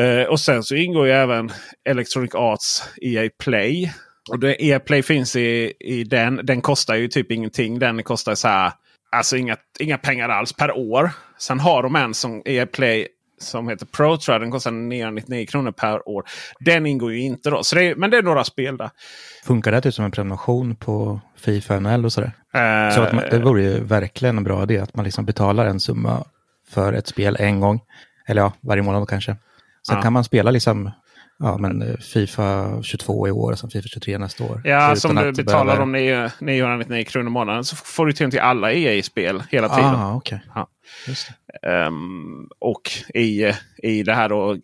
Eh, 0.00 0.24
och 0.24 0.40
sen 0.40 0.62
så 0.62 0.74
ingår 0.74 1.06
ju 1.06 1.12
även 1.12 1.50
Electronic 1.88 2.34
Arts 2.34 2.82
EA 3.02 3.30
Play. 3.42 3.92
Och 4.30 4.38
det, 4.38 4.64
EA 4.64 4.80
Play 4.80 5.02
finns 5.02 5.36
i, 5.36 5.72
i 5.80 6.04
den. 6.04 6.40
Den 6.42 6.60
kostar 6.60 6.94
ju 6.94 7.08
typ 7.08 7.30
ingenting. 7.30 7.78
Den 7.78 8.02
kostar 8.02 8.34
så 8.34 8.48
här, 8.48 8.72
alltså 9.12 9.36
inga, 9.36 9.56
inga 9.80 9.98
pengar 9.98 10.28
alls 10.28 10.52
per 10.52 10.76
år. 10.76 11.10
Sen 11.38 11.60
har 11.60 11.82
de 11.82 11.96
en 11.96 12.14
som 12.14 12.42
EA 12.44 12.66
Play 12.66 13.06
som 13.40 13.68
heter 13.68 13.86
Pro 13.86 14.16
tror 14.16 14.34
jag. 14.34 14.40
Den 14.42 14.50
kostar 14.50 14.70
999 14.70 15.46
kronor 15.46 15.72
per 15.72 16.08
år. 16.08 16.24
Den 16.60 16.86
ingår 16.86 17.12
ju 17.12 17.20
inte 17.20 17.50
då. 17.50 17.62
Så 17.64 17.76
det 17.76 17.84
är, 17.84 17.94
men 17.94 18.10
det 18.10 18.16
är 18.16 18.22
några 18.22 18.44
spel 18.44 18.76
där. 18.76 18.90
Funkar 19.44 19.72
det 19.72 19.80
typ 19.80 19.94
som 19.94 20.04
en 20.04 20.10
prenumeration 20.10 20.76
på 20.76 21.20
Fifa 21.36 21.80
NHL 21.80 22.04
och 22.04 22.12
sådär? 22.12 22.32
Eh, 22.54 22.94
Så 22.94 23.00
att 23.02 23.12
man, 23.12 23.24
det 23.30 23.38
vore 23.38 23.62
ju 23.62 23.84
verkligen 23.84 24.36
en 24.38 24.44
bra 24.44 24.62
idé 24.62 24.78
att 24.78 24.94
man 24.94 25.04
liksom 25.04 25.24
betalar 25.24 25.66
en 25.66 25.80
summa 25.80 26.24
för 26.70 26.92
ett 26.92 27.06
spel 27.06 27.36
en 27.40 27.60
gång. 27.60 27.80
Eller 28.26 28.42
ja, 28.42 28.52
varje 28.60 28.82
månad 28.82 29.08
kanske. 29.08 29.36
Sen 29.86 29.96
Ja. 29.96 30.02
kan 30.02 30.12
man 30.12 30.24
spela 30.24 30.50
liksom 30.50 30.90
ja, 31.40 31.58
men 31.58 31.82
eh, 31.82 31.96
Fifa 31.96 32.82
22 32.82 33.28
i 33.28 33.30
år 33.30 33.52
och 33.52 33.58
sen 33.58 33.70
Fifa 33.70 33.88
23 33.88 34.18
nästa 34.18 34.44
år. 34.44 34.62
Ja, 34.64 34.96
som 34.96 35.14
du 35.14 35.32
betalar 35.32 35.78
de 35.78 35.92
9 35.92 36.30
999 36.40 37.04
kronor 37.04 37.26
i 37.26 37.30
månaden 37.30 37.64
så 37.64 37.76
får 37.76 38.06
du 38.06 38.12
tillgång 38.12 38.30
till 38.30 38.40
alla 38.40 38.72
EA-spel 38.72 39.42
hela 39.50 39.68
tiden. 39.68 39.94
Ah, 39.94 40.14
okej. 40.14 40.40
Ja. 40.54 40.68
Ehm, 41.62 42.48
och 42.58 42.90
i, 43.14 43.52
i 43.82 44.02
det 44.02 44.14
här 44.14 44.28
då, 44.28 44.56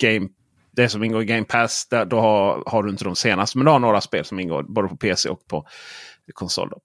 Game, 0.00 0.28
det 0.72 0.88
som 0.88 1.04
ingår 1.04 1.22
i 1.22 1.24
Game 1.24 1.44
Pass, 1.44 1.88
där, 1.90 2.04
då 2.04 2.20
har, 2.20 2.62
har 2.66 2.82
du 2.82 2.90
inte 2.90 3.04
de 3.04 3.16
senaste. 3.16 3.58
Men 3.58 3.64
du 3.64 3.70
har 3.70 3.78
några 3.78 4.00
spel 4.00 4.24
som 4.24 4.40
ingår 4.40 4.62
både 4.62 4.88
på 4.88 4.96
PC 4.96 5.28
och 5.28 5.46
på 5.46 5.66
konsol. 6.34 6.68
Då. 6.70 6.80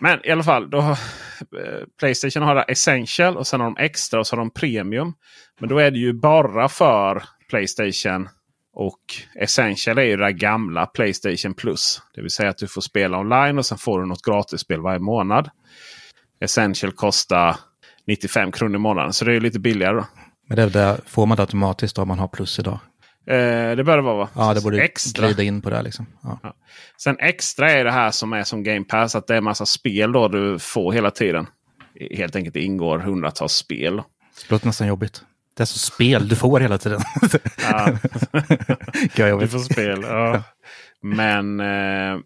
Men 0.00 0.26
i 0.26 0.30
alla 0.30 0.42
fall, 0.42 0.70
då 0.70 0.80
har, 0.80 0.92
eh, 0.92 1.86
Playstation 1.98 2.42
har 2.42 2.64
Essential 2.68 3.36
och 3.36 3.46
sen 3.46 3.60
har 3.60 3.66
de 3.66 3.76
Extra 3.76 4.20
och 4.20 4.26
så 4.26 4.36
har 4.36 4.38
de 4.38 4.50
Premium. 4.50 5.14
Men 5.60 5.68
då 5.68 5.78
är 5.78 5.90
det 5.90 5.98
ju 5.98 6.12
bara 6.12 6.68
för 6.68 7.22
Playstation 7.50 8.28
och 8.72 9.00
Essential 9.34 9.98
är 9.98 10.02
ju 10.02 10.16
det 10.16 10.32
gamla 10.32 10.86
Playstation 10.86 11.54
Plus. 11.54 12.02
Det 12.14 12.20
vill 12.20 12.30
säga 12.30 12.50
att 12.50 12.58
du 12.58 12.68
får 12.68 12.80
spela 12.80 13.18
online 13.18 13.58
och 13.58 13.66
sen 13.66 13.78
får 13.78 14.00
du 14.00 14.06
något 14.06 14.22
gratisspel 14.22 14.80
varje 14.80 14.98
månad. 14.98 15.50
Essential 16.40 16.92
kostar 16.92 17.56
95 18.06 18.52
kronor 18.52 18.74
i 18.74 18.78
månaden. 18.78 19.12
Så 19.12 19.24
det 19.24 19.36
är 19.36 19.40
lite 19.40 19.58
billigare. 19.58 19.96
Då. 19.96 20.06
Men 20.48 20.56
det 20.56 20.68
det, 20.68 21.00
får 21.06 21.26
man 21.26 21.36
det 21.36 21.42
automatiskt 21.42 21.96
då 21.96 22.02
om 22.02 22.08
man 22.08 22.18
har 22.18 22.28
plus 22.28 22.58
idag? 22.58 22.78
Eh, 23.26 23.76
det 23.76 23.84
bör 23.84 23.96
det 23.96 24.02
vara 24.02 24.16
va? 24.16 24.28
Ja, 24.34 24.54
det 24.54 24.62
borde 24.62 24.82
extra. 24.82 25.26
glida 25.26 25.42
in 25.42 25.62
på 25.62 25.70
det 25.70 25.82
liksom. 25.82 26.06
Ja. 26.22 26.40
Ja. 26.42 26.54
Sen 27.02 27.16
extra 27.18 27.70
är 27.70 27.84
det 27.84 27.90
här 27.90 28.10
som 28.10 28.32
är 28.32 28.44
som 28.44 28.62
Game 28.62 28.84
Pass. 28.84 29.14
Att 29.14 29.26
det 29.26 29.36
är 29.36 29.40
massa 29.40 29.66
spel 29.66 30.12
då 30.12 30.28
du 30.28 30.58
får 30.58 30.92
hela 30.92 31.10
tiden. 31.10 31.46
Helt 32.16 32.36
enkelt 32.36 32.56
ingår 32.56 32.98
hundratals 32.98 33.52
spel. 33.52 33.96
Det 33.96 34.50
låter 34.50 34.66
nästan 34.66 34.86
jobbigt. 34.86 35.22
Det 35.58 35.64
är 35.64 35.66
så 35.66 35.78
spel 35.78 36.28
du 36.28 36.36
får 36.36 36.60
hela 36.60 36.78
tiden. 36.78 37.00
Ja. 37.62 37.98
Vad 39.32 39.40
Du 39.40 39.48
får 39.48 39.58
spel. 39.58 40.02
Ja. 40.02 40.42
Men, 41.02 41.60
eh, 41.60 42.18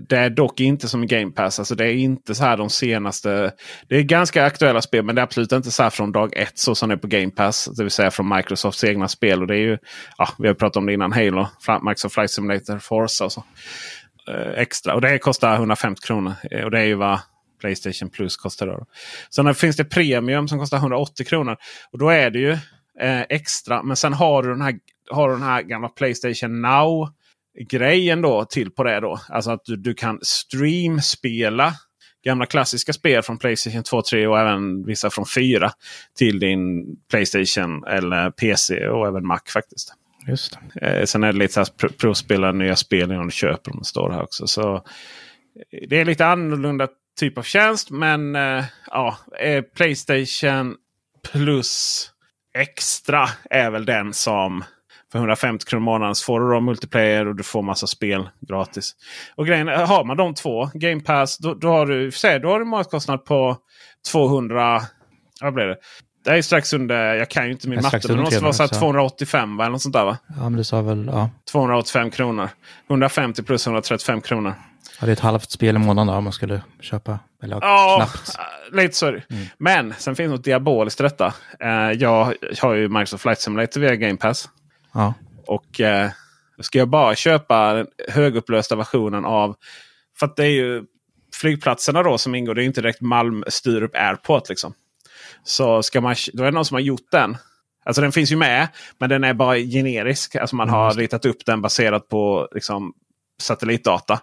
Det 0.00 0.16
är 0.16 0.30
dock 0.30 0.60
inte 0.60 0.88
som 0.88 1.06
Game 1.06 1.30
Pass. 1.30 1.58
Alltså 1.58 1.74
det 1.74 1.84
är 1.84 1.92
inte 1.92 2.34
så 2.34 2.44
här 2.44 2.56
de 2.56 2.70
senaste. 2.70 3.52
Det 3.88 3.96
är 3.96 4.02
ganska 4.02 4.44
aktuella 4.44 4.82
spel 4.82 5.04
men 5.04 5.14
det 5.14 5.20
är 5.20 5.24
absolut 5.24 5.52
inte 5.52 5.70
så 5.70 5.82
här 5.82 5.90
från 5.90 6.12
dag 6.12 6.36
ett 6.36 6.58
så 6.58 6.74
som 6.74 6.88
det 6.88 6.94
är 6.94 6.96
på 6.96 7.06
Game 7.06 7.30
Pass. 7.30 7.64
Det 7.76 7.82
vill 7.82 7.90
säga 7.90 8.10
från 8.10 8.36
Microsofts 8.36 8.84
egna 8.84 9.08
spel. 9.08 9.40
Och 9.40 9.46
det 9.46 9.54
är 9.54 9.60
ju, 9.60 9.78
ja, 10.18 10.28
vi 10.38 10.48
har 10.48 10.54
pratat 10.54 10.76
om 10.76 10.86
det 10.86 10.92
innan. 10.92 11.12
Halo, 11.12 11.48
Microsoft 11.82 12.14
Flight 12.14 12.30
Simulator, 12.30 12.78
Forza 12.78 13.24
och 13.24 13.32
så. 13.32 13.44
Eh, 14.28 14.52
extra. 14.62 14.94
Och 14.94 15.00
det 15.00 15.18
kostar 15.18 15.54
150 15.54 16.06
kronor. 16.06 16.32
Eh, 16.50 16.64
och 16.64 16.70
det 16.70 16.80
är 16.80 16.84
ju 16.84 16.94
vad 16.94 17.20
Playstation 17.62 18.10
Plus 18.10 18.36
kostar. 18.36 18.66
Då. 18.66 18.86
Sen 19.34 19.54
finns 19.54 19.76
det 19.76 19.84
Premium 19.84 20.48
som 20.48 20.58
kostar 20.58 20.76
180 20.76 21.26
kronor. 21.26 21.56
Och 21.92 21.98
då 21.98 22.08
är 22.08 22.30
det 22.30 22.38
ju 22.38 22.52
eh, 23.00 23.20
extra. 23.28 23.82
Men 23.82 23.96
sen 23.96 24.12
har 24.12 24.42
du 24.42 24.48
den 24.48 24.60
här, 24.60 24.74
har 25.10 25.28
du 25.28 25.34
den 25.34 25.42
här 25.42 25.62
gamla 25.62 25.88
Playstation 25.88 26.60
Now 26.62 27.08
grejen 27.70 28.22
då 28.22 28.44
till 28.44 28.70
på 28.70 28.84
det. 28.84 29.00
då. 29.00 29.20
Alltså 29.28 29.50
att 29.50 29.64
du, 29.64 29.76
du 29.76 29.94
kan 29.94 30.18
streamspela 30.22 31.74
gamla 32.24 32.46
klassiska 32.46 32.92
spel 32.92 33.22
från 33.22 33.38
Playstation 33.38 33.82
2, 33.82 34.02
3 34.02 34.26
och 34.26 34.38
även 34.38 34.86
vissa 34.86 35.10
från 35.10 35.26
4 35.26 35.70
till 36.18 36.38
din 36.38 36.84
Playstation 37.10 37.84
eller 37.84 38.30
PC 38.30 38.88
och 38.88 39.06
även 39.06 39.26
Mac 39.26 39.40
faktiskt. 39.52 39.94
Just. 40.28 40.58
Eh, 40.82 41.04
sen 41.04 41.22
är 41.22 41.32
det 41.32 41.38
lite 41.38 41.54
så 41.54 41.60
här 41.60 41.66
pr- 41.66 41.96
provspela 41.98 42.52
nya 42.52 42.76
spel 42.76 43.12
innan 43.12 43.26
du 43.26 43.32
köper 43.32 43.70
dem. 43.70 43.84
Står 43.84 44.10
här 44.10 44.22
också. 44.22 44.46
Så 44.46 44.74
eh, 44.74 45.88
det 45.88 46.00
är 46.00 46.04
lite 46.04 46.26
annorlunda 46.26 46.88
typ 47.20 47.38
av 47.38 47.42
tjänst. 47.42 47.90
Men 47.90 48.36
eh, 48.36 48.64
ja, 48.90 49.16
eh, 49.40 49.62
Playstation 49.62 50.76
Plus 51.32 52.08
Extra 52.58 53.28
är 53.50 53.70
väl 53.70 53.84
den 53.84 54.12
som 54.12 54.64
för 55.12 55.18
150 55.18 55.66
kronor 55.66 55.82
i 55.82 55.84
månaden 55.84 56.14
får 56.14 56.40
du 56.40 56.50
då 56.50 56.60
multiplayer 56.60 57.28
och 57.28 57.36
du 57.36 57.42
får 57.42 57.62
massa 57.62 57.86
spel 57.86 58.28
gratis. 58.40 58.92
Och 59.34 59.46
grejen 59.46 59.68
har 59.68 60.04
man 60.04 60.16
de 60.16 60.34
två, 60.34 60.70
Game 60.74 61.00
Pass, 61.00 61.38
då, 61.38 61.54
då 61.54 61.68
har 61.68 61.86
du, 61.86 62.10
säg, 62.10 62.40
då 62.40 62.48
har 62.48 62.58
du 62.58 62.64
månadskostnad 62.64 63.24
på 63.24 63.56
200... 64.12 64.80
Vad 65.40 65.54
blir 65.54 65.64
det? 65.64 65.76
Det 66.24 66.30
är 66.30 66.42
strax 66.42 66.72
under, 66.72 67.14
jag 67.14 67.30
kan 67.30 67.46
ju 67.46 67.52
inte 67.52 67.68
min 67.68 67.82
matte, 67.82 68.00
men 68.08 68.16
det 68.16 68.22
måste 68.22 68.40
vara 68.40 68.52
så 68.52 68.62
här 68.62 68.68
300, 68.68 68.80
285 68.80 69.56
va? 69.56 69.64
eller 69.64 69.72
något 69.72 69.82
sånt 69.82 69.92
där 69.92 70.04
va? 70.04 70.18
Ja, 70.36 70.42
men 70.42 70.52
du 70.52 70.64
sa 70.64 70.82
väl, 70.82 71.10
ja. 71.12 71.30
285 71.52 72.10
kronor. 72.10 72.48
150 72.90 73.42
plus 73.42 73.66
135 73.66 74.20
kronor. 74.20 74.54
Ja. 75.02 75.06
Det 75.06 75.10
är 75.10 75.12
ett 75.12 75.20
halvt 75.20 75.50
spel 75.50 75.76
i 75.76 75.78
månaden 75.78 76.06
då, 76.06 76.12
om 76.12 76.24
man 76.24 76.32
skulle 76.32 76.62
köpa. 76.80 77.18
Eller 77.42 77.58
Ja, 77.60 77.96
knappt. 77.96 78.38
lite 78.72 78.96
så 78.96 79.10
det. 79.10 79.22
Men 79.58 79.94
sen 79.98 80.16
finns 80.16 80.30
något 80.30 80.44
diaboliskt 80.44 81.00
i 81.00 81.02
detta. 81.02 81.34
Eh, 81.60 81.92
jag 81.92 82.34
har 82.62 82.74
ju 82.74 82.88
Microsoft 82.88 83.22
Flight 83.22 83.40
Simulator 83.40 83.80
via 83.80 83.96
Game 83.96 84.16
Pass. 84.16 84.48
Ja. 84.94 85.14
Och 85.46 85.80
eh, 85.80 86.10
ska 86.60 86.78
jag 86.78 86.88
bara 86.88 87.14
köpa 87.14 87.72
den 87.74 87.86
högupplösta 88.08 88.76
versionen 88.76 89.24
av... 89.24 89.56
För 90.18 90.26
att 90.26 90.36
det 90.36 90.44
är 90.44 90.50
ju 90.50 90.82
flygplatserna 91.34 92.02
då 92.02 92.18
som 92.18 92.34
ingår. 92.34 92.54
Det 92.54 92.62
är 92.62 92.64
inte 92.64 92.80
direkt 92.80 93.00
Malmö 93.00 93.46
Sturup 93.48 93.94
Airport 93.94 94.48
liksom. 94.48 94.74
Så 95.44 95.82
ska 95.82 96.00
man, 96.00 96.14
då 96.32 96.42
är 96.42 96.44
det 96.44 96.54
någon 96.54 96.64
som 96.64 96.74
har 96.74 96.80
gjort 96.80 97.10
den. 97.10 97.36
Alltså 97.84 98.02
den 98.02 98.12
finns 98.12 98.32
ju 98.32 98.36
med. 98.36 98.68
Men 98.98 99.08
den 99.10 99.24
är 99.24 99.34
bara 99.34 99.56
generisk. 99.56 100.36
Alltså 100.36 100.56
man 100.56 100.68
har 100.68 100.92
ritat 100.94 101.24
upp 101.26 101.46
den 101.46 101.62
baserat 101.62 102.08
på 102.08 102.48
liksom, 102.52 102.92
satellitdata. 103.40 104.20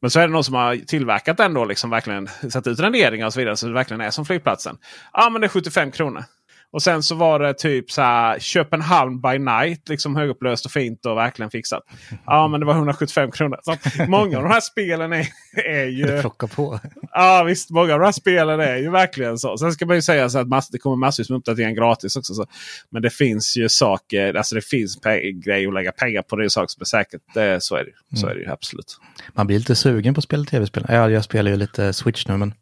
Men 0.00 0.10
så 0.10 0.20
är 0.20 0.26
det 0.26 0.32
någon 0.32 0.44
som 0.44 0.54
har 0.54 0.76
tillverkat 0.76 1.36
den 1.36 1.54
då. 1.54 1.64
Liksom 1.64 1.90
verkligen 1.90 2.28
satt 2.50 2.66
ut 2.66 2.80
renderingar 2.80 3.26
och 3.26 3.32
så 3.32 3.40
vidare. 3.40 3.56
Så 3.56 3.66
det 3.66 3.72
verkligen 3.72 4.00
är 4.00 4.10
som 4.10 4.24
flygplatsen. 4.24 4.76
Ja 5.12 5.30
men 5.30 5.40
det 5.40 5.46
är 5.46 5.48
75 5.48 5.90
kronor. 5.90 6.24
Och 6.72 6.82
sen 6.82 7.02
så 7.02 7.14
var 7.14 7.38
det 7.38 7.54
typ 7.54 7.90
så 7.90 8.02
här 8.02 8.38
Köpenhamn 8.38 9.20
by 9.20 9.38
night. 9.38 9.88
Liksom 9.88 10.16
högupplöst 10.16 10.66
och 10.66 10.72
fint 10.72 11.06
och 11.06 11.16
verkligen 11.16 11.50
fixat. 11.50 11.82
Ja 12.26 12.48
men 12.48 12.60
det 12.60 12.66
var 12.66 12.74
175 12.74 13.30
kronor. 13.30 13.58
Så 13.62 13.76
många 14.08 14.36
av 14.36 14.42
de 14.42 14.52
här 14.52 14.60
spelen 14.60 15.12
är, 15.12 15.28
är 15.66 15.86
ju... 15.86 16.20
Plocka 16.20 16.46
på. 16.46 16.80
Ja 17.12 17.44
visst, 17.46 17.70
många 17.70 17.92
av 17.94 17.98
de 18.00 18.04
här 18.04 18.12
spelen 18.12 18.60
är 18.60 18.76
ju 18.76 18.90
verkligen 18.90 19.38
så. 19.38 19.58
Sen 19.58 19.72
ska 19.72 19.86
man 19.86 19.96
ju 19.96 20.02
säga 20.02 20.28
så 20.28 20.38
att 20.38 20.48
mass, 20.48 20.68
det 20.68 20.78
kommer 20.78 20.96
massvis 20.96 21.30
med 21.30 21.36
uppdateringar 21.38 21.70
gratis 21.76 22.16
också. 22.16 22.34
Så. 22.34 22.46
Men 22.90 23.02
det 23.02 23.10
finns 23.10 23.56
ju 23.56 23.68
saker, 23.68 24.34
alltså 24.34 24.54
det 24.54 24.64
finns 24.64 24.98
grejer 25.44 25.68
att 25.68 25.74
lägga 25.74 25.92
pengar 25.92 26.22
på. 26.22 26.36
Det 26.36 26.44
är 26.44 26.48
saker 26.48 26.68
som 26.68 26.80
är 26.80 26.84
säkert. 26.84 27.20
Det, 27.34 27.62
så 27.62 27.76
är 27.76 27.84
det. 28.10 28.16
Så 28.16 28.26
är 28.26 28.34
det 28.34 28.40
ju 28.40 28.50
absolut. 28.50 28.98
Man 29.32 29.46
blir 29.46 29.58
lite 29.58 29.74
sugen 29.74 30.14
på 30.14 30.18
att 30.18 30.24
spela 30.24 30.44
tv-spel. 30.44 30.86
Ja, 30.88 31.10
jag 31.10 31.24
spelar 31.24 31.50
ju 31.50 31.56
lite 31.56 31.92
Switch 31.92 32.26
nu, 32.26 32.36
men, 32.36 32.54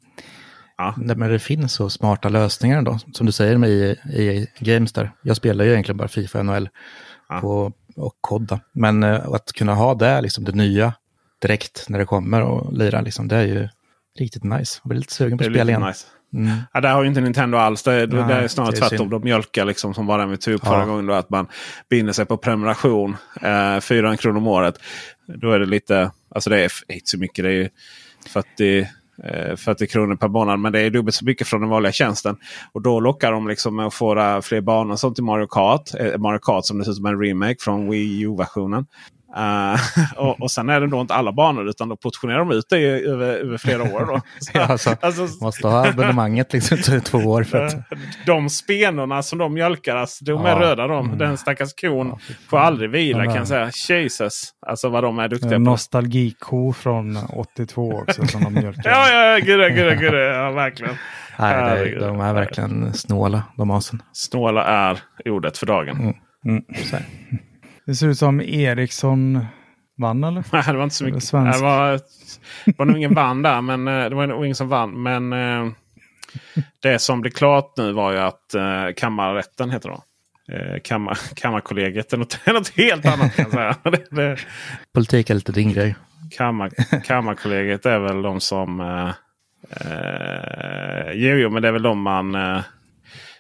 Ja. 0.80 0.94
Men 0.96 1.30
det 1.30 1.38
finns 1.38 1.72
så 1.72 1.90
smarta 1.90 2.28
lösningar 2.28 2.82
då. 2.82 2.99
Som 3.12 3.26
du 3.26 3.32
säger 3.32 3.57
med 3.57 3.96
EA 4.14 4.46
Games 4.59 4.92
där. 4.92 5.11
Jag 5.22 5.36
spelar 5.36 5.64
ju 5.64 5.70
egentligen 5.72 5.96
bara 5.96 6.09
Fifa 6.09 6.42
NHL 6.42 6.68
Ja. 7.28 7.40
på, 7.40 7.72
och 7.96 8.14
Kodda. 8.20 8.61
Men 8.72 9.03
eh, 9.03 9.28
att 9.28 9.53
kunna 9.53 9.74
ha 9.74 9.94
det, 9.94 10.20
liksom 10.20 10.44
det 10.44 10.53
nya, 10.53 10.92
direkt 11.42 11.84
när 11.88 11.99
det 11.99 12.05
kommer 12.05 12.42
och 12.42 12.72
lira, 12.72 13.01
liksom, 13.01 13.28
det 13.28 13.36
är 13.36 13.46
ju 13.46 13.68
riktigt 14.21 14.45
nice. 14.45 14.81
Jag 14.83 14.89
blir 14.89 14.99
lite 14.99 15.12
sugen 15.14 15.39
på 15.39 15.45
att 15.45 15.51
spela 15.51 15.71
igen. 15.71 15.83
nice. 15.83 16.07
Mm. 16.35 16.57
Ja, 16.73 16.81
där 16.81 16.93
har 16.95 17.03
ju 17.03 17.09
inte 17.09 17.21
Nintendo 17.21 17.59
alls. 17.59 17.83
Det, 17.83 18.07
det, 18.07 18.16
Nej, 18.16 18.29
det 18.29 18.35
är 18.35 18.49
snarare 18.49 18.71
det 18.71 18.77
är 18.79 18.89
tvärtom. 18.89 19.11
De 19.11 19.23
mjölkar 19.25 19.64
liksom 19.64 19.95
som 19.95 20.07
bara 20.07 20.27
vi 20.27 20.37
tog 20.37 20.55
upp 20.55 20.61
Ja. 20.64 20.71
förra 20.71 20.85
gången. 20.87 21.07
Då, 21.07 21.14
att 21.14 21.31
man 21.31 21.47
binder 21.91 22.12
sig 22.12 22.27
på 22.27 22.37
prenumeration. 22.37 23.16
Eh, 23.43 23.81
400 23.81 24.16
kronor 24.16 24.39
om 24.39 24.47
året. 24.47 24.75
Då 25.27 25.51
är 25.53 25.59
det 25.59 25.66
lite, 25.66 26.11
alltså 26.35 26.51
det 26.51 26.61
är 26.61 26.73
inte 26.89 27.11
så 27.11 27.19
mycket. 27.19 27.45
Det 27.45 27.49
är 27.49 27.55
ju 27.55 27.69
40, 28.29 28.79
eh, 29.25 29.57
40 29.57 29.87
kronor 29.87 30.16
per 30.16 30.29
månad. 30.29 30.61
Men 30.61 30.73
det 30.73 30.81
är 30.81 30.91
dubbelt 30.91 31.14
så 31.14 31.25
mycket 31.25 31.47
från 31.49 31.61
den 31.61 31.71
vanliga 31.71 31.93
tjänsten. 31.93 32.37
Och 32.73 32.83
då 32.83 33.01
lockar 33.01 33.33
de 33.33 33.49
liksom 33.49 33.77
med 33.77 33.87
att 33.87 33.95
få 33.95 34.41
fler 34.43 34.61
banor 34.61 34.97
som 34.97 35.14
till 35.14 35.25
Mario 35.25 35.47
Kart. 35.47 35.95
Eh, 35.99 36.19
Mario 36.19 36.39
Kart 36.43 36.64
som 36.64 36.79
dessutom 36.79 37.05
är 37.07 37.12
en 37.12 37.21
remake 37.21 37.57
från 37.61 37.91
Wii 37.91 38.21
U-versionen. 38.21 38.87
Eh, 39.37 39.81
och, 40.16 40.41
och 40.43 40.51
sen 40.51 40.68
är 40.68 40.81
det 40.81 40.87
då 40.87 41.01
inte 41.01 41.14
alla 41.14 41.33
banor 41.33 41.68
utan 41.68 41.89
då 41.89 41.97
portionerar 41.97 42.39
de 42.39 42.51
ut 42.53 42.64
det 42.70 42.76
över, 42.87 43.26
över 43.35 43.59
flera 43.59 43.83
år. 43.83 44.07
Då. 44.07 44.20
Så, 44.41 44.61
alltså, 44.61 44.97
alltså, 45.01 45.45
Måste 45.45 45.68
ha 45.68 45.89
abonnemanget 45.89 46.53
liksom 46.53 46.79
två 47.05 47.18
år 47.18 47.43
för 47.45 47.64
att... 47.64 47.76
de 48.26 48.51
spenorna 48.51 49.22
som 49.22 49.39
de 49.39 49.55
mjölkar, 49.55 49.97
alltså, 49.97 50.24
de 50.24 50.45
är 50.45 50.49
Ja. 50.51 50.61
röda 50.61 50.87
de. 50.87 51.07
Mm. 51.07 51.18
Den 51.18 51.39
stackars 51.39 51.70
kon 51.81 52.09
Ja, 52.09 52.18
får 52.49 52.59
aldrig 52.59 52.91
vila 52.91 53.24
kan 53.24 53.35
jag 53.35 53.47
säga. 53.49 53.70
Jesus! 53.89 54.51
Alltså 54.66 54.89
vad 54.89 55.05
de 55.05 55.18
är 55.18 55.29
duktiga 55.29 55.55
En 55.55 55.64
på. 55.64 55.70
nostalgiko 55.70 56.72
från 56.72 57.16
82 57.33 57.93
också 58.09 58.26
som 58.26 58.45
de 58.45 58.55
mjölkar. 58.55 58.91
Ja, 58.91 59.09
ja, 59.11 59.39
gud, 59.39 59.74
gud, 59.74 59.99
gud, 59.99 60.14
ja, 60.14 60.51
verkligen. 60.51 60.95
Nej, 61.39 61.55
Herregud. 61.55 62.01
de 62.03 62.20
är 62.20 62.35
verkligen 62.35 62.95
snåla, 62.95 63.43
de 63.57 63.70
asen. 63.70 64.03
Snåla 64.12 64.64
är 64.64 64.99
ordet 65.24 65.59
för 65.59 65.66
dagen. 65.66 65.97
Mm. 65.97 66.14
Mm. 66.45 66.62
Det 67.89 67.95
ser 67.95 68.09
ut 68.09 68.18
som 68.18 68.41
Eriksson 68.41 69.47
vann 69.97 70.24
eller? 70.24 70.45
Nej, 70.53 70.62
det 70.66 70.72
var 70.72 70.84
inte 70.84 70.97
så 70.97 71.05
Det 71.05 71.11
var 71.11 71.14
mycket. 71.14 71.28
svensk. 71.28 71.59
Det 71.59 71.64
var, 71.64 72.01
det 72.64 72.78
var 72.78 72.86
nog 72.86 72.97
ingen 72.97 73.14
vann 73.14 73.43
där, 73.43 73.61
men 73.61 73.89
eh, 73.89 74.09
det 74.09 74.14
var 74.14 74.26
nog 74.26 74.45
ingen 74.45 74.55
som 74.55 74.68
vann. 74.68 75.03
Men 75.03 75.32
eh, 75.32 75.72
det 76.82 76.99
som 76.99 77.20
blev 77.20 77.30
klart 77.30 77.76
nu 77.76 77.93
var 77.93 78.12
ju 78.12 78.18
att 78.18 78.55
eh, 78.55 78.86
kammarrätten 78.97 79.70
heter 79.70 79.89
det. 79.89 80.80
Kammar, 80.80 81.18
kammarkollegiet 81.34 82.12
är 82.12 82.16
något, 82.16 82.47
något 82.47 82.68
helt 82.68 83.07
annat 83.07 83.36
kan 83.36 83.45
jag 83.45 83.53
säga. 83.53 83.76
Det, 83.91 84.16
det, 84.16 84.39
Politik 84.95 85.30
är 85.30 85.34
lite 85.34 85.53
din 85.53 85.72
grej. 85.72 85.97
Kammar, 86.36 86.70
kammarkollegiet 87.05 87.86
är 87.86 87.99
väl 87.99 88.22
de 88.22 88.41
som... 88.41 88.80
Eh, 88.80 89.11
jo, 91.12 91.36
jo, 91.36 91.51
men 91.51 91.62
det 91.62 91.68
är 91.68 91.72
väl 91.72 91.82
de 91.82 92.01
man 92.01 92.34
eh, 92.34 92.61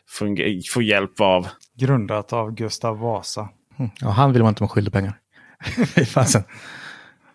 får, 0.08 0.72
får 0.72 0.82
hjälp 0.82 1.20
av. 1.20 1.48
Grundat 1.80 2.32
av 2.32 2.54
Gustav 2.54 2.98
Vasa. 2.98 3.48
Mm. 3.78 3.90
Ja, 4.00 4.10
han 4.10 4.32
vill 4.32 4.42
man 4.42 4.48
inte 4.48 4.62
vara 4.62 4.70
skyldig 4.70 4.92
pengar. 4.92 5.12
Fy 5.94 6.04
fasen. 6.04 6.42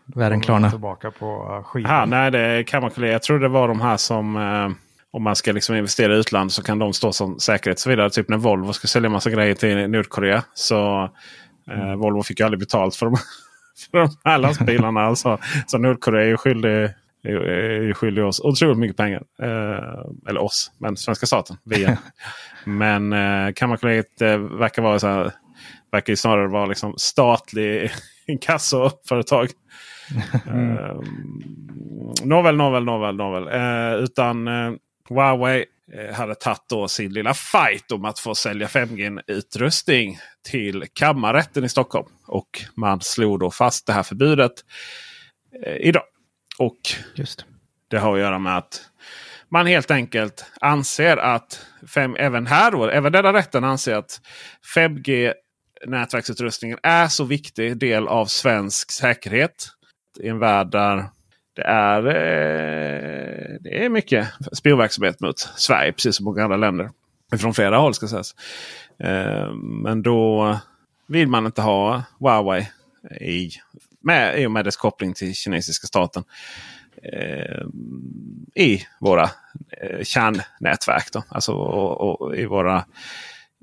Världen 0.06 0.41
klarna. 0.41 0.70
Tillbaka 0.70 1.12
på 1.12 1.58
uh, 1.58 1.64
skiten. 1.64 1.91
Aha, 1.91 2.06
nej, 2.06 2.32
det 2.32 2.39
är 2.39 2.64
kammarkollegiet. 2.64 3.14
Jag 3.14 3.22
tror 3.22 3.39
det 3.39 3.48
var 3.48 3.68
de 3.68 3.82
här 3.82 3.98
som... 3.98 4.38
Eh, 4.38 4.70
om 5.12 5.24
man 5.24 5.36
ska 5.36 5.52
liksom 5.52 5.76
investera 5.76 6.16
i 6.16 6.18
utlandet 6.18 6.54
så 6.54 6.64
kan 6.64 6.80
de 6.80 6.94
stå 6.94 7.14
som 7.14 7.39
säkerhet 7.39 7.78
och 7.78 7.82
så 7.82 7.89
vidare. 7.89 8.10
Typ 8.10 8.30
när 8.30 8.38
Volvo 8.38 8.74
ska 8.74 8.88
sälja 8.88 9.10
massa 9.10 9.30
grejer 9.30 9.56
till 9.56 9.89
Nordkorea. 9.89 10.44
Så 10.54 11.10
eh, 11.72 11.96
Volvo 11.96 12.24
fick 12.24 12.39
ju 12.39 12.46
aldrig 12.46 12.60
betalt 12.60 12.96
för 12.96 13.06
de, 13.06 13.16
för 13.91 13.98
de 13.98 14.10
här 14.24 14.38
lastbilarna. 14.38 15.02
alltså. 15.06 15.38
Så 15.68 15.78
Nordkorea 15.78 16.24
är 16.24 16.28
ju 16.28 16.38
skyldig, 16.38 16.70
är, 17.24 17.36
är 17.89 17.94
skyldig 17.94 18.24
oss 18.24 18.39
otroligt 18.39 18.78
mycket 18.78 18.98
pengar. 18.98 19.24
Eh, 19.41 20.30
eller 20.30 20.41
oss, 20.41 20.72
men 20.78 20.98
svenska 20.98 21.26
staten. 21.26 21.58
Via. 21.64 21.98
men 22.66 23.14
eh, 23.14 23.54
Kammarkollegiet 23.54 24.22
eh, 24.22 24.38
verkar 24.38 24.82
vara 24.82 25.00
så 25.00 25.08
här, 25.08 25.32
verkar 25.94 26.14
ju 26.14 26.18
snarare 26.18 26.48
vara 26.48 26.66
liksom 26.66 26.94
statlig 26.98 27.91
inkassoföretag. 28.28 29.50
Mm. 30.48 30.78
Eh, 30.78 30.96
nåväl, 32.24 32.56
nåväl, 32.56 32.84
nåväl, 32.84 33.16
nåväl. 33.16 33.48
Eh, 33.48 34.04
utan 34.04 34.48
eh, 34.48 34.74
Huawei 35.10 35.66
eh, 35.94 36.16
hade 36.16 36.36
tagit 36.36 36.64
då 36.70 36.88
sin 36.88 37.14
lilla 37.14 37.34
fight 37.34 37.91
om 37.91 38.06
att 38.06 38.20
få 38.20 38.36
sälja 38.36 38.68
5G-utrustning 38.68 40.18
till 40.50 40.86
kammarrätten 40.94 41.64
i 41.64 41.70
Stockholm. 41.70 42.08
Och 42.28 42.64
man 42.76 43.02
slog 43.02 43.39
då 43.39 43.52
fast 43.52 43.88
det 43.88 43.94
här 43.94 44.04
förbudet 44.04 44.52
idag. 45.80 46.04
Och 46.58 46.80
Just. 47.16 47.46
det 47.88 47.98
har 47.98 48.14
att 48.14 48.20
göra 48.20 48.39
med 48.39 48.58
att 48.58 48.82
man 49.50 49.66
helt 49.68 49.91
enkelt 49.91 50.46
anser 50.62 51.18
att, 51.18 51.66
fem, 51.88 52.16
även 52.20 52.48
här 52.48 52.72
då, 52.72 52.89
även 52.89 53.12
denna 53.12 53.34
rätten 53.34 53.64
anser 53.64 53.96
att 53.96 54.22
5G 54.76 55.34
nätverksutrustningen 55.86 56.77
är 56.84 57.07
så 57.07 57.23
viktig 57.23 57.77
del 57.77 58.07
av 58.07 58.25
svensk 58.25 58.91
säkerhet. 58.91 59.67
I 60.19 60.27
en 60.27 60.39
värld 60.39 60.71
där 60.71 61.05
det 61.55 61.61
är, 61.61 62.07
eh, 62.07 63.57
det 63.59 63.86
är 63.86 63.89
mycket 63.89 64.27
spionverksamhet 64.53 65.19
mot 65.19 65.39
Sverige, 65.39 65.91
precis 65.91 66.15
som 66.15 66.23
många 66.23 66.43
andra 66.43 66.57
länder. 66.57 66.89
Från 67.38 67.53
flera 67.53 67.77
håll 67.77 67.93
ska 67.93 68.07
sägas. 68.07 68.36
Eh, 68.99 69.53
men 69.53 70.01
då 70.01 70.59
vill 71.07 71.27
man 71.27 71.45
inte 71.45 71.61
ha 71.61 72.03
Huawei 72.19 72.67
i, 73.21 73.51
med, 74.01 74.41
i 74.41 74.45
och 74.45 74.51
med 74.51 74.65
dess 74.65 74.77
koppling 74.77 75.13
till 75.13 75.36
kinesiska 75.36 75.88
staten. 75.88 76.23
Eh, 77.03 77.65
I 78.55 78.86
våra 78.99 79.29
eh, 79.81 80.03
kärnnätverk. 80.03 81.11
Då. 81.13 81.23
Alltså 81.29 81.51
och, 81.51 82.21
och 82.21 82.36
i 82.36 82.45
våra 82.45 82.86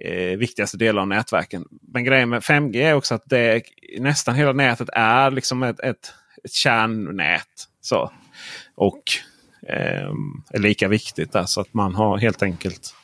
eh, 0.04 0.38
viktigaste 0.38 0.76
delar 0.76 1.02
av 1.02 1.08
nätverken. 1.08 1.64
Men 1.92 2.04
grejen 2.04 2.28
med 2.28 2.42
5G 2.42 2.76
är 2.76 2.94
också 2.94 3.14
att 3.14 3.24
det, 3.26 3.62
nästan 3.98 4.34
hela 4.34 4.52
nätet 4.52 4.88
är 4.92 5.30
liksom 5.30 5.62
ett, 5.62 5.80
ett, 5.80 6.14
ett 6.44 6.52
kärnnät. 6.52 7.68
Så. 7.80 8.12
Och 8.74 9.02
eh, 9.68 10.10
är 10.50 10.58
lika 10.58 10.88
viktigt. 10.88 11.32
Där, 11.32 11.44
så 11.44 11.60
att 11.60 11.74
man 11.74 11.94
har 11.94 12.18
helt 12.18 12.42
enkelt 12.42 12.94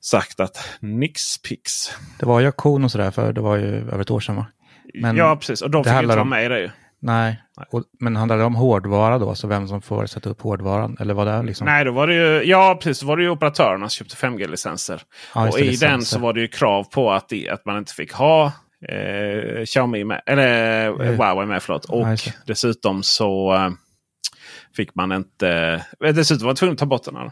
sagt 0.00 0.40
att 0.40 0.68
nix 0.80 1.38
pix. 1.38 1.90
Det 2.18 2.26
var 2.26 2.40
ju 2.40 2.46
auktion 2.46 2.84
och 2.84 2.90
sådär 2.90 3.10
för 3.10 3.32
det 3.32 3.40
var 3.40 3.56
ju 3.56 3.66
över 3.66 4.00
ett 4.00 4.10
år 4.10 4.20
sedan 4.20 4.36
va? 4.36 4.46
Men 4.94 5.16
ja 5.16 5.36
precis, 5.36 5.62
och 5.62 5.70
de 5.70 5.84
fick 5.84 5.92
inte 5.92 6.06
vara 6.06 6.24
med 6.24 6.44
i 6.44 6.48
det 6.48 6.60
ju. 6.60 6.70
Nej, 7.04 7.42
och, 7.70 7.82
men 8.00 8.16
handlar 8.16 8.38
det 8.38 8.44
om 8.44 8.54
hårdvara 8.54 9.18
då? 9.18 9.34
Så 9.34 9.46
vem 9.46 9.68
som 9.68 9.82
får 9.82 10.06
sätta 10.06 10.30
upp 10.30 10.40
hårdvaran? 10.40 10.96
Eller 11.00 11.14
vad 11.14 11.26
det 11.26 11.32
är 11.32 11.42
liksom? 11.42 11.64
Nej, 11.64 11.84
då 11.84 11.92
var 11.92 12.06
det 12.06 12.14
ju, 12.14 12.50
ja, 12.50 12.78
precis, 12.82 13.00
då 13.00 13.06
var 13.06 13.16
det 13.16 13.22
ju 13.22 13.30
operatörerna 13.30 13.88
som 13.88 14.06
köpte 14.06 14.26
5G-licenser. 14.26 15.02
Ja, 15.34 15.48
och 15.48 15.58
i 15.58 15.64
licenser. 15.64 15.88
den 15.88 16.02
så 16.02 16.18
var 16.18 16.32
det 16.32 16.40
ju 16.40 16.48
krav 16.48 16.84
på 16.84 17.12
att, 17.12 17.32
att 17.50 17.66
man 17.66 17.78
inte 17.78 17.94
fick 17.94 18.12
ha 18.12 18.52
eh, 18.88 19.64
Xiaomi 19.64 20.04
med, 20.04 20.22
eller 20.26 20.90
eh, 20.90 21.12
Eh, 21.12 21.14
Huawei 21.14 21.46
med. 21.46 21.62
Förlåt. 21.62 21.84
Och 21.84 22.08
ja, 22.08 22.32
dessutom 22.46 23.02
så 23.02 23.54
eh, 23.54 23.70
fick 24.76 24.94
man 24.94 25.12
inte... 25.12 25.48
Eh, 26.04 26.14
dessutom 26.14 26.44
var 26.44 26.48
man 26.48 26.56
tvungen 26.56 26.72
att 26.72 26.78
ta 26.78 26.86
bort 26.86 27.04
den. 27.04 27.16
Här. 27.16 27.30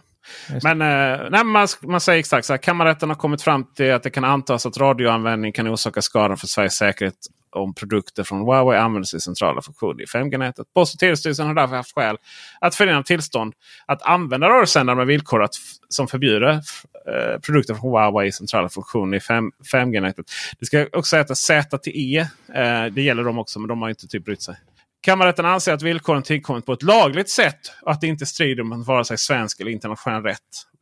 Men 0.63 0.83
eh, 0.83 1.29
nej, 1.31 1.45
man, 1.45 1.69
man 1.83 2.01
säger 2.01 2.19
exakt 2.19 2.47
så 2.47 2.53
här. 2.53 2.59
Kammarrätten 2.59 3.09
har 3.09 3.17
kommit 3.17 3.43
fram 3.43 3.65
till 3.75 3.93
att 3.93 4.03
det 4.03 4.11
kan 4.11 4.25
antas 4.25 4.67
att 4.67 4.77
radioanvändning 4.77 5.53
kan 5.53 5.69
orsaka 5.69 6.03
skada 6.03 6.37
för 6.37 6.47
Sveriges 6.47 6.75
säkerhet 6.75 7.15
om 7.53 7.75
produkter 7.75 8.25
från 8.25 8.41
Huawei 8.41 8.79
används 8.79 9.15
i 9.15 9.21
centrala 9.21 9.63
funktioner 9.63 10.03
i 10.03 10.07
5G-nätet. 10.07 10.67
Post 10.75 10.95
och 10.95 11.01
telestyrelsen 11.01 11.47
har 11.47 11.55
därför 11.55 11.77
haft 11.77 11.95
skäl 11.95 12.17
att 12.61 12.75
förena 12.75 13.03
tillstånd 13.03 13.55
att 13.87 14.03
använda 14.03 14.49
radiosändare 14.49 14.97
med 14.97 15.07
villkor 15.07 15.43
att, 15.43 15.55
som 15.89 16.09
förbjuder 16.09 16.51
eh, 16.51 17.41
produkter 17.41 17.75
från 17.75 17.91
Huawei 17.91 18.29
i 18.29 18.33
centrala 18.33 18.69
funktioner 18.69 19.17
i 19.17 19.21
5, 19.21 19.53
5G-nätet. 19.73 20.27
Det 20.59 20.67
ska 20.67 20.87
också 20.93 21.17
heta 21.17 21.35
ZTE. 21.35 22.19
Eh, 22.55 22.85
det 22.93 23.03
gäller 23.03 23.25
dem 23.25 23.39
också, 23.39 23.59
men 23.59 23.69
de 23.69 23.83
har 23.83 23.89
inte 23.89 24.09
typ 24.09 24.25
brytt 24.25 24.43
sig. 24.43 24.55
Kammarrätten 25.01 25.47
anser 25.47 25.73
att 25.73 25.83
villkoren 25.83 26.23
tillkommit 26.23 26.67
på 26.67 26.73
ett 26.73 26.83
lagligt 26.83 27.31
sätt 27.31 27.61
och 27.83 27.91
att 27.91 28.01
det 28.01 28.07
inte 28.07 28.27
strider 28.27 28.63
mot 28.63 28.87
vare 28.87 29.05
sig 29.05 29.19
svensk 29.19 29.61
eller 29.61 29.71
internationell 29.71 30.23
rätt. 30.23 30.39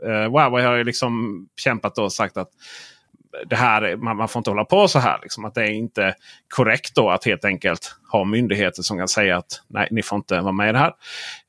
Eh, 0.07 0.31
Huawei 0.31 0.65
har 0.65 0.77
ju 0.77 0.85
liksom 0.85 1.47
kämpat 1.57 1.99
och 1.99 2.13
sagt 2.13 2.37
att 2.37 2.51
det 3.47 3.57
här, 3.57 3.97
man, 3.97 4.17
man 4.17 4.29
får 4.29 4.41
inte 4.41 4.51
hålla 4.51 4.65
på 4.65 4.89
så 4.89 4.99
här. 4.99 5.19
Liksom, 5.23 5.45
att 5.45 5.55
det 5.55 5.63
är 5.63 5.71
inte 5.71 6.15
korrekt 6.55 6.95
då 6.95 7.11
att 7.11 7.25
helt 7.25 7.45
enkelt 7.45 7.95
ha 8.13 8.25
myndigheter 8.25 8.83
som 8.83 8.99
kan 8.99 9.09
säga 9.09 9.37
att 9.37 9.63
nej, 9.69 9.89
ni 9.91 10.03
får 10.03 10.17
inte 10.17 10.41
vara 10.41 10.53
med 10.53 10.69
i 10.69 10.73
det 10.73 10.79
här. 10.79 10.93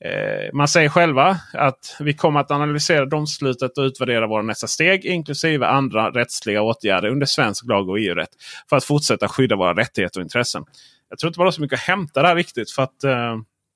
Eh, 0.05 0.53
man 0.53 0.67
säger 0.67 0.89
själva 0.89 1.37
att 1.53 1.95
vi 1.99 2.13
kommer 2.13 2.39
att 2.39 2.51
analysera 2.51 3.05
domslutet 3.05 3.77
och 3.77 3.83
utvärdera 3.83 4.27
våra 4.27 4.41
nästa 4.41 4.67
steg 4.67 5.05
inklusive 5.05 5.67
andra 5.67 6.09
rättsliga 6.09 6.61
åtgärder 6.61 7.09
under 7.09 7.25
svensk 7.25 7.65
lag 7.65 7.89
och 7.89 7.99
EU-rätt 7.99 8.31
för 8.69 8.77
att 8.77 8.83
fortsätta 8.83 9.27
skydda 9.27 9.55
våra 9.55 9.73
rättigheter 9.73 10.19
och 10.19 10.23
intressen. 10.23 10.63
Jag 11.09 11.19
tror 11.19 11.27
inte 11.27 11.39
man 11.39 11.47
har 11.47 11.51
så 11.51 11.61
mycket 11.61 11.79
att 11.79 11.85
hämta 11.85 12.21
där 12.21 12.35
riktigt. 12.35 12.71
för 12.71 12.83
att 12.83 13.03
eh, 13.03 13.35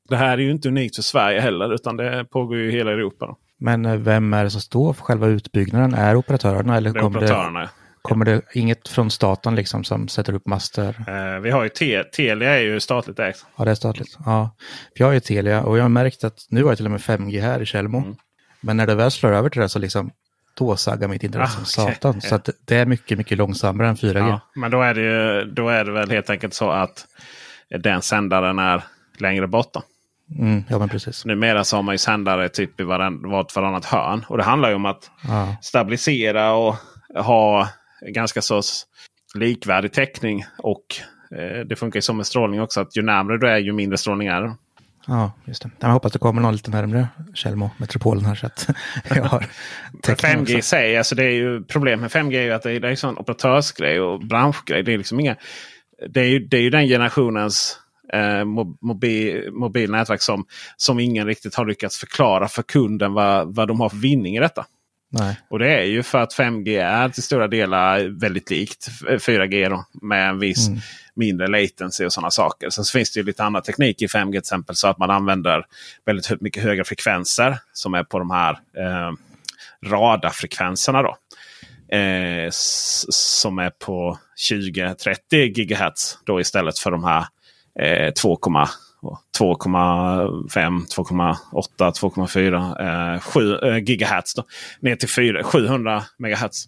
det 0.10 0.16
här 0.16 0.32
är 0.38 0.42
ju 0.42 0.52
inte 0.52 0.68
unikt 0.68 0.96
för 0.96 1.04
Sverige 1.04 1.40
heller 1.42 1.74
utan 1.74 1.98
det 1.98 2.26
pågår 2.26 2.58
ju 2.58 2.70
i 2.70 2.72
hela 2.72 2.92
Europa. 2.92 3.26
Då. 3.26 3.38
Men 3.60 3.86
eh, 3.86 3.96
vem 3.96 4.34
är 4.34 4.44
det 4.44 4.50
som 4.50 4.62
står 4.62 4.94
för 4.94 5.04
själva 5.04 5.28
utbyggnaden? 5.28 5.94
Är 5.94 6.16
operatörerna 6.16 6.78
eller 6.78 6.94
Det 6.94 7.00
är 7.00 7.02
kommer 7.02 7.18
operatörerna. 7.24 7.60
det, 7.60 7.70
kommer 8.02 8.26
det 8.26 8.42
inget 8.54 8.88
från 8.88 9.12
staten 9.12 9.56
liksom 9.56 9.84
som 9.84 10.08
sätter 10.08 10.34
upp 10.34 10.48
master? 10.48 10.96
Eh, 11.08 11.40
vi 11.42 11.52
har 11.52 11.64
ju 11.64 11.70
Te- 11.70 12.04
Telia 12.04 12.50
är 12.60 12.62
ju 12.62 12.80
statligt 12.80 13.20
ägt. 13.20 13.46
Ja, 13.56 13.66
det 13.66 13.72
är 13.72 13.76
statligt. 13.76 14.18
Ja. 14.26 14.56
För 14.98 15.04
jag 15.04 15.10
är 15.10 15.14
ju 15.14 15.20
Telia 15.20 15.64
och 15.64 15.78
jag 15.78 15.84
har 15.84 15.90
märkt 15.90 16.24
att 16.24 16.40
nu 16.50 16.64
har 16.64 16.70
jag 16.72 16.78
till 16.78 16.86
och 16.86 16.92
med 16.92 17.00
5G 17.02 17.42
här 17.42 17.62
i 17.62 17.66
Tjällmo. 17.66 17.98
Mm. 17.98 18.16
Men 18.62 18.78
när 18.78 18.88
det 18.88 18.96
väl 18.96 19.12
slår 19.12 19.32
över 19.34 19.50
till 19.50 19.62
det 19.62 19.70
så 19.70 19.80
liksom 19.80 20.12
då 20.54 20.76
saggar 20.76 21.08
mitt 21.08 21.24
internet 21.24 21.50
Ah, 21.50 21.56
som 21.56 21.66
satan. 21.66 22.22
Så 22.22 22.36
att 22.36 22.50
det 22.66 22.76
är 22.78 22.86
mycket, 22.86 23.18
mycket 23.18 23.38
långsammare 23.38 23.88
än 23.88 23.96
4G. 23.96 24.18
Ja, 24.30 24.40
men 24.56 24.72
då 24.72 24.82
är, 24.82 24.94
det 24.94 25.02
ju, 25.02 25.46
då 25.52 25.70
är 25.70 25.86
det 25.86 25.92
väl 25.92 26.12
helt 26.12 26.30
enkelt 26.30 26.54
så 26.54 26.70
att 26.72 27.06
den 27.80 28.02
sändaren 28.02 28.60
är 28.60 28.84
längre 29.18 29.48
bort. 29.48 29.74
Då. 29.74 29.84
Mm, 30.40 30.64
ja, 30.70 30.80
men 30.80 30.90
precis. 30.90 31.26
Numera 31.26 31.64
så 31.64 31.76
har 31.76 31.84
man 31.84 31.94
ju 31.94 31.98
sändare 31.98 32.50
typ 32.50 32.80
i 32.80 32.84
varann, 32.84 33.22
vart 33.30 33.56
varannat 33.56 33.86
hörn. 33.86 34.26
Och 34.28 34.38
det 34.38 34.44
handlar 34.44 34.70
ju 34.70 34.76
om 34.76 34.86
att 34.86 35.12
Ja. 35.28 35.56
stabilisera 35.62 36.54
och 36.54 36.76
ha 37.16 37.70
ganska 38.08 38.42
så 38.42 38.62
likvärdig 39.36 39.92
täckning. 39.94 40.46
Och 40.58 40.86
eh, 41.38 41.60
det 41.66 41.76
funkar 41.76 41.98
ju 41.98 42.02
som 42.02 42.18
med 42.18 42.26
strålning 42.26 42.62
också. 42.62 42.82
att 42.82 42.98
Ju 42.98 43.02
närmare 43.02 43.38
du 43.38 43.48
är 43.50 43.58
ju 43.58 43.74
mindre 43.74 43.98
strålning 43.98 44.28
är 44.28 44.42
det. 44.42 44.56
Ja, 45.08 45.32
just 45.46 45.64
det. 45.64 45.70
Jag 45.80 45.90
hoppas 45.90 46.12
det 46.12 46.20
kommer 46.20 46.42
någon 46.42 46.54
lite 46.54 46.72
närmare 46.72 47.08
Tjällmo, 47.34 47.70
metropolen 47.78 48.26
här 48.26 48.36
så 48.36 48.46
att 48.46 48.70
jag 49.10 49.24
har 49.24 49.46
Men 49.92 50.02
täckning 50.02 50.46
5G 50.46 50.58
i 50.58 50.62
sig, 50.62 50.98
alltså 50.98 51.16
det 51.16 51.24
är 51.24 51.32
ju 51.32 51.64
problem 51.64 52.00
med 52.00 52.12
5G 52.12 52.38
är 52.38 52.42
ju 52.42 52.52
att 52.52 52.64
det 52.64 52.72
är, 52.72 52.80
det 52.80 52.88
är 52.88 52.92
en 52.92 52.98
sån 52.98 53.18
operatörsgrej 53.18 54.02
och 54.02 54.20
branschgrej. 54.20 54.84
Det 54.84 54.94
är 54.94 54.98
liksom 54.98 55.20
inga, 55.20 55.36
det 56.10 56.22
är 56.22 56.26
ju, 56.26 56.40
det 56.40 56.58
är 56.58 56.62
ju 56.62 56.70
den 56.70 56.88
generationens 56.88 57.80
eh, 58.14 58.18
mo- 58.46 58.78
mobil, 58.82 59.50
mobilnätverk 59.52 60.22
som, 60.22 60.46
som 60.78 61.00
ingen 61.00 61.28
riktigt 61.28 61.56
har 61.56 61.66
lyckats 61.66 61.98
förklara 61.98 62.48
för 62.48 62.64
kunden 62.64 63.14
vad, 63.14 63.56
vad 63.56 63.68
de 63.68 63.80
har 63.80 63.90
för 63.90 63.98
vinning 63.98 64.36
i 64.36 64.40
detta. 64.40 64.66
Nej. 65.16 65.40
Och 65.50 65.60
det 65.60 65.74
är 65.80 65.84
ju 65.84 66.04
för 66.04 66.18
att 66.18 66.34
5G 66.34 66.82
är 66.84 67.10
till 67.10 67.24
stora 67.24 67.48
delar 67.48 68.20
väldigt 68.20 68.50
likt 68.50 68.88
4G 69.08 69.70
då, 69.70 69.86
med 70.02 70.30
en 70.30 70.40
viss 70.40 70.68
Mm. 70.68 70.80
mindre 71.16 71.48
latency 71.48 72.06
och 72.06 72.14
sådana 72.14 72.32
saker. 72.32 72.70
Sen 72.70 72.84
så 72.84 72.92
finns 72.92 73.14
det 73.14 73.20
ju 73.20 73.26
lite 73.26 73.44
annan 73.44 73.62
teknik 73.62 74.02
i 74.02 74.08
5G 74.08 74.32
till 74.32 74.38
exempel 74.40 74.76
så 74.76 74.88
att 74.88 74.98
man 74.98 75.10
använder 75.10 75.66
väldigt 76.06 76.42
mycket 76.42 76.64
höga 76.64 76.84
frekvenser 76.84 77.58
som 77.74 77.94
är 77.94 78.04
på 78.04 78.20
de 78.20 78.32
här 78.32 78.52
eh, 78.52 79.12
radarfrekvenserna. 79.86 81.02
Då. 81.02 81.18
Eh, 81.98 82.48
som 82.52 83.60
är 83.60 83.70
på 83.70 84.20
20-30 84.52 85.48
GHz 85.48 86.18
då 86.26 86.40
istället 86.42 86.80
för 86.80 86.92
de 86.92 87.04
här 87.04 87.26
eh, 87.80 88.12
2,5 88.12 88.68
2,5, 89.40 90.86
2,8, 90.96 91.92
2,4, 91.92 93.14
eh, 93.16 93.20
7 93.20 93.58
eh, 93.64 93.78
gigahertz. 93.78 94.34
Då, 94.34 94.44
ner 94.80 94.96
till 94.96 95.10
4, 95.10 95.44
700 95.44 96.04
megahertz. 96.18 96.66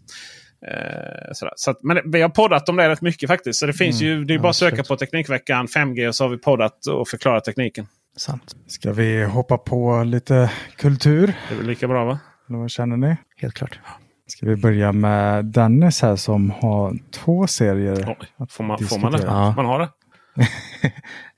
Eh, 0.68 1.34
sådär. 1.34 1.54
Så 1.56 1.72
att, 1.72 1.84
men 1.84 2.12
vi 2.12 2.22
har 2.22 2.30
poddat 2.30 2.70
om 2.70 2.76
det 2.76 2.90
rätt 2.90 3.02
mycket 3.02 3.30
faktiskt. 3.30 3.60
Så 3.60 3.66
det 3.66 3.74
finns 3.74 4.02
Mm, 4.02 4.14
ju, 4.14 4.26
det 4.26 4.34
är 4.34 4.40
bara 4.40 4.50
att 4.50 4.56
söka 4.56 4.84
på 4.84 4.98
Teknikveckan 4.98 5.68
5G 5.68 6.08
och 6.08 6.16
så 6.16 6.24
har 6.24 6.30
vi 6.30 6.38
poddat 6.38 6.88
och 6.88 7.08
förklarat 7.08 7.44
tekniken. 7.44 7.88
Sant. 8.18 8.56
Ska 8.68 8.92
vi 8.94 9.24
hoppa 9.24 9.58
på 9.58 10.04
lite 10.04 10.52
kultur? 10.78 11.34
Det 11.50 11.54
är 11.54 11.58
väl 11.58 11.68
lika 11.68 11.88
bra 11.88 12.06
va? 12.06 12.20
Eller 12.50 12.60
vad 12.60 12.72
känner 12.72 12.98
ni? 12.98 13.16
Helt 13.38 13.54
klart. 13.54 13.80
Ska 14.28 14.46
vi 14.46 14.56
börja 14.56 14.92
med 14.92 15.46
Dennis 15.46 16.02
här 16.02 16.16
som 16.16 16.52
har 16.52 16.98
två 17.12 17.48
serier. 17.48 18.16
Oj, 18.20 18.28
att 18.38 18.52
får, 18.52 18.64
man, 18.64 18.80
får 18.80 19.00
man 19.00 19.12
det? 19.12 19.22
Ja. 19.26 19.54
Man 19.56 19.66
har 19.66 19.80
det? 19.80 19.90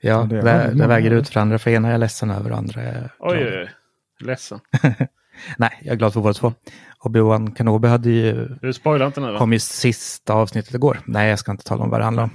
Ja, 0.00 0.22
det 0.30 0.40
var 0.42 0.74
det, 0.74 0.86
väger 0.86 1.10
ut 1.10 1.28
för 1.28 1.40
andra. 1.40 1.58
För 1.58 1.70
ena 1.70 1.88
är 1.88 1.92
jag 1.92 1.98
ledsen 2.00 2.30
över 2.30 2.52
och 2.52 2.58
andra 2.58 2.82
är 2.82 3.10
Oj, 3.18 3.36
glad. 3.38 3.48
oj, 3.52 3.58
oj. 3.60 3.70
Ledsen. 4.26 4.60
Nej, 5.56 5.78
jag 5.82 5.92
är 5.92 5.96
glad 5.96 6.12
för 6.12 6.20
båda 6.20 6.34
två. 6.34 6.52
Obi-Wan 7.04 7.54
Kenobi 7.56 7.88
hade 7.88 8.10
ju, 8.10 8.48
Du 8.62 8.72
spoilar 8.72 9.06
inte 9.06 9.20
nu 9.20 9.32
va? 9.32 9.38
kom 9.38 9.52
ju 9.52 9.58
sista 9.58 10.32
avsnittet 10.32 10.74
igår. 10.74 10.98
Nej, 11.06 11.30
jag 11.30 11.38
ska 11.38 11.50
inte 11.52 11.64
tala 11.64 11.84
om 11.84 11.90
vad 11.90 12.00
det 12.00 12.04
handlar 12.04 12.22
om. 12.22 12.30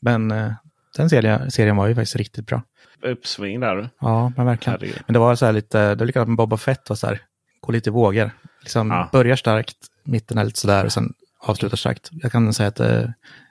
Men 0.00 0.30
eh, 0.30 0.52
den 0.96 1.10
serien, 1.10 1.50
serien 1.50 1.76
var 1.76 1.86
ju 1.86 1.94
faktiskt 1.94 2.16
riktigt 2.16 2.46
bra. 2.46 2.62
Uppsving 3.02 3.60
där 3.60 3.76
du. 3.76 3.88
Ja, 4.00 4.32
men 4.36 4.46
verkligen. 4.46 4.78
Herregud. 4.80 5.02
Men 5.06 5.12
det 5.12 5.18
var 5.18 5.34
så 5.34 5.46
här 5.46 5.52
lite, 5.52 5.78
det 5.88 5.94
var 5.98 6.06
likadant 6.06 6.28
med 6.28 6.36
Boba 6.36 6.56
Fett 6.56 6.90
och 6.90 6.98
så 6.98 7.06
här, 7.06 7.20
gå 7.60 7.72
lite 7.72 7.90
i 7.90 7.92
vågor. 7.92 8.30
Liksom 8.60 8.90
Ja. 8.90 9.08
börjar 9.12 9.36
starkt, 9.36 9.76
mitten 10.04 10.38
är 10.38 10.44
lite 10.44 10.60
sådär 10.60 10.84
och 10.84 10.92
sen 10.92 11.12
avslutar 11.40 11.76
starkt. 11.76 12.08
Jag 12.12 12.32
kan 12.32 12.52
säga 12.54 12.68
att 12.68 12.80
eh, 12.80 13.02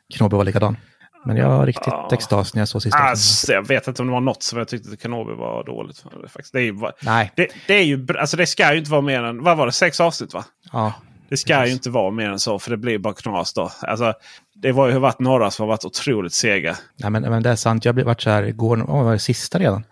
Kenobi 0.10 0.36
var 0.38 0.44
likadan. 0.44 0.78
Men 1.26 1.38
jag 1.38 1.50
var 1.50 1.66
riktigt 1.66 1.88
Ja. 1.88 2.10
extas 2.14 2.54
när 2.54 2.62
jag 2.62 2.68
såg 2.68 2.82
sista. 2.82 2.98
Alltså, 2.98 3.54
jag 3.54 3.68
vet 3.68 3.88
inte 3.88 4.02
om 4.02 4.08
det 4.08 4.14
var 4.14 4.22
något 4.22 4.44
som 4.44 4.58
jag 4.60 4.68
tyckte 4.68 4.90
att 4.94 5.02
Kenobi 5.02 5.34
var 5.34 5.64
dåligt. 5.64 6.04
Faktiskt. 6.28 6.54
Det, 6.54 6.60
är 6.60 6.64
ju, 6.64 6.74
bara- 6.74 6.92
Nej, 7.02 7.32
det, 7.36 7.48
det 7.68 7.74
är 7.74 7.84
ju, 7.84 8.08
alltså 8.20 8.38
det 8.38 8.46
ska 8.46 8.72
ju 8.74 8.80
inte 8.80 8.92
vara 8.92 9.02
mer 9.02 9.24
än, 9.24 9.44
vad 9.44 9.58
var 9.58 9.66
det, 9.66 9.72
sex 9.72 10.00
avsnitt 10.00 10.34
va? 10.34 10.46
ja, 10.72 10.94
Det 11.30 11.38
ska 11.38 11.54
Precis. 11.54 11.70
ju 11.70 11.74
inte 11.74 11.90
vara 11.90 12.12
mer 12.12 12.30
än 12.30 12.40
så 12.40 12.60
för 12.60 12.72
det 12.72 12.78
blir 12.78 12.98
bara 12.98 13.14
knas 13.14 13.54
då. 13.54 13.72
Alltså, 13.82 14.14
det 14.56 14.72
var 14.72 14.88
ju 14.88 15.00
varit 15.00 15.20
några 15.20 15.52
som 15.52 15.64
har 15.64 15.68
varit 15.68 15.86
otroligt 15.86 16.34
sega. 16.34 16.76
Nej, 16.98 17.10
men, 17.12 17.22
men 17.22 17.44
det 17.44 17.50
är 17.50 17.56
sant. 17.56 17.86
Jag 17.86 17.96
blev 17.96 18.08
varit 18.08 18.22
så 18.22 18.30
här 18.30 18.44
igår, 18.44 18.86
åh, 18.90 19.04
var 19.04 19.12
det 19.14 19.20
sista 19.20 19.60
redan? 19.60 19.84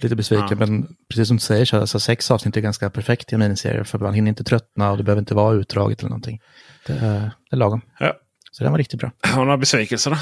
Lite 0.00 0.16
besviken, 0.16 0.46
Ja. 0.50 0.56
men 0.56 0.86
precis 1.10 1.28
som 1.28 1.36
du 1.36 1.40
säger, 1.40 1.64
så 1.64 1.80
alltså, 1.80 2.00
sex 2.00 2.30
avsnitt 2.30 2.56
är 2.56 2.60
ganska 2.60 2.90
perfekt 2.90 3.32
i 3.32 3.34
en 3.34 3.40
miniserie. 3.40 3.84
För 3.84 3.98
man 3.98 4.14
hinner 4.14 4.28
inte 4.28 4.44
tröttna 4.44 4.90
och 4.90 4.96
det 4.96 5.02
behöver 5.02 5.20
inte 5.20 5.34
vara 5.34 5.54
utdraget 5.54 6.00
eller 6.00 6.08
någonting. 6.10 6.40
Det 6.86 6.92
det 6.92 7.26
är 7.52 7.56
lagom. 7.56 7.80
Ja. 7.98 8.12
Så 8.52 8.64
den 8.64 8.72
var 8.72 8.78
riktigt 8.78 9.00
bra. 9.00 9.10
Har 9.22 9.38
du 9.38 9.44
några 9.44 9.56
besvikelser 9.58 10.10
då? 10.10 10.16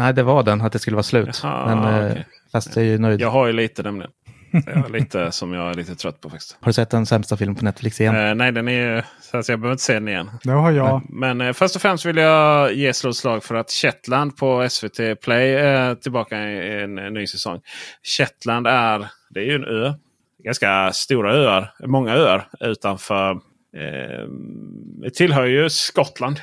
Nej, 0.00 0.14
det 0.14 0.22
var 0.22 0.42
den, 0.42 0.60
att 0.60 0.72
det 0.72 0.78
skulle 0.78 0.94
vara 0.94 1.02
slut. 1.02 1.40
Jaha, 1.42 1.74
men, 1.74 1.94
eh, 1.94 2.10
okej. 2.10 2.26
Fast 2.52 2.76
jag 2.76 2.84
är 2.84 2.88
ju 2.88 2.98
nöjd. 2.98 3.20
Jag 3.20 3.30
har 3.30 3.46
ju 3.46 3.52
lite 3.52 3.82
nämligen. 3.82 4.10
Är 4.52 4.88
lite 4.88 5.32
som 5.32 5.52
jag 5.52 5.70
är 5.70 5.74
lite 5.74 5.94
trött 5.94 6.20
på 6.20 6.30
faktiskt. 6.30 6.56
Har 6.60 6.66
du 6.66 6.72
sett 6.72 6.90
den 6.90 7.06
sämsta 7.06 7.36
filmen 7.36 7.54
på 7.54 7.64
Netflix 7.64 8.00
igen? 8.00 8.16
Eh, 8.16 8.34
nej, 8.34 8.52
den 8.52 8.68
är 8.68 8.96
ju... 8.96 9.02
Så 9.20 9.36
alltså, 9.36 9.52
jag 9.52 9.60
behöver 9.60 9.72
inte 9.72 9.84
se 9.84 9.94
den 9.94 10.08
igen. 10.08 10.30
Det 10.42 10.50
har 10.50 10.70
jag. 10.70 11.02
Men 11.08 11.40
eh, 11.40 11.52
först 11.52 11.76
och 11.76 11.82
främst 11.82 12.06
vill 12.06 12.16
jag 12.16 12.74
ge 12.74 12.92
slå 12.92 13.10
ett 13.10 13.16
slag 13.16 13.44
för 13.44 13.54
att 13.54 13.70
Shetland 13.70 14.36
på 14.36 14.68
SVT 14.70 15.20
Play 15.22 15.54
är 15.54 15.94
tillbaka 15.94 16.50
i 16.50 16.82
en, 16.82 16.98
en 16.98 17.14
ny 17.14 17.26
säsong. 17.26 17.60
Shetland 18.18 18.66
är, 18.66 19.06
det 19.30 19.40
är 19.40 19.44
ju 19.44 19.54
en 19.54 19.64
ö. 19.64 19.94
Ganska 20.44 20.92
stora 20.92 21.34
öar. 21.34 21.72
Många 21.86 22.14
öar 22.14 22.48
utanför. 22.60 23.30
Eh, 23.76 24.28
det 25.02 25.10
tillhör 25.10 25.44
ju 25.44 25.70
Skottland. 25.70 26.40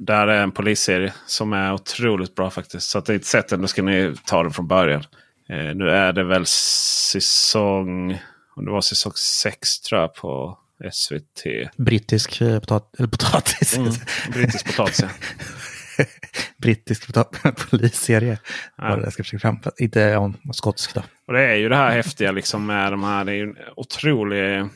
Där 0.00 0.26
är 0.26 0.42
en 0.42 0.52
polisserie 0.52 1.14
som 1.26 1.52
är 1.52 1.72
otroligt 1.72 2.34
bra 2.34 2.50
faktiskt. 2.50 2.90
Så 2.90 2.98
att 2.98 3.08
ni 3.08 3.14
inte 3.14 3.26
sett 3.26 3.48
den, 3.48 3.60
då 3.60 3.66
ska 3.66 3.82
ni 3.82 4.14
ta 4.26 4.42
den 4.42 4.52
från 4.52 4.68
början. 4.68 5.04
Eh, 5.48 5.74
nu 5.74 5.90
är 5.90 6.12
det 6.12 6.24
väl 6.24 6.46
säsong... 6.46 8.20
Om 8.56 8.64
det 8.64 8.70
var 8.70 8.80
säsong 8.80 9.12
6 9.16 9.80
tror 9.80 10.00
jag 10.00 10.14
på 10.14 10.58
SVT. 10.92 11.42
Brittisk 11.76 12.40
eh, 12.40 12.60
potat 12.60 12.94
eller 12.98 13.08
potatis. 13.08 13.76
Mm, 13.76 13.92
brittisk 14.32 14.66
potatis. 14.66 15.00
ja. 15.02 15.08
Brittisk 16.56 17.14
polisserie. 17.70 18.38
Ja. 18.76 18.96
Det 18.96 19.02
jag 19.02 19.12
ska 19.12 19.22
försöka 19.22 19.40
fram. 19.40 19.58
Inte 19.78 20.00
ja, 20.00 20.32
skotsk 20.52 20.94
då. 20.94 21.02
Och 21.26 21.32
det 21.32 21.42
är 21.42 21.54
ju 21.54 21.68
det 21.68 21.76
här 21.76 21.90
häftiga 21.90 22.32
liksom 22.32 22.66
med 22.66 22.92
de 22.92 23.04
här. 23.04 23.24
Det 23.24 23.32
är 23.32 23.36
ju 23.36 23.42
en 23.42 23.56
otrolig... 23.76 24.68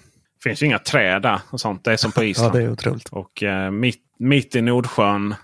Det 0.43 0.49
finns 0.49 0.63
ju 0.63 0.67
inga 0.67 0.79
träd 0.79 1.23
där 1.23 1.41
och 1.51 1.61
sånt. 1.61 1.85
Det 1.85 1.93
är 1.93 1.97
som 1.97 2.13
på 2.13 2.21
Ja, 2.23 2.27
Island. 2.27 2.53
det 2.53 2.63
är 2.63 2.71
otroligt. 2.73 3.09
Och 3.09 3.43
eh, 3.43 3.71
mitt, 3.71 4.03
mitt 4.19 4.57
i 4.57 4.63
Nordsjön. 4.63 5.35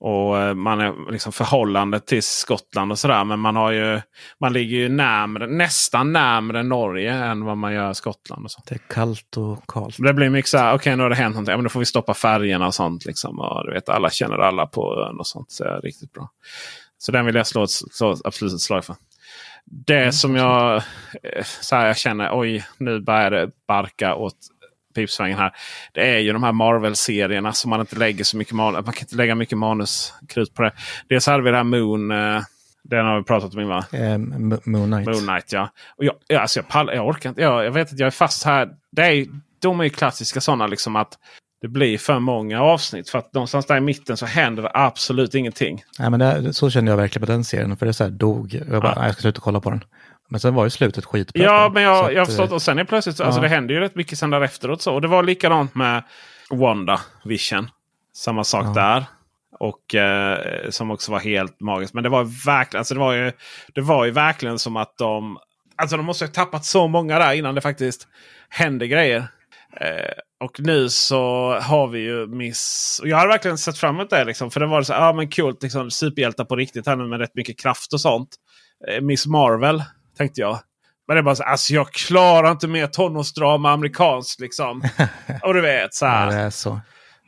Och 0.00 0.38
eh, 0.38 0.54
man 0.54 0.80
är 0.80 1.12
liksom 1.12 1.32
förhållande 1.32 2.00
till 2.00 2.22
Skottland 2.22 2.92
och 2.92 2.98
sådär. 2.98 3.24
Men 3.24 3.38
man 3.40 3.56
har 3.56 3.70
ju... 3.70 4.00
Man 4.40 4.52
ligger 4.52 4.76
ju 4.76 4.88
närmre, 4.88 5.46
nästan 5.46 6.12
närmre 6.12 6.62
Norge 6.62 7.12
än 7.12 7.44
vad 7.44 7.56
man 7.56 7.72
gör 7.74 7.92
Skottland. 7.92 8.44
och 8.44 8.50
så. 8.50 8.62
Det 8.66 8.74
är 8.74 8.80
kallt 8.90 9.36
och 9.36 9.64
kallt. 9.68 9.96
Det 9.98 10.14
blir 10.14 10.30
mycket 10.30 10.48
så 10.50 10.58
här, 10.58 10.74
okej 10.74 10.96
nu 10.96 11.02
har 11.02 11.10
det 11.10 11.16
hänt 11.16 11.34
någonting. 11.34 11.50
Ja, 11.52 11.56
men 11.56 11.64
då 11.64 11.70
får 11.70 11.80
vi 11.80 11.86
stoppa 11.86 12.14
färgerna 12.14 12.66
och 12.66 12.74
sånt. 12.74 13.04
Liksom. 13.04 13.38
Och, 13.40 13.66
du 13.66 13.72
vet, 13.72 13.88
alla 13.88 14.10
känner 14.10 14.38
alla 14.38 14.66
på 14.66 15.06
ön 15.08 15.18
och 15.18 15.26
sånt. 15.26 15.50
Så 15.52 15.64
är 15.64 15.80
riktigt 15.80 16.12
bra. 16.12 16.30
Så 16.98 17.12
den 17.12 17.26
vill 17.26 17.34
jag 17.34 17.46
slå, 17.46 17.62
ett, 17.62 17.70
slå 17.70 18.16
absolut 18.24 18.54
ett 18.54 18.60
slag 18.60 18.84
för. 18.84 18.96
Det 19.66 20.12
som 20.12 20.36
jag, 20.36 20.76
eh, 21.22 21.44
så 21.44 21.76
här, 21.76 21.86
jag 21.86 21.96
känner, 21.96 22.38
oj 22.38 22.66
nu 22.78 23.00
börjar 23.00 23.30
det 23.30 23.50
barka 23.68 24.14
åt 24.14 24.36
pipsvängen 24.94 25.38
här. 25.38 25.52
Det 25.92 26.14
är 26.14 26.18
ju 26.18 26.32
de 26.32 26.42
här 26.42 26.52
Marvel-serierna 26.52 27.52
som 27.52 27.70
man 27.70 27.80
inte 27.80 27.96
lägger 27.96 28.24
så 28.24 28.36
mycket 28.36 28.54
manus. 28.54 28.84
Man 28.84 28.94
kan 28.94 29.02
inte 29.02 29.16
lägga 29.16 29.34
mycket 29.34 29.58
manuskrut 29.58 30.54
på 30.54 30.62
det. 30.62 30.72
Dels 31.08 31.26
hade 31.26 31.42
vi 31.42 31.50
det 31.50 31.56
här 31.56 31.64
Moon. 31.64 32.10
Eh, 32.10 32.42
den 32.82 33.06
har 33.06 33.18
vi 33.18 33.24
pratat 33.24 33.54
om 33.54 33.60
innan. 33.60 33.84
va? 33.90 33.98
Eh, 33.98 34.18
Moon 34.18 34.92
Knight. 34.92 35.06
Moon 35.06 35.26
Knight 35.26 35.52
ja. 35.52 35.70
Och 35.96 36.04
jag, 36.04 36.14
ja, 36.26 36.40
alltså 36.40 36.58
jag, 36.58 36.68
pallar, 36.68 36.92
jag 36.92 37.06
orkar 37.08 37.28
inte. 37.28 37.42
Jag, 37.42 37.64
jag 37.64 37.72
vet 37.72 37.92
att 37.92 37.98
jag 37.98 38.06
är 38.06 38.10
fast 38.10 38.44
här. 38.44 38.70
Det 38.92 39.02
är, 39.02 39.26
de 39.58 39.80
är 39.80 39.84
ju 39.84 39.90
klassiska 39.90 40.40
sådana 40.40 40.66
liksom 40.66 40.96
att 40.96 41.18
det 41.64 41.68
blir 41.68 41.98
för 41.98 42.18
många 42.18 42.62
avsnitt. 42.62 43.10
För 43.10 43.18
att 43.18 43.34
någonstans 43.34 43.66
där 43.66 43.76
i 43.76 43.80
mitten 43.80 44.16
så 44.16 44.26
händer 44.26 44.62
det 44.62 44.70
absolut 44.74 45.34
ingenting. 45.34 45.82
Nej, 45.98 46.10
men 46.10 46.20
det, 46.20 46.54
så 46.54 46.70
kände 46.70 46.90
jag 46.92 46.96
verkligen 46.96 47.26
på 47.26 47.32
den 47.32 47.44
serien. 47.44 47.76
För 47.76 47.86
det 47.86 47.92
så 47.92 48.04
här 48.04 48.10
dog. 48.10 48.54
Jag 48.70 48.82
bara, 48.82 48.92
Ja. 48.96 49.04
jag 49.06 49.12
ska 49.12 49.20
sluta 49.22 49.40
kolla 49.40 49.60
på 49.60 49.70
den. 49.70 49.84
Men 50.28 50.40
sen 50.40 50.54
var 50.54 50.64
ju 50.64 50.70
slutet 50.70 51.04
skitbra. 51.04 51.42
Ja, 51.42 51.70
men 51.74 51.82
jag, 51.82 52.12
jag 52.12 52.20
har 52.20 52.26
förstått. 52.26 52.48
eh, 52.50 52.54
Och 52.54 52.62
sen 52.62 52.78
är 52.78 52.84
plötsligt, 52.84 53.20
alltså 53.20 53.38
ja. 53.38 53.42
det 53.42 53.48
händer 53.48 53.74
ju 53.74 53.80
rätt 53.80 53.94
mycket 53.94 54.18
sen 54.18 54.32
efteråt. 54.32 54.82
Så. 54.82 54.94
Och 54.94 55.00
det 55.00 55.08
var 55.08 55.22
likadant 55.22 55.74
med 55.74 56.02
Wanda 56.50 57.00
Vision. 57.24 57.70
Samma 58.16 58.44
sak 58.44 58.64
Ja. 58.66 58.70
där. 58.72 59.04
Och 59.58 59.94
eh, 59.94 60.70
som 60.70 60.90
också 60.90 61.12
var 61.12 61.20
helt 61.20 61.60
magiskt. 61.60 61.94
Men 61.94 62.02
det 62.02 62.08
var 62.10 62.46
verkligen, 62.46 62.80
alltså 62.80 62.94
det 62.94 63.00
var 63.00 63.12
ju, 63.12 63.32
det 63.74 63.80
var 63.80 64.04
ju 64.04 64.10
verkligen 64.10 64.58
som 64.58 64.76
att 64.76 64.98
de... 64.98 65.38
Alltså 65.76 65.96
de 65.96 66.06
måste 66.06 66.24
ha 66.24 66.32
tappat 66.32 66.64
så 66.64 66.88
många 66.88 67.18
där 67.18 67.32
innan 67.32 67.54
det 67.54 67.60
faktiskt 67.60 68.08
hände 68.48 68.86
grejer. 68.86 69.26
Eh, 69.80 70.12
och 70.44 70.60
nu 70.60 70.88
så 70.88 71.52
har 71.62 71.86
vi 71.88 71.98
ju 71.98 72.26
Miss... 72.26 72.98
Och 73.02 73.08
jag 73.08 73.16
har 73.16 73.28
verkligen 73.28 73.58
sett 73.58 73.78
fram 73.78 73.94
emot 73.94 74.10
det. 74.10 74.24
Liksom, 74.24 74.50
för 74.50 74.60
det 74.60 74.66
var 74.66 74.82
så 74.82 74.92
ja 74.92 75.12
men 75.12 75.28
kul, 75.28 75.56
liksom, 75.60 75.90
superhjältar 75.90 76.44
på 76.44 76.56
riktigt 76.56 76.86
här 76.86 76.96
nu 76.96 77.04
med 77.06 77.18
rätt 77.18 77.34
mycket 77.34 77.58
kraft 77.58 77.92
och 77.92 78.00
sånt. 78.00 78.28
Eh, 78.88 79.00
Miss 79.00 79.26
Marvel 79.26 79.82
tänkte 80.18 80.40
jag. 80.40 80.58
Men 81.08 81.16
det 81.16 81.20
är 81.20 81.22
bara 81.22 81.34
så 81.36 81.42
alltså 81.42 81.74
jag 81.74 81.92
klarar 81.92 82.50
inte 82.50 82.68
mer 82.68 82.86
tonårsdrama 82.86 83.72
amerikanskt 83.72 84.40
liksom. 84.40 84.82
och 85.42 85.54
du 85.54 85.60
vet 85.60 85.94
så 85.94 86.04
Ja, 86.04 86.10
här. 86.10 86.26
det 86.26 86.36
är 86.36 86.50
så. 86.50 86.80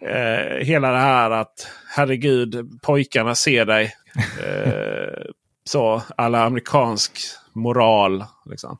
Eh, 0.06 0.64
hela 0.66 0.90
det 0.90 0.98
här 0.98 1.30
att 1.30 1.68
herregud 1.96 2.80
pojkarna 2.82 3.34
ser 3.34 3.64
dig. 3.64 3.92
Eh, 4.46 5.22
så 5.64 6.02
alla 6.16 6.44
amerikansk 6.44 7.12
moral. 7.54 8.24
Liksom. 8.50 8.78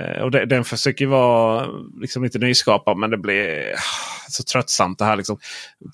Eh, 0.00 0.22
och 0.22 0.30
det, 0.30 0.46
den 0.46 0.64
försöker 0.64 1.06
vara 1.06 1.66
liksom 2.00 2.24
lite 2.24 2.38
nyskapad 2.38 2.96
men 2.96 3.10
det 3.10 3.18
blir 3.18 3.72
ah, 3.74 4.28
så 4.28 4.42
tröttsamt 4.42 4.98
det 4.98 5.04
här. 5.04 5.16
Liksom, 5.16 5.38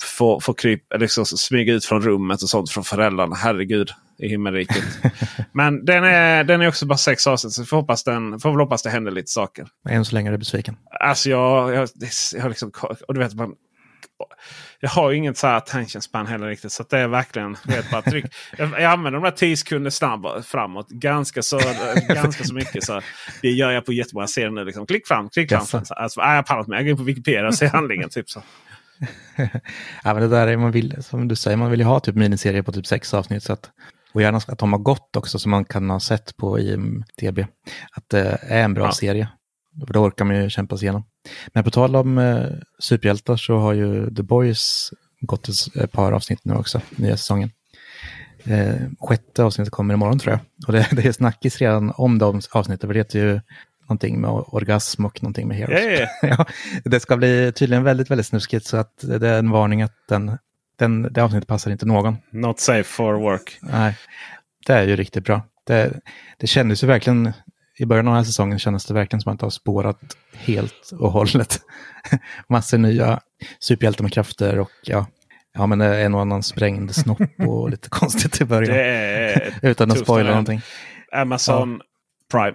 få, 0.02 0.40
få 0.40 0.54
kryp, 0.54 0.82
liksom, 0.98 1.24
smyga 1.24 1.74
ut 1.74 1.84
från 1.84 2.02
rummet 2.02 2.42
och 2.42 2.48
sånt 2.48 2.70
från 2.70 2.84
föräldrarna. 2.84 3.36
Herregud 3.36 3.90
i 4.18 4.28
himmelriket. 4.28 4.84
men 5.52 5.84
den 5.84 6.04
är, 6.04 6.44
den 6.44 6.62
är 6.62 6.68
också 6.68 6.86
bara 6.86 6.98
sex 6.98 7.26
avsnitt 7.26 7.52
så 7.52 7.62
vi 7.62 7.66
får, 7.66 7.76
hoppas 7.76 8.04
den, 8.04 8.40
får 8.40 8.50
väl 8.50 8.60
hoppas 8.60 8.82
det 8.82 8.90
händer 8.90 9.12
lite 9.12 9.30
saker. 9.30 9.66
Men 9.84 9.94
än 9.94 10.04
så 10.04 10.14
länge 10.14 10.28
är 10.28 10.32
du 10.32 10.38
besviken. 10.38 10.76
Alltså 11.00 11.30
jag, 11.30 11.74
jag, 11.74 11.88
jag 12.34 12.42
har 12.42 12.48
liksom... 12.48 12.72
Och 13.08 13.14
du 13.14 13.20
vet, 13.20 13.34
man, 13.34 13.54
jag 14.80 14.90
har 14.90 15.10
ju 15.10 15.16
inget 15.16 15.36
så 15.38 15.46
här 15.46 15.56
attention 15.56 16.02
span 16.02 16.26
heller 16.26 16.46
riktigt. 16.46 16.72
Så 16.72 16.84
det 16.90 16.98
är 16.98 17.08
verkligen 17.08 17.56
vet, 17.64 17.90
bara 17.90 18.02
tryck. 18.02 18.24
Jag, 18.58 18.68
jag 18.70 18.84
använder 18.84 19.20
de 19.20 19.24
där 19.24 19.36
10 19.36 19.56
sekunder 19.56 19.90
snabbt 19.90 20.46
framåt 20.46 20.88
ganska 20.88 21.42
så, 21.42 21.60
ganska 22.08 22.44
så 22.44 22.54
mycket. 22.54 22.84
Så 22.84 23.00
det 23.42 23.50
gör 23.50 23.70
jag 23.70 23.84
på 23.86 23.92
jättemånga 23.92 24.26
serier 24.26 24.50
nu. 24.50 24.64
Liksom. 24.64 24.86
Klick 24.86 25.08
fram, 25.08 25.28
klick 25.28 25.48
fram. 25.48 25.60
Jaså. 25.60 25.84
Så, 25.84 25.94
alltså, 25.94 26.20
jag 26.20 26.46
pallar 26.46 26.60
inte 26.60 26.70
med. 26.70 26.78
Jag 26.78 26.84
går 26.84 26.90
in 26.90 26.96
på 26.96 27.02
Wikipedia 27.02 27.46
och 27.46 27.54
ser 27.54 27.68
handlingen. 27.68 28.08
Typ 28.08 28.30
så. 28.30 28.42
Ja, 30.04 30.14
men 30.14 30.22
det 30.22 30.28
där 30.28 30.46
är 30.46 30.56
man 30.56 30.70
vill, 30.70 31.02
som 31.02 31.28
du 31.28 31.36
säger, 31.36 31.56
man 31.56 31.70
vill 31.70 31.80
ju 31.80 31.86
ha 31.86 32.00
typ 32.00 32.14
miniserier 32.14 32.62
på 32.62 32.72
typ 32.72 32.86
sex 32.86 33.14
avsnitt. 33.14 33.42
Så 33.42 33.52
att, 33.52 33.70
och 34.12 34.22
gärna 34.22 34.38
att 34.38 34.58
de 34.58 34.72
har 34.72 34.80
gått 34.80 35.16
också 35.16 35.38
som 35.38 35.50
man 35.50 35.64
kan 35.64 35.90
ha 35.90 36.00
sett 36.00 36.36
på 36.36 36.58
IMDB. 36.58 37.38
Att 37.92 38.08
det 38.10 38.38
är 38.42 38.62
en 38.64 38.74
bra 38.74 38.84
Ja. 38.84 38.92
serie. 38.92 39.28
För 39.86 39.92
då 39.92 40.00
orkar 40.00 40.24
man 40.24 40.36
ju 40.36 40.50
kämpa 40.50 40.76
sig 40.76 40.86
igenom. 40.86 41.04
Men 41.52 41.64
på 41.64 41.70
tal 41.70 41.96
om 41.96 42.18
eh, 42.18 42.46
superhjältar 42.78 43.36
så 43.36 43.58
har 43.58 43.72
ju 43.72 44.14
The 44.14 44.22
Boys 44.22 44.90
gått 45.20 45.48
ett 45.74 45.92
par 45.92 46.12
avsnitt 46.12 46.44
nu 46.44 46.54
också, 46.54 46.80
nya 46.96 47.16
säsongen. 47.16 47.50
Eh, 48.44 48.76
sjätte 49.00 49.44
avsnittet 49.44 49.72
kommer 49.72 49.94
imorgon 49.94 50.18
tror 50.18 50.32
jag. 50.32 50.40
Och 50.66 50.72
det, 50.72 50.88
det 50.92 51.08
är 51.08 51.12
snackis 51.12 51.58
redan 51.58 51.92
om 51.96 52.18
de 52.18 52.40
avsnitten, 52.50 52.88
för 52.88 52.94
det 52.94 53.00
heter 53.00 53.18
ju 53.18 53.40
någonting 53.82 54.20
med 54.20 54.30
orgasm 54.30 55.04
och 55.04 55.22
någonting 55.22 55.48
med 55.48 55.56
heroes. 55.56 55.84
Ja, 55.84 56.08
ja, 56.22 56.28
ja, 56.38 56.46
det 56.84 57.00
ska 57.00 57.16
bli 57.16 57.52
tydligen 57.52 57.84
väldigt, 57.84 58.10
väldigt 58.10 58.26
snuskigt 58.26 58.66
så 58.66 58.76
att 58.76 58.98
det 58.98 59.28
är 59.28 59.38
en 59.38 59.50
varning 59.50 59.82
att 59.82 59.94
den, 60.08 60.38
den, 60.76 61.02
det 61.02 61.22
avsnittet 61.22 61.48
passar 61.48 61.70
inte 61.70 61.86
någon. 61.86 62.16
Not 62.30 62.60
safe 62.60 62.84
for 62.84 63.14
work. 63.14 63.58
Nej, 63.62 63.96
det 64.66 64.72
är 64.72 64.82
ju 64.82 64.96
riktigt 64.96 65.24
bra. 65.24 65.42
Det, 65.64 66.00
det 66.38 66.46
kändes 66.46 66.82
ju 66.82 66.86
verkligen, 66.86 67.32
i 67.82 67.86
början 67.86 68.08
av 68.08 68.12
den 68.12 68.18
här 68.18 68.24
säsongen 68.24 68.58
kändes 68.58 68.84
det 68.84 68.94
verkligen 68.94 69.20
som 69.20 69.32
att 69.32 69.38
det 69.38 69.46
har 69.46 69.50
spårat 69.50 70.00
helt 70.32 70.90
och 70.98 71.12
hållet. 71.12 71.60
Massor 72.48 72.78
nya 72.78 73.20
superhjältar 73.60 74.02
med 74.02 74.12
krafter 74.12 74.58
och 74.58 74.70
ja, 74.82 75.06
ja 75.54 75.66
men 75.66 75.80
en 75.80 76.14
och 76.14 76.20
annan 76.20 76.42
sprängd 76.42 76.94
snopp 76.94 77.20
och 77.46 77.70
lite 77.70 77.88
konstigt 77.88 78.40
i 78.40 78.44
början. 78.44 79.40
Utan 79.62 79.90
att 79.90 79.98
spoila 79.98 80.30
någonting. 80.30 80.60
Amazon 81.12 81.80
Prime 82.32 82.54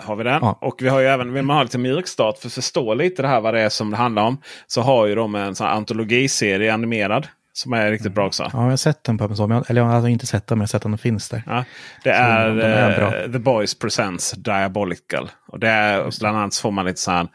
har 0.00 0.16
vi 0.16 0.24
den. 0.24 0.38
Ja. 0.42 0.58
Och 0.60 0.82
vi 0.82 0.88
har 0.88 1.00
ju 1.00 1.06
även, 1.06 1.32
vill 1.32 1.42
man 1.42 1.56
ha 1.56 1.62
lite 1.62 1.78
mjukstart 1.78 2.38
för 2.38 2.46
att 2.48 2.52
förstå 2.52 2.94
lite 2.94 3.22
det 3.22 3.28
här 3.28 3.40
vad 3.40 3.54
det 3.54 3.60
är 3.60 3.68
som 3.68 3.90
det 3.90 3.96
handlar 3.96 4.22
om. 4.22 4.42
Så 4.66 4.80
har 4.80 5.06
ju 5.06 5.14
de 5.14 5.34
en 5.34 5.54
sån 5.54 5.66
antologiserie 5.66 6.74
animerad. 6.74 7.28
Som 7.56 7.72
är 7.72 7.90
riktigt 7.90 8.12
bra 8.12 8.26
också. 8.26 8.42
Ja, 8.52 8.62
jag 8.62 8.70
har 8.70 8.76
sett 8.76 9.04
den 9.04 9.18
på 9.18 9.24
Amazon, 9.24 9.50
jag- 9.50 9.70
eller 9.70 9.80
jag 9.80 9.88
har 9.88 9.94
alltså 9.94 10.08
inte 10.08 10.26
sett 10.26 10.46
den, 10.46 10.58
men 10.58 10.60
jag 10.60 10.64
har 10.64 10.68
sett 10.68 10.84
att 10.86 10.90
den 10.90 10.98
finns 10.98 11.28
där. 11.28 11.42
Ja, 11.46 11.64
det 12.04 12.10
Så 12.14 12.22
är, 12.22 12.48
de 12.56 12.62
är 12.62 12.96
bra. 12.98 13.16
eh, 13.16 13.32
The 13.32 13.38
Boys 13.38 13.78
Presents 13.78 14.30
Diabolical. 14.32 15.30
Och 15.48 15.58
det 15.58 15.68
är 15.68 16.20
bland 16.20 16.36
annat 16.38 16.56
får 16.56 16.70
man 16.70 16.84
lite 16.86 17.00
så 17.00 17.10
här 17.10 17.28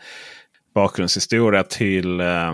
bakgrundshistoria 0.75 1.63
till 1.63 2.19
eh, 2.19 2.53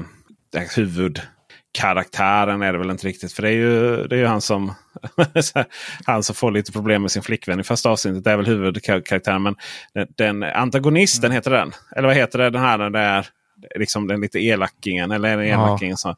den 0.54 0.66
huvudkaraktären 0.76 2.62
är 2.62 2.74
det 2.74 2.80
väl 2.80 2.90
inte 2.90 3.08
riktigt. 3.08 3.34
För 3.34 3.42
det 3.42 3.50
är 3.50 3.54
ju, 3.54 4.08
det 4.08 4.16
är 4.16 4.20
ju 4.20 4.26
han 4.26 4.42
som 4.42 4.74
han 6.06 6.24
som 6.24 6.36
får 6.36 6.52
lite 6.52 6.72
problem 6.72 7.02
med 7.02 7.12
sin 7.12 7.24
flickvän 7.24 7.60
i 7.60 7.64
första 7.64 7.90
avsnittet. 7.90 8.24
Det 8.24 8.32
är 8.32 8.38
väl 8.38 8.46
huvudkaraktären. 8.46 9.44
Men 9.44 9.56
den, 9.94 10.08
den 10.18 10.44
antagonisten 10.44 11.32
heter 11.32 11.52
den. 11.52 11.72
Eller 11.96 12.08
vad 12.08 12.18
heter 12.18 12.40
det? 12.40 12.50
Den 12.50 12.62
här 12.62 12.78
när 12.78 12.90
det 12.90 13.00
är 13.00 13.28
liksom 13.76 14.08
den 14.08 14.22
lite 14.22 14.40
elakingen. 14.40 15.12
Eller 15.12 15.38
Ja. 15.38 15.44
elakingen? 15.68 15.98
Så, 15.98 16.16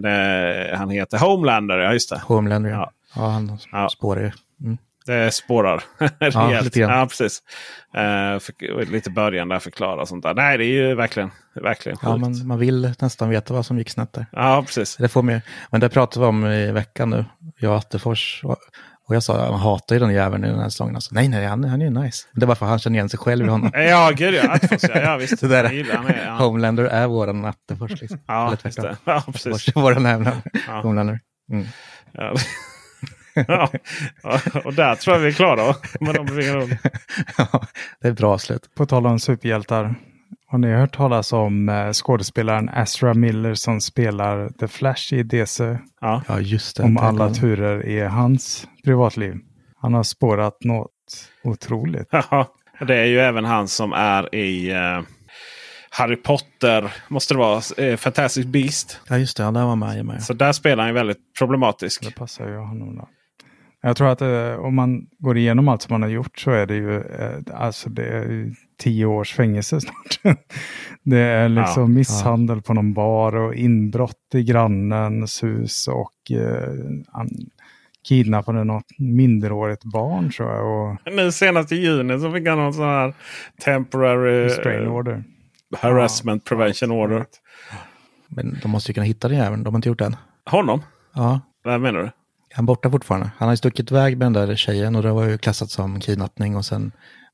det, 0.00 0.74
han 0.78 0.90
heter 0.90 1.18
Homelander, 1.18 1.78
ja 1.78 1.92
just 1.92 2.10
det. 2.10 2.20
Homelander, 2.26 2.70
ja. 2.70 2.76
Ja. 2.76 2.92
ja. 3.22 3.28
han 3.28 3.58
Ja. 3.72 3.88
spårar 3.88 4.20
ju. 4.20 4.30
Mm. 4.64 4.78
Det 5.06 5.34
spårar 5.34 5.82
rejält. 6.20 6.64
lite 6.64 6.80
grann. 6.80 6.98
ja, 6.98 7.06
precis. 7.06 7.42
Uh, 7.96 8.38
för, 8.38 8.84
lite 8.92 9.10
början 9.10 9.48
där 9.48 9.58
förklara 9.58 10.06
sånt 10.06 10.22
där. 10.22 10.34
Nej, 10.34 10.58
det 10.58 10.64
är 10.64 10.88
ju 10.88 10.94
verkligen, 10.94 11.30
verkligen 11.54 11.96
sjukt. 11.98 12.08
Ja, 12.10 12.16
man, 12.16 12.46
man 12.46 12.58
vill 12.58 12.94
nästan 13.00 13.28
veta 13.30 13.54
vad 13.54 13.66
som 13.66 13.78
gick 13.78 13.90
snett 13.90 14.12
där. 14.12 14.26
Ja, 14.32 14.62
precis. 14.66 14.96
Det 14.96 15.08
får 15.08 15.22
man. 15.22 15.40
Men 15.70 15.80
det 15.80 15.88
pratade 15.88 16.24
vi 16.26 16.28
om 16.28 16.46
i 16.46 16.72
veckan 16.72 17.10
nu, 17.10 17.24
jag 17.58 17.72
och 17.72 17.78
Attefors. 17.78 18.42
Och, 19.10 19.16
jag 19.16 19.22
sa, 19.22 19.44
han 19.50 19.60
hatar 19.60 19.94
ju 19.96 19.98
den 20.00 20.12
jäveln 20.14 20.44
i 20.44 20.48
den 20.48 20.58
här 20.58 20.68
säsongen. 20.68 20.94
Alltså, 20.94 21.14
nej, 21.14 21.28
nej, 21.28 21.46
han, 21.46 21.64
han 21.64 21.80
är 21.82 21.84
ju 21.84 21.90
nice. 21.90 22.26
Det 22.32 22.46
var 22.46 22.54
för 22.54 22.66
att 22.66 22.70
han 22.70 22.78
känner 22.78 22.96
igen 22.96 23.08
sig 23.08 23.18
själv 23.18 23.46
i 23.46 23.48
honom. 23.48 23.70
Ja, 23.74 24.10
gud 24.16 24.34
ja. 24.34 24.52
Atfors, 24.52 24.82
ja, 24.82 25.00
ja 25.00 25.16
visst. 25.16 25.40
Det 25.40 25.48
där, 25.48 25.64
Jag 25.64 25.74
gillar 25.74 26.04
är, 26.08 26.26
ja. 26.26 26.44
Homelander 26.44 26.84
är 26.84 27.06
våran 27.06 27.44
Attefors. 27.44 28.00
Liksom. 28.00 28.18
Ja, 28.26 28.46
Eller 28.46 28.58
just 28.64 28.82
det. 28.82 28.96
Ja, 29.04 29.22
precis. 29.26 29.76
Våran 29.76 30.04
jävla 30.04 30.32
Ja. 30.68 30.80
Homelander. 30.80 31.20
Mm. 31.52 31.66
Ja. 32.12 32.34
ja. 33.46 33.70
och 34.64 34.74
där 34.74 34.94
tror 34.94 35.16
jag 35.16 35.22
vi 35.22 35.28
är 35.28 35.32
klara 35.32 35.74
med 36.00 36.14
de 36.14 36.26
bevingarna. 36.26 36.66
Ja, 37.38 37.62
det 38.00 38.08
är 38.08 38.12
bra 38.12 38.38
slut. 38.38 38.74
På 38.76 38.86
tal 38.86 39.06
om 39.06 39.18
superhjältar. 39.20 39.94
Har 40.50 40.58
ni 40.58 40.72
hört 40.72 40.96
talas 40.96 41.32
om 41.32 41.68
eh, 41.68 41.92
skådespelaren 41.92 42.68
Astra 42.68 43.14
Miller 43.14 43.54
som 43.54 43.80
spelar 43.80 44.48
The 44.48 44.68
Flash 44.68 45.14
i 45.14 45.22
DC? 45.22 45.78
Ja. 46.00 46.22
Ja, 46.28 46.40
just 46.40 46.76
det. 46.76 46.82
Om 46.82 46.94
Det- 46.94 47.00
alla 47.00 47.30
turer 47.34 47.86
i 47.86 48.00
hans 48.00 48.68
privatliv. 48.84 49.34
Han 49.76 49.94
har 49.94 50.02
spårat 50.02 50.64
något 50.64 50.90
otroligt. 51.44 52.08
Ja, 52.30 52.86
det 52.86 52.96
är 52.96 53.04
ju 53.04 53.18
även 53.18 53.44
han 53.44 53.68
som 53.68 53.92
är 53.92 54.34
i 54.34 54.70
eh, 54.70 55.00
Harry 55.90 56.16
Potter. 56.16 56.92
Måste 57.08 57.34
det 57.34 57.38
vara. 57.38 57.60
Eh, 57.76 57.96
Fantastic 57.96 58.46
Beast. 58.46 59.00
Ja, 59.08 59.18
just 59.18 59.36
det. 59.36 59.42
Ja, 59.42 59.50
där 59.50 59.64
var 59.64 59.76
med. 59.76 60.04
med. 60.06 60.22
Så 60.22 60.32
där 60.32 60.52
spelar 60.52 60.82
han 60.82 60.88
ju 60.88 60.94
väldigt 60.94 61.34
problematisk. 61.38 62.04
Det 62.04 62.14
passar 62.14 62.48
ju 62.48 62.56
honom 62.56 62.96
då. 62.96 63.08
Jag 63.82 63.96
tror 63.96 64.08
att 64.08 64.20
eh, 64.22 64.54
om 64.64 64.74
man 64.74 65.06
går 65.18 65.36
igenom 65.38 65.68
allt 65.68 65.82
som 65.82 65.94
man 65.94 66.02
har 66.02 66.08
gjort 66.08 66.38
så 66.38 66.50
är 66.50 66.66
det 66.66 66.74
ju 66.74 66.96
eh, 67.00 67.38
alltså 67.54 67.90
det 67.90 68.04
är 68.06 68.22
ju 68.24 68.54
tio 68.80 69.06
års 69.06 69.34
fängelse 69.34 69.80
snart. 69.80 70.20
det 71.02 71.18
är 71.18 71.48
liksom 71.48 71.82
Ja, 71.82 71.86
misshandel 71.86 72.62
på 72.62 72.74
någon 72.74 72.94
bar 72.94 73.36
och 73.36 73.54
inbrott 73.54 74.34
i 74.34 74.42
grannens 74.42 75.42
hus 75.42 75.88
och 75.88 76.36
eh, 76.36 76.68
han 77.12 77.28
kidnappade 78.08 78.64
något 78.64 78.98
minderårigt 78.98 79.84
barn 79.84 80.30
tror 80.30 80.50
jag. 80.50 80.66
Och 80.66 81.12
Nu 81.12 81.32
senast 81.32 81.72
i 81.72 81.76
juni 81.76 82.18
så 82.20 82.32
fick 82.32 82.48
han 82.48 82.58
någon 82.58 82.74
sån 82.74 82.84
här 82.84 83.14
temporary 83.64 84.44
restrain 84.44 84.82
eh, 84.86 84.92
order. 84.92 85.24
harassment 85.78 86.44
prevention 86.44 86.90
order. 86.90 87.24
Men 88.28 88.58
de 88.62 88.70
måste 88.70 88.90
ju 88.90 88.94
kunna 88.94 89.06
hitta 89.06 89.28
den 89.28 89.36
jäveln. 89.38 89.62
De 89.64 89.74
har 89.74 89.78
inte 89.78 89.88
gjort 89.88 89.98
det 89.98 90.04
än. 90.04 90.16
Honom? 90.50 90.82
Ja, 91.14 91.40
Vad 91.64 91.80
menar 91.80 92.00
du? 92.00 92.10
han 92.54 92.64
är 92.64 92.66
borta 92.66 92.90
fortfarande. 92.90 93.30
Han 93.38 93.48
har 93.48 93.52
ju 93.52 93.56
stuckit 93.56 93.90
iväg 93.90 94.18
med 94.18 94.26
den 94.26 94.32
där 94.48 94.56
tjejen 94.56 94.96
och 94.96 95.02
det 95.02 95.12
var 95.12 95.24
ju 95.24 95.38
klassat 95.38 95.70
som 95.70 96.00
kidnappning 96.00 96.56
och 96.56 96.64
sen 96.64 96.92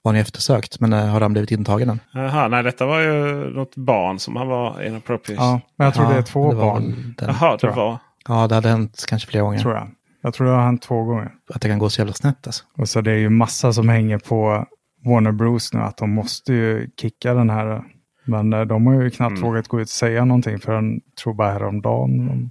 han 0.08 0.16
ju 0.16 0.20
eftersökt. 0.20 0.80
Men 0.80 0.92
eh, 0.92 1.06
har 1.06 1.20
han 1.20 1.32
blivit 1.32 1.50
intagen 1.50 1.90
än? 1.90 2.00
Jaha, 2.12 2.48
nej 2.48 2.62
detta 2.62 2.86
var 2.86 3.00
ju 3.00 3.34
något 3.50 3.76
barn 3.76 4.18
som 4.18 4.36
han 4.36 4.48
var 4.48 4.82
inappropriate. 4.82 5.42
Ja, 5.42 5.60
men 5.76 5.84
jag 5.84 5.94
tror 5.94 6.06
Ja, 6.06 6.12
det 6.12 6.18
är 6.18 6.22
två 6.22 6.50
det 6.50 6.56
barn. 6.56 7.14
den, 7.18 7.28
Jaha, 7.28 7.56
det 7.60 7.70
var. 7.70 7.98
Ja, 8.28 8.46
det 8.46 8.54
hade 8.54 8.68
hänt 8.68 9.04
kanske 9.08 9.30
flera 9.30 9.42
gånger. 9.42 9.58
Tror 9.58 9.74
jag. 9.74 9.88
Jag 10.22 10.34
tror 10.34 10.46
det 10.46 10.52
har 10.52 10.62
hänt 10.62 10.82
två 10.82 11.02
gånger. 11.04 11.30
Att 11.54 11.60
det 11.60 11.68
kan 11.68 11.78
gå 11.78 11.90
så 11.90 12.00
jävla 12.00 12.14
snett 12.14 12.46
alltså. 12.46 12.64
Och 12.78 12.88
så 12.88 13.00
det 13.00 13.10
är 13.10 13.16
ju 13.16 13.28
massa 13.30 13.72
som 13.72 13.88
hänger 13.88 14.18
på 14.18 14.66
Warner 15.04 15.32
Bros 15.32 15.72
nu 15.72 15.80
att 15.80 15.96
de 15.96 16.10
måste 16.10 16.52
ju 16.52 16.90
kicka 17.00 17.34
den 17.34 17.50
här. 17.50 17.82
Men 18.24 18.52
eh, 18.52 18.60
de 18.60 18.86
har 18.86 19.02
ju 19.02 19.10
knappt 19.10 19.30
Mm. 19.38 19.42
vågat 19.42 19.68
gå 19.68 19.80
ut 19.80 19.84
och 19.86 19.88
säga 19.88 20.24
någonting 20.24 20.58
förrän, 20.58 21.00
tror 21.22 21.34
bara 21.34 21.52
häromdagen. 21.52 22.26
De 22.26 22.50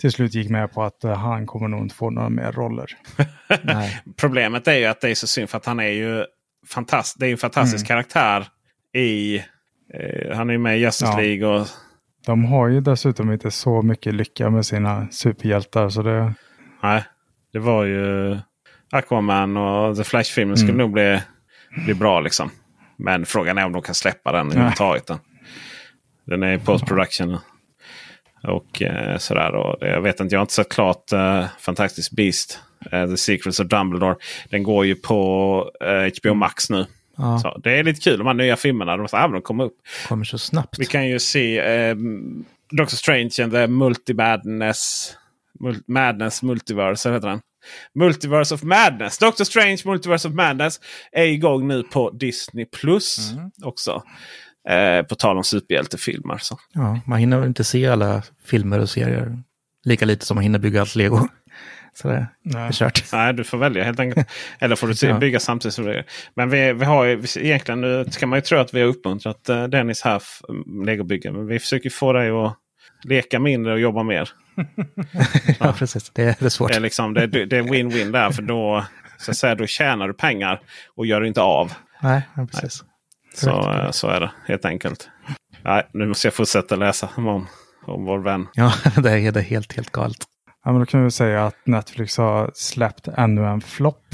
till 0.00 0.12
slut 0.12 0.34
gick 0.34 0.50
med 0.50 0.72
på 0.72 0.82
att 0.82 1.04
eh, 1.04 1.12
han 1.12 1.46
kommer 1.46 1.68
nog 1.68 1.80
inte 1.80 1.94
få 1.94 2.10
några 2.10 2.28
mer 2.28 2.52
roller. 2.52 2.86
Nej. 3.62 4.00
Problemet 4.16 4.68
är 4.68 4.74
ju 4.76 4.84
att 4.86 5.00
det 5.00 5.10
är 5.10 5.14
så 5.14 5.26
synd 5.26 5.50
för 5.50 5.56
att 5.58 5.66
han 5.66 5.80
är 5.80 5.88
ju 5.88 6.24
fantast 6.68 7.16
det 7.20 7.26
är 7.26 7.30
en 7.32 7.38
fantastisk 7.38 7.90
Mm. 7.90 8.02
karaktär 8.02 8.46
i... 8.96 9.36
Eh, 9.94 10.36
han 10.36 10.50
är 10.50 10.58
med 10.58 10.78
i 10.78 10.80
Justice 10.80 11.10
Ja. 11.10 11.18
League 11.20 11.46
och 11.60 11.66
De 12.26 12.44
har 12.44 12.68
ju 12.68 12.80
dessutom 12.80 13.32
inte 13.32 13.50
så 13.50 13.82
mycket 13.82 14.14
lycka 14.14 14.50
med 14.50 14.66
sina 14.66 15.08
superhjältar. 15.10 15.88
Så 15.88 16.02
det, 16.02 16.32
Nej, 16.82 17.04
det 17.52 17.58
var 17.58 17.84
ju 17.84 18.38
Aquaman 18.92 19.56
och 19.56 19.96
The 19.96 20.04
Flash-filmen 20.04 20.56
skulle 20.56 20.72
Mm. 20.72 20.78
nog 20.82 20.92
bli, 20.92 21.20
bli 21.84 21.94
bra 21.94 22.20
liksom. 22.20 22.50
Men 22.98 23.26
frågan 23.26 23.58
är 23.58 23.64
om 23.66 23.72
de 23.72 23.82
kan 23.82 23.94
släppa 23.94 24.32
den 24.32 24.46
överhuvudtaget. 24.50 25.06
Den. 25.06 25.18
den 26.26 26.42
är 26.42 26.52
i 26.54 26.58
post-production. 26.58 27.38
Och 28.42 28.82
eh, 28.82 29.18
sådär. 29.18 29.54
Och 29.54 29.76
det, 29.80 29.88
jag 29.88 30.00
vet 30.00 30.20
inte, 30.20 30.34
jag 30.34 30.38
har 30.40 30.44
inte 30.44 30.54
sett 30.54 30.68
klart 30.72 31.12
eh, 31.12 31.46
Fantastic 31.60 32.10
Beast. 32.10 32.60
Eh, 32.92 33.06
The 33.08 33.16
Secrets 33.16 33.60
of 33.60 33.66
Dumbledore. 33.66 34.16
Den 34.50 34.62
går 34.62 34.86
ju 34.86 34.94
på 34.94 35.70
eh, 35.80 36.12
HBO 36.20 36.34
Max 36.34 36.70
nu. 36.70 36.86
Ja, 37.16 37.38
Så 37.38 37.58
det 37.58 37.78
är 37.78 37.84
lite 37.84 38.00
kul 38.00 38.18
de 38.18 38.26
här 38.26 38.34
nya 38.34 38.56
filmerna. 38.56 38.96
De, 38.96 39.08
så, 39.08 39.16
ah, 39.16 39.28
de 39.28 39.42
kommer 39.42 39.64
upp. 39.64 39.76
kommer 40.08 40.24
så 40.24 40.38
snabbt. 40.38 40.78
Vi 40.78 40.86
kan 40.86 41.08
ju 41.08 41.18
se 41.18 41.58
eh, 41.58 41.96
Doctor 42.70 42.96
Strange 42.96 43.30
and 43.42 43.52
the 43.52 43.66
Multi-Madness. 43.66 45.12
Mul 45.60 45.76
Madness 45.86 46.42
Multiverse, 46.42 47.12
heter 47.12 47.28
den? 47.28 47.40
Multiverse 47.94 48.54
of 48.54 48.62
Madness. 48.62 49.18
Doctor 49.18 49.44
Strange 49.44 49.78
Multiverse 49.84 50.28
of 50.28 50.34
Madness 50.34 50.80
är 51.12 51.24
igång 51.24 51.68
nu 51.68 51.82
på 51.82 52.10
Disney 52.10 52.64
Plus 52.64 53.32
också. 53.64 54.02
Eh, 54.68 55.02
på 55.02 55.14
tal 55.14 55.36
om 55.36 55.44
superhjältefilmer. 55.44 56.38
Så. 56.38 56.58
Ja, 56.72 57.00
man 57.06 57.18
hinner 57.18 57.38
väl 57.38 57.48
inte 57.48 57.64
se 57.64 57.86
alla 57.86 58.22
filmer 58.44 58.78
och 58.78 58.90
serier. 58.90 59.38
Lika 59.84 60.04
lite 60.04 60.26
som 60.26 60.34
man 60.34 60.42
hinner 60.42 60.58
bygga 60.58 60.80
allt 60.80 60.94
lego. 60.94 61.28
Så 61.96 62.08
det 62.08 62.26
är 62.54 62.72
kört. 62.72 63.04
Nej, 63.12 63.32
du 63.34 63.44
får 63.44 63.58
välja 63.58 63.84
helt 63.84 64.00
enkelt. 64.00 64.28
Eller 64.58 64.76
får 64.76 64.86
du 65.12 65.14
bygga 65.18 65.40
samtidigt 65.40 65.74
som 65.74 65.84
det. 65.84 66.04
Men 66.34 66.50
vi, 66.50 66.72
vi 66.72 66.84
har 66.84 67.04
ju, 67.04 67.24
egentligen 67.36 67.80
nu 67.80 68.04
ska 68.10 68.26
man 68.26 68.36
ju 68.36 68.40
tro 68.40 68.58
att 68.58 68.74
vi 68.74 68.80
har 68.80 68.88
uppmuntrat 68.88 69.48
eh, 69.48 69.64
Dennis 69.64 70.02
här, 70.02 70.16
f- 70.16 70.40
legobygge. 70.86 71.32
Men 71.32 71.46
vi 71.46 71.58
försöker 71.58 71.90
få 71.90 72.12
dig 72.12 72.30
att 72.30 72.56
leka 73.04 73.38
mindre 73.38 73.72
och 73.72 73.80
jobba 73.80 74.02
mer. 74.02 74.28
ja, 75.60 75.72
precis. 75.78 76.10
Det 76.10 76.22
är, 76.22 76.36
det 76.38 76.44
är 76.44 76.48
svårt. 76.48 76.70
Det 76.70 76.76
är, 76.76 76.80
liksom, 76.80 77.14
det, 77.14 77.26
det 77.26 77.56
är 77.56 77.62
win-win 77.62 78.12
där. 78.12 78.30
För 78.30 78.42
då, 78.42 78.84
så 79.18 79.30
att 79.30 79.36
säga, 79.36 79.54
då 79.54 79.66
tjänar 79.66 80.08
du 80.08 80.14
pengar 80.14 80.60
och 80.96 81.06
gör 81.06 81.24
inte 81.24 81.40
av. 81.40 81.72
Nej, 82.02 82.22
precis. 82.52 82.84
Så, 83.34 83.50
Korrekt. 83.50 83.84
eh, 83.84 83.90
så 83.90 84.08
är 84.08 84.20
det 84.20 84.30
helt 84.48 84.64
enkelt. 84.64 85.08
Nej, 85.64 85.86
nu 85.92 86.06
måste 86.06 86.26
jag 86.26 86.34
fortsätta 86.34 86.76
läsa 86.76 87.08
om, 87.16 87.46
om 87.86 88.04
vår 88.04 88.18
vän. 88.18 88.46
Ja, 88.54 88.72
det 89.02 89.10
är, 89.10 89.32
det 89.32 89.40
är 89.40 89.44
helt, 89.44 89.72
helt 89.76 89.90
galet. 89.92 90.18
Ja, 90.66 90.72
men 90.72 90.78
då 90.80 90.86
kan 90.86 91.04
vi 91.04 91.10
säga 91.10 91.46
att 91.46 91.56
Netflix 91.64 92.18
har 92.18 92.50
släppt 92.54 93.08
ännu 93.08 93.44
en 93.46 93.60
flopp. 93.60 94.04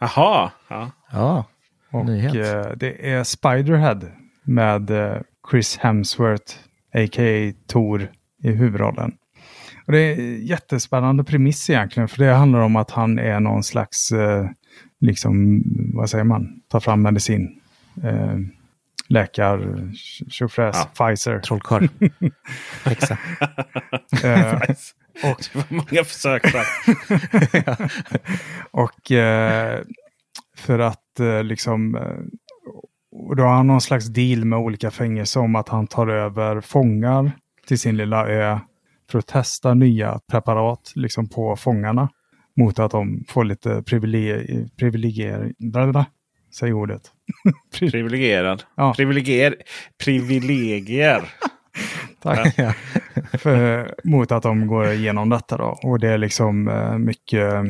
Jaha! 0.00 0.50
Ja. 0.68 0.90
Ja, 1.12 1.44
Och 1.92 2.06
Nyhet. 2.06 2.34
eh, 2.34 2.72
det 2.76 3.10
är 3.12 3.24
Spiderhead 3.24 4.00
med 4.44 4.90
eh, 4.90 5.16
Chris 5.50 5.76
Hemsworth, 5.78 6.54
a.k.a. 6.94 7.52
Thor, 7.68 8.08
i 8.42 8.50
huvudrollen. 8.52 9.12
Och 9.86 9.92
det 9.92 9.98
är 9.98 10.16
jättespännande 10.36 11.24
premiss 11.24 11.70
egentligen, 11.70 12.08
för 12.08 12.18
det 12.24 12.32
handlar 12.32 12.60
om 12.60 12.76
att 12.76 12.90
han 12.90 13.18
är 13.18 13.40
någon 13.40 13.62
slags, 13.62 14.12
eh, 14.12 14.46
liksom, 15.00 15.62
vad 15.94 16.10
säger 16.10 16.24
man, 16.24 16.60
ta 16.68 16.80
fram 16.80 17.02
medicin. 17.02 17.60
Eh, 18.04 18.36
läkar, 19.08 19.90
tjofräs, 20.30 20.86
Pfizer. 20.98 21.38
trollkarl. 21.40 21.88
Häxa. 22.84 23.18
Eh, 24.24 24.60
och, 25.22 25.42
det 25.52 25.54
var 25.54 25.64
många 25.68 26.04
försök 26.04 26.52
där. 26.52 26.66
Och 28.70 29.12
eh, 29.12 29.80
för 30.56 30.78
att 30.78 31.20
eh, 31.20 31.44
liksom... 31.44 31.96
Eh, 31.96 32.02
och 33.14 33.36
då 33.36 33.42
har 33.42 33.54
han 33.54 33.66
någon 33.66 33.80
slags 33.80 34.06
deal 34.06 34.44
med 34.44 34.58
olika 34.58 34.90
fängelser 34.90 35.40
om 35.40 35.56
att 35.56 35.68
han 35.68 35.86
tar 35.86 36.08
över 36.08 36.60
fångar 36.60 37.32
till 37.66 37.78
sin 37.78 37.96
lilla 37.96 38.28
ö 38.28 38.58
för 39.10 39.18
att 39.18 39.26
testa 39.26 39.74
nya 39.74 40.20
preparat 40.30 40.92
liksom 40.94 41.28
på 41.28 41.56
fångarna. 41.56 42.08
Mot 42.56 42.78
att 42.78 42.90
de 42.90 43.24
får 43.28 43.44
lite 43.44 43.82
privilegier... 43.82 44.68
privilegier. 44.78 45.52
Säg 46.54 46.72
ordet. 46.72 47.02
Privilegierad. 47.80 48.62
Ja. 48.74 48.94
Privilegier. 48.96 49.56
Privilegier. 50.04 51.24
Tack. 52.22 52.54
För, 53.32 53.94
mot 54.04 54.32
att 54.32 54.42
de 54.42 54.66
går 54.66 54.92
igenom 54.92 55.28
detta 55.28 55.56
då. 55.56 55.78
Och 55.82 55.98
det 55.98 56.08
är 56.08 56.18
liksom 56.18 56.68
eh, 56.68 56.98
mycket, 56.98 57.52
eh, 57.52 57.62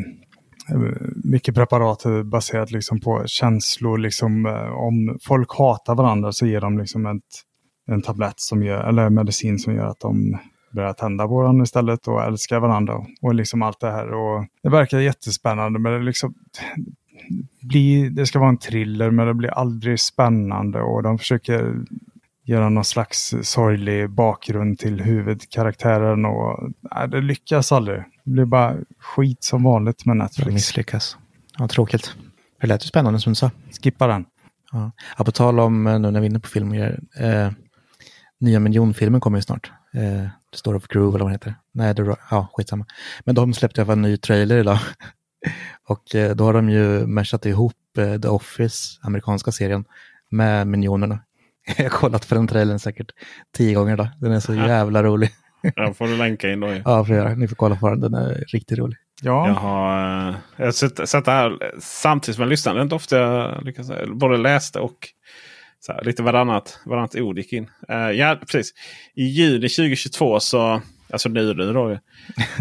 mycket 1.24 1.54
preparat 1.54 2.04
baserat 2.24 2.70
liksom 2.70 3.00
på 3.00 3.22
känslor. 3.26 3.98
Liksom, 3.98 4.46
eh, 4.46 4.72
om 4.72 5.18
folk 5.22 5.58
hatar 5.58 5.94
varandra 5.94 6.32
så 6.32 6.46
ger 6.46 6.60
de 6.60 6.78
liksom 6.78 7.06
ett, 7.06 7.42
en 7.86 8.02
tablett 8.02 8.40
som 8.40 8.62
gör, 8.62 8.84
eller 8.84 9.10
medicin 9.10 9.58
som 9.58 9.74
gör 9.74 9.86
att 9.86 10.00
de 10.00 10.38
börjar 10.72 10.92
tända 10.92 11.26
på 11.26 11.34
varandra 11.34 11.62
istället 11.62 12.08
och 12.08 12.22
älskar 12.22 12.60
varandra. 12.60 12.94
Och 13.22 13.34
liksom 13.34 13.62
allt 13.62 13.80
det 13.80 13.90
här. 13.90 14.12
Och 14.12 14.46
det 14.62 14.68
verkar 14.68 14.98
jättespännande 14.98 15.78
men 15.78 15.92
det 15.92 16.02
liksom 16.02 16.34
blir, 17.62 18.10
det 18.10 18.26
ska 18.26 18.38
vara 18.38 18.48
en 18.48 18.58
thriller 18.58 19.10
men 19.10 19.26
det 19.26 19.34
blir 19.34 19.50
aldrig 19.50 20.00
spännande 20.00 20.82
och 20.82 21.02
de 21.02 21.18
försöker 21.18 21.74
göra 22.44 22.68
någon 22.68 22.84
slags 22.84 23.34
sorglig 23.42 24.10
bakgrund 24.10 24.78
till 24.78 25.00
huvudkaraktären 25.00 26.24
och 26.24 26.72
nej, 26.94 27.08
det 27.08 27.20
lyckas 27.20 27.72
aldrig. 27.72 27.98
Det 28.24 28.30
blir 28.30 28.44
bara 28.44 28.76
skit 28.98 29.44
som 29.44 29.62
vanligt 29.62 30.04
med 30.04 30.16
Netflix. 30.16 30.52
misslyckas. 30.52 31.16
Ja, 31.58 31.68
tråkigt. 31.68 32.16
Det 32.60 32.66
lät 32.66 32.84
ju 32.84 32.86
spännande 32.86 33.20
som 33.20 33.32
du 33.32 33.34
sa. 33.34 33.50
Skippa 33.82 34.06
den. 34.06 34.24
Ja. 34.72 34.90
Ja, 35.18 35.24
på 35.24 35.32
tal 35.32 35.60
om, 35.60 35.86
eh, 35.86 35.98
nu 35.98 36.10
när 36.10 36.20
vi 36.20 36.26
är 36.26 36.30
inne 36.30 36.40
på 36.40 36.48
film 36.48 36.68
och 36.68 36.74
grejer, 36.74 37.00
eh, 37.18 37.52
nya 38.40 38.60
miljonfilmen 38.60 39.20
kommer 39.20 39.38
ju 39.38 39.42
snart. 39.42 39.72
Eh, 39.94 40.28
The 40.52 40.58
Story 40.58 40.78
of 40.78 40.86
Groove 40.86 41.16
eller 41.16 41.24
vad 41.24 41.32
den 41.32 41.32
heter. 41.32 41.54
Nej, 41.72 41.94
det, 41.94 42.16
ja, 42.30 42.48
skitsamma. 42.52 42.86
Men 43.24 43.34
de 43.34 43.54
släppte 43.54 43.80
i 43.80 43.82
alla 43.82 43.86
fall 43.86 43.98
en 43.98 44.02
ny 44.02 44.16
trailer 44.16 44.58
idag. 44.58 44.78
Och 45.88 46.14
eh, 46.14 46.36
då 46.36 46.44
har 46.44 46.52
de 46.52 46.70
ju 46.70 47.06
meshat 47.06 47.46
ihop 47.46 47.98
eh, 47.98 48.20
The 48.20 48.28
Office, 48.28 48.98
amerikanska 49.02 49.52
serien, 49.52 49.84
med 50.30 50.66
Minionerna. 50.66 51.18
Jag 51.76 51.84
har 51.84 51.90
kollat 51.90 52.28
på 52.28 52.34
den 52.34 52.46
trailern 52.48 52.78
säkert 52.78 53.10
tio 53.56 53.74
gånger 53.74 53.92
idag. 53.92 54.08
Den 54.20 54.32
är 54.32 54.40
så 54.40 54.54
jävla 54.54 55.02
rolig. 55.02 55.30
Ja, 55.76 55.94
får 55.94 56.06
du 56.06 56.16
länka 56.16 56.50
in 56.52 56.60
då. 56.60 56.68
ju. 56.68 56.74
Ja, 56.84 57.04
får 57.04 57.16
jag 57.16 57.24
göra. 57.24 57.34
Ni 57.34 57.48
får 57.48 57.56
kolla 57.56 57.76
på 57.76 57.90
den. 57.90 58.00
Den 58.00 58.14
är 58.14 58.44
riktigt 58.48 58.78
rolig. 58.78 58.96
Ja, 59.22 59.46
Jag 59.48 59.54
har, 59.54 60.28
eh, 60.28 60.34
jag 60.56 60.64
har 60.64 60.72
sett, 60.72 61.08
sett 61.08 61.24
det 61.24 61.30
här 61.30 61.58
samtidigt 61.80 62.36
som 62.36 62.42
jag 62.42 62.48
lyssnade. 62.48 62.78
Det 62.78 62.80
är 62.80 62.82
inte 62.82 62.94
ofta 62.94 63.16
jag 63.16 63.64
lyckas, 63.64 63.90
både 64.14 64.36
läste 64.36 64.80
och 64.80 64.96
så 65.80 65.92
här, 65.92 66.04
lite 66.04 66.22
varannat, 66.22 66.80
varannat 66.86 67.14
ord 67.16 67.38
gick 67.38 67.52
in. 67.52 67.70
Eh, 67.88 67.96
ja, 68.10 68.36
precis. 68.40 68.72
I 69.14 69.24
juni 69.24 69.68
2022 69.68 70.40
så, 70.40 70.80
alltså 71.12 71.28
nu 71.28 71.54
nu 71.54 71.72
då, 71.72 71.98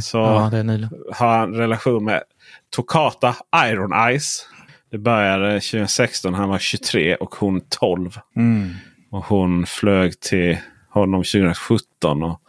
så 0.02 0.18
Ja, 0.18 0.50
det 0.52 0.58
är 0.58 0.64
nyligen. 0.64 0.90
har 1.14 1.38
han 1.38 1.54
relation 1.54 2.06
med 2.06 2.24
Tokata 2.70 3.36
Iron 3.66 3.94
Eyes. 3.94 4.46
Det 4.92 4.98
började 4.98 5.52
2016. 5.54 6.34
Han 6.34 6.50
var 6.50 6.60
23 6.60 7.16
och 7.16 7.36
hon 7.36 7.62
12. 7.70 8.12
mm. 8.36 8.70
Och 9.12 9.26
hon 9.26 9.66
flög 9.66 10.20
till 10.20 10.58
honom 10.90 11.24
2017. 11.24 12.24
Och 12.24 12.42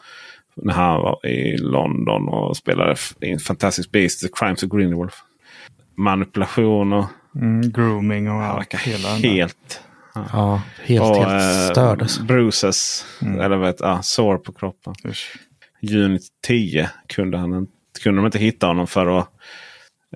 när 0.57 0.75
han 0.75 1.01
var 1.03 1.27
i 1.27 1.57
London 1.57 2.29
och 2.29 2.57
spelade 2.57 2.97
i 3.21 3.39
Fantastic 3.39 3.91
Beasts, 3.91 4.21
The 4.21 4.29
Crimes 4.37 4.63
of 4.63 4.71
Grindelwald. 4.71 5.11
Manipulation 5.97 6.93
och 6.93 7.05
Mm, 7.35 7.71
grooming 7.73 8.31
och 8.31 8.43
allt. 8.43 8.75
hela 8.75 9.09
helt... 9.09 9.81
Ja, 10.15 10.63
helt, 10.85 11.03
och, 11.03 11.17
helt 11.17 11.43
eh, 11.43 11.71
störd. 11.73 12.03
Alltså. 12.03 12.23
Bruises, 12.23 13.07
Mm. 13.23 13.41
eller 13.41 13.57
vet, 13.57 13.81
ja, 13.81 14.03
sår 14.03 14.37
på 14.39 14.53
kroppen. 14.53 14.95
Usch. 15.05 15.37
Juni 15.81 16.19
10 16.47 16.91
kunde, 17.07 17.39
han, 17.39 17.53
inte- 17.55 17.73
kunde 18.03 18.19
de 18.21 18.27
inte 18.27 18.39
hitta 18.39 18.67
honom 18.67 18.87
för 18.87 19.19
att 19.19 19.29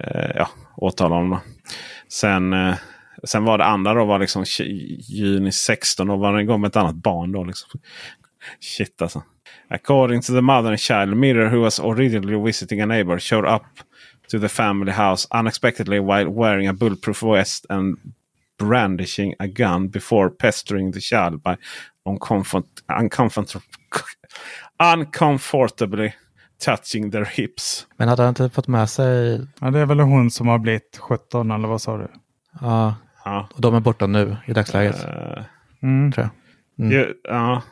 eh, 0.01 0.31
ja, 0.35 0.49
åtala 0.77 1.15
honom. 1.15 1.39
Sen, 2.09 2.53
eh, 2.53 2.75
sen 3.25 3.45
var 3.45 3.59
det 3.59 3.65
andra 3.65 3.95
då 3.95 4.05
var 4.05 4.19
liksom 4.19 4.45
juni 5.01 5.53
16 5.53 6.11
och 6.11 6.19
var 6.19 6.33
den 6.33 6.41
igång 6.41 6.61
med 6.61 6.69
ett 6.69 6.77
annat 6.77 6.95
barn. 6.95 7.33
då 7.33 7.45
liksom. 7.45 7.81
Shit 8.61 9.03
alltså. 9.03 9.23
According 9.69 10.23
to 10.23 10.33
the 10.33 10.41
mother 10.41 10.71
and 10.71 10.81
child, 10.81 11.17
Mirror 11.17 11.51
who 11.51 11.63
was 11.63 11.81
originally 11.81 12.37
visiting 12.37 12.81
a 12.81 12.87
neighbor 12.87 13.19
showed 13.19 13.55
up 13.55 13.63
to 14.31 14.41
the 14.41 14.49
family 14.49 14.93
house 14.93 15.29
unexpectedly 15.31 16.01
while 16.01 16.31
wearing 16.31 16.69
a 16.69 16.73
bulletproof 16.73 17.23
vest 17.23 17.67
and 17.69 17.99
brandishing 18.59 19.35
a 19.39 19.47
gun 19.47 19.89
before 19.89 20.31
pestering 20.31 20.93
the 20.93 21.01
child 21.01 21.43
by 21.43 21.57
uncomfort, 22.05 22.65
uncomfort, 22.89 23.57
uncomfortably 24.79 26.13
touching 26.59 27.11
their 27.11 27.25
hips. 27.25 27.87
Men 27.97 28.09
hade 28.09 28.23
han 28.23 28.29
inte 28.29 28.51
fått 28.51 28.69
med 28.69 28.91
sig... 28.91 29.47
Ja, 29.61 29.71
det 29.71 29.79
är 29.79 29.87
väl 29.87 30.01
hon 30.01 30.31
som 30.31 30.49
har 30.49 30.59
blivit 30.59 30.99
17 31.01 31.51
eller 31.51 31.69
vad 31.69 31.83
sa 31.83 31.97
du? 31.97 32.09
Ja, 32.61 32.95
Ja. 33.27 33.49
och 33.55 33.61
de 33.61 33.75
är 33.75 33.81
borta 33.81 34.07
nu 34.07 34.37
i 34.47 34.53
dagsläget, 34.53 35.05
Eh, 35.05 35.43
Mm. 35.83 36.13
tror 36.13 36.29
jag. 36.77 36.87
Mm. 36.93 37.09
ja, 37.25 37.63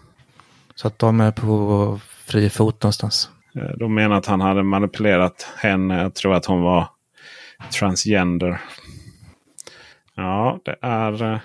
Så 0.74 0.86
att 0.88 0.98
de 0.98 1.20
är 1.20 1.30
på 1.30 2.00
fri 2.24 2.50
fot 2.50 2.82
någonstans. 2.82 3.30
eh, 3.54 3.62
de 3.78 3.94
menar 3.94 4.16
att 4.16 4.26
han 4.26 4.40
hade 4.40 4.62
manipulerat 4.62 5.46
henne. 5.56 6.02
Jag 6.02 6.14
tror 6.14 6.34
att 6.34 6.46
hon 6.46 6.62
var 6.62 6.88
transgender. 7.78 8.60
Ja, 10.14 10.58
det 10.64 10.76
är... 10.82 11.32
eh, 11.32 11.38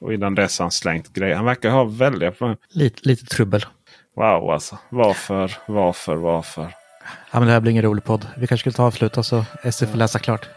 Och 0.00 0.14
innan 0.14 0.34
dess 0.34 0.58
har 0.58 0.64
han 0.64 0.70
slängt 0.70 1.12
grejer. 1.12 1.36
Han 1.36 1.44
verkar 1.44 1.70
ha 1.70 1.84
väldiga... 1.84 2.32
Lite, 2.70 3.08
lite 3.08 3.26
trubbel. 3.26 3.64
Wow 4.16 4.50
alltså. 4.50 4.78
Varför, 4.88 5.52
varför, 5.66 6.14
varför? 6.16 6.62
Ja, 7.32 7.38
men 7.38 7.46
det 7.46 7.52
här 7.52 7.60
blir 7.60 7.70
ingen 7.72 7.84
rolig 7.84 8.04
podd. 8.04 8.26
Vi 8.36 8.46
kanske 8.46 8.62
skulle 8.62 8.72
ta 8.76 8.82
och 8.82 8.86
avsluta 8.86 9.22
så 9.22 9.44
Essie 9.62 9.88
får 9.88 9.98
läsa 9.98 10.18
klart. 10.18 10.48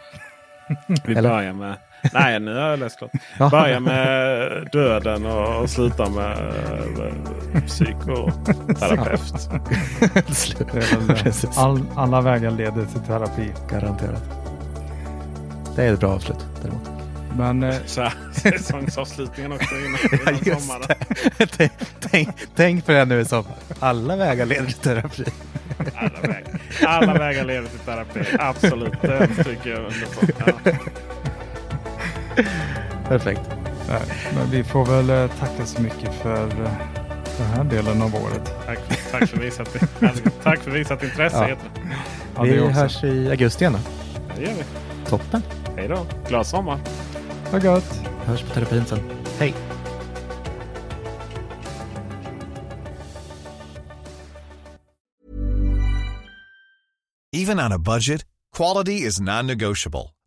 Vi 1.04 1.14
börjar 1.14 1.52
med... 1.52 1.76
Nej, 2.12 2.40
nu 2.40 2.54
har 2.54 2.68
jag 2.68 2.78
läst 2.78 2.98
klart. 2.98 3.10
Ja. 3.38 3.50
Börja 3.50 3.80
med 3.80 4.68
döden 4.72 5.26
och, 5.26 5.62
och 5.62 5.70
sluta 5.70 6.08
med, 6.08 6.52
med 7.52 7.66
psykoterapeut. 7.66 9.48
All, 11.56 11.82
alla 11.96 12.20
vägar 12.20 12.50
leder 12.50 12.84
till 12.86 13.00
terapi. 13.00 13.52
Garanterat. 13.70 14.22
Det 15.76 15.84
är 15.84 15.92
ett 15.92 16.00
bra 16.00 16.10
avslut 16.10 16.46
däremot. 16.62 16.90
Men 17.36 17.62
eh, 17.62 17.76
Så 17.86 18.00
här, 18.00 18.12
säsongsavslutningen 18.32 19.52
också 19.52 19.74
innan, 19.74 20.34
innan 20.44 20.60
sommaren. 20.60 20.96
tänk, 21.56 21.72
tänk, 22.00 22.28
tänk 22.56 22.86
på 22.86 22.92
det 22.92 23.04
nu 23.04 23.20
i 23.20 23.24
sommar. 23.24 23.54
Alla 23.80 24.16
vägar 24.16 24.46
leder 24.46 24.66
till 24.66 24.74
terapi. 24.74 25.24
Alla 25.94 26.20
vägar, 26.20 26.60
alla 26.86 27.14
vägar 27.14 27.44
leder 27.44 27.68
till 27.68 27.78
terapi. 27.78 28.20
Absolut, 28.38 29.02
det 29.02 29.28
tycker 29.44 29.70
jag 29.70 29.78
under 29.78 30.06
på. 30.06 30.26
Ja. 30.46 30.72
Perfekt. 33.08 33.40
men 34.34 34.50
vi 34.50 34.64
får 34.64 34.86
väl 34.86 35.10
eh, 35.10 35.36
tacka 35.38 35.66
så 35.66 35.82
mycket 35.82 36.14
för 36.14 36.44
eh, 36.46 36.70
den 37.38 37.46
här 37.46 37.64
delen 37.64 38.02
av 38.02 38.14
året. 38.14 38.54
Tack, 38.66 38.78
tack, 39.10 39.28
för 39.28 39.36
visat, 39.36 39.76
tack 40.42 40.58
för 40.60 40.70
visat 40.70 41.02
intresse. 41.02 41.56
Ja. 42.36 42.42
vi 42.42 42.60
också. 42.60 42.72
hörs 42.72 43.04
i 43.04 43.30
augusti 43.30 43.64
igen 43.64 43.72
då. 43.72 43.78
Det 44.36 44.42
gör 44.42 44.52
vi. 44.52 44.64
Toppen. 45.08 45.42
Hej 45.76 45.88
då. 45.88 46.06
Glad 46.28 46.46
sommar. 46.46 46.80
Vad 47.52 47.64
gött. 47.64 48.00
Hörs 48.24 48.42
på 48.42 48.54
terapin 48.54 48.84
sen. 48.86 48.98
Hej. 49.38 49.54
Even 57.32 57.60
on 57.60 57.72
a 57.72 57.78
budget, 57.78 58.24
quality 58.56 59.06
is 59.06 59.20
non-negotiable. 59.20 60.10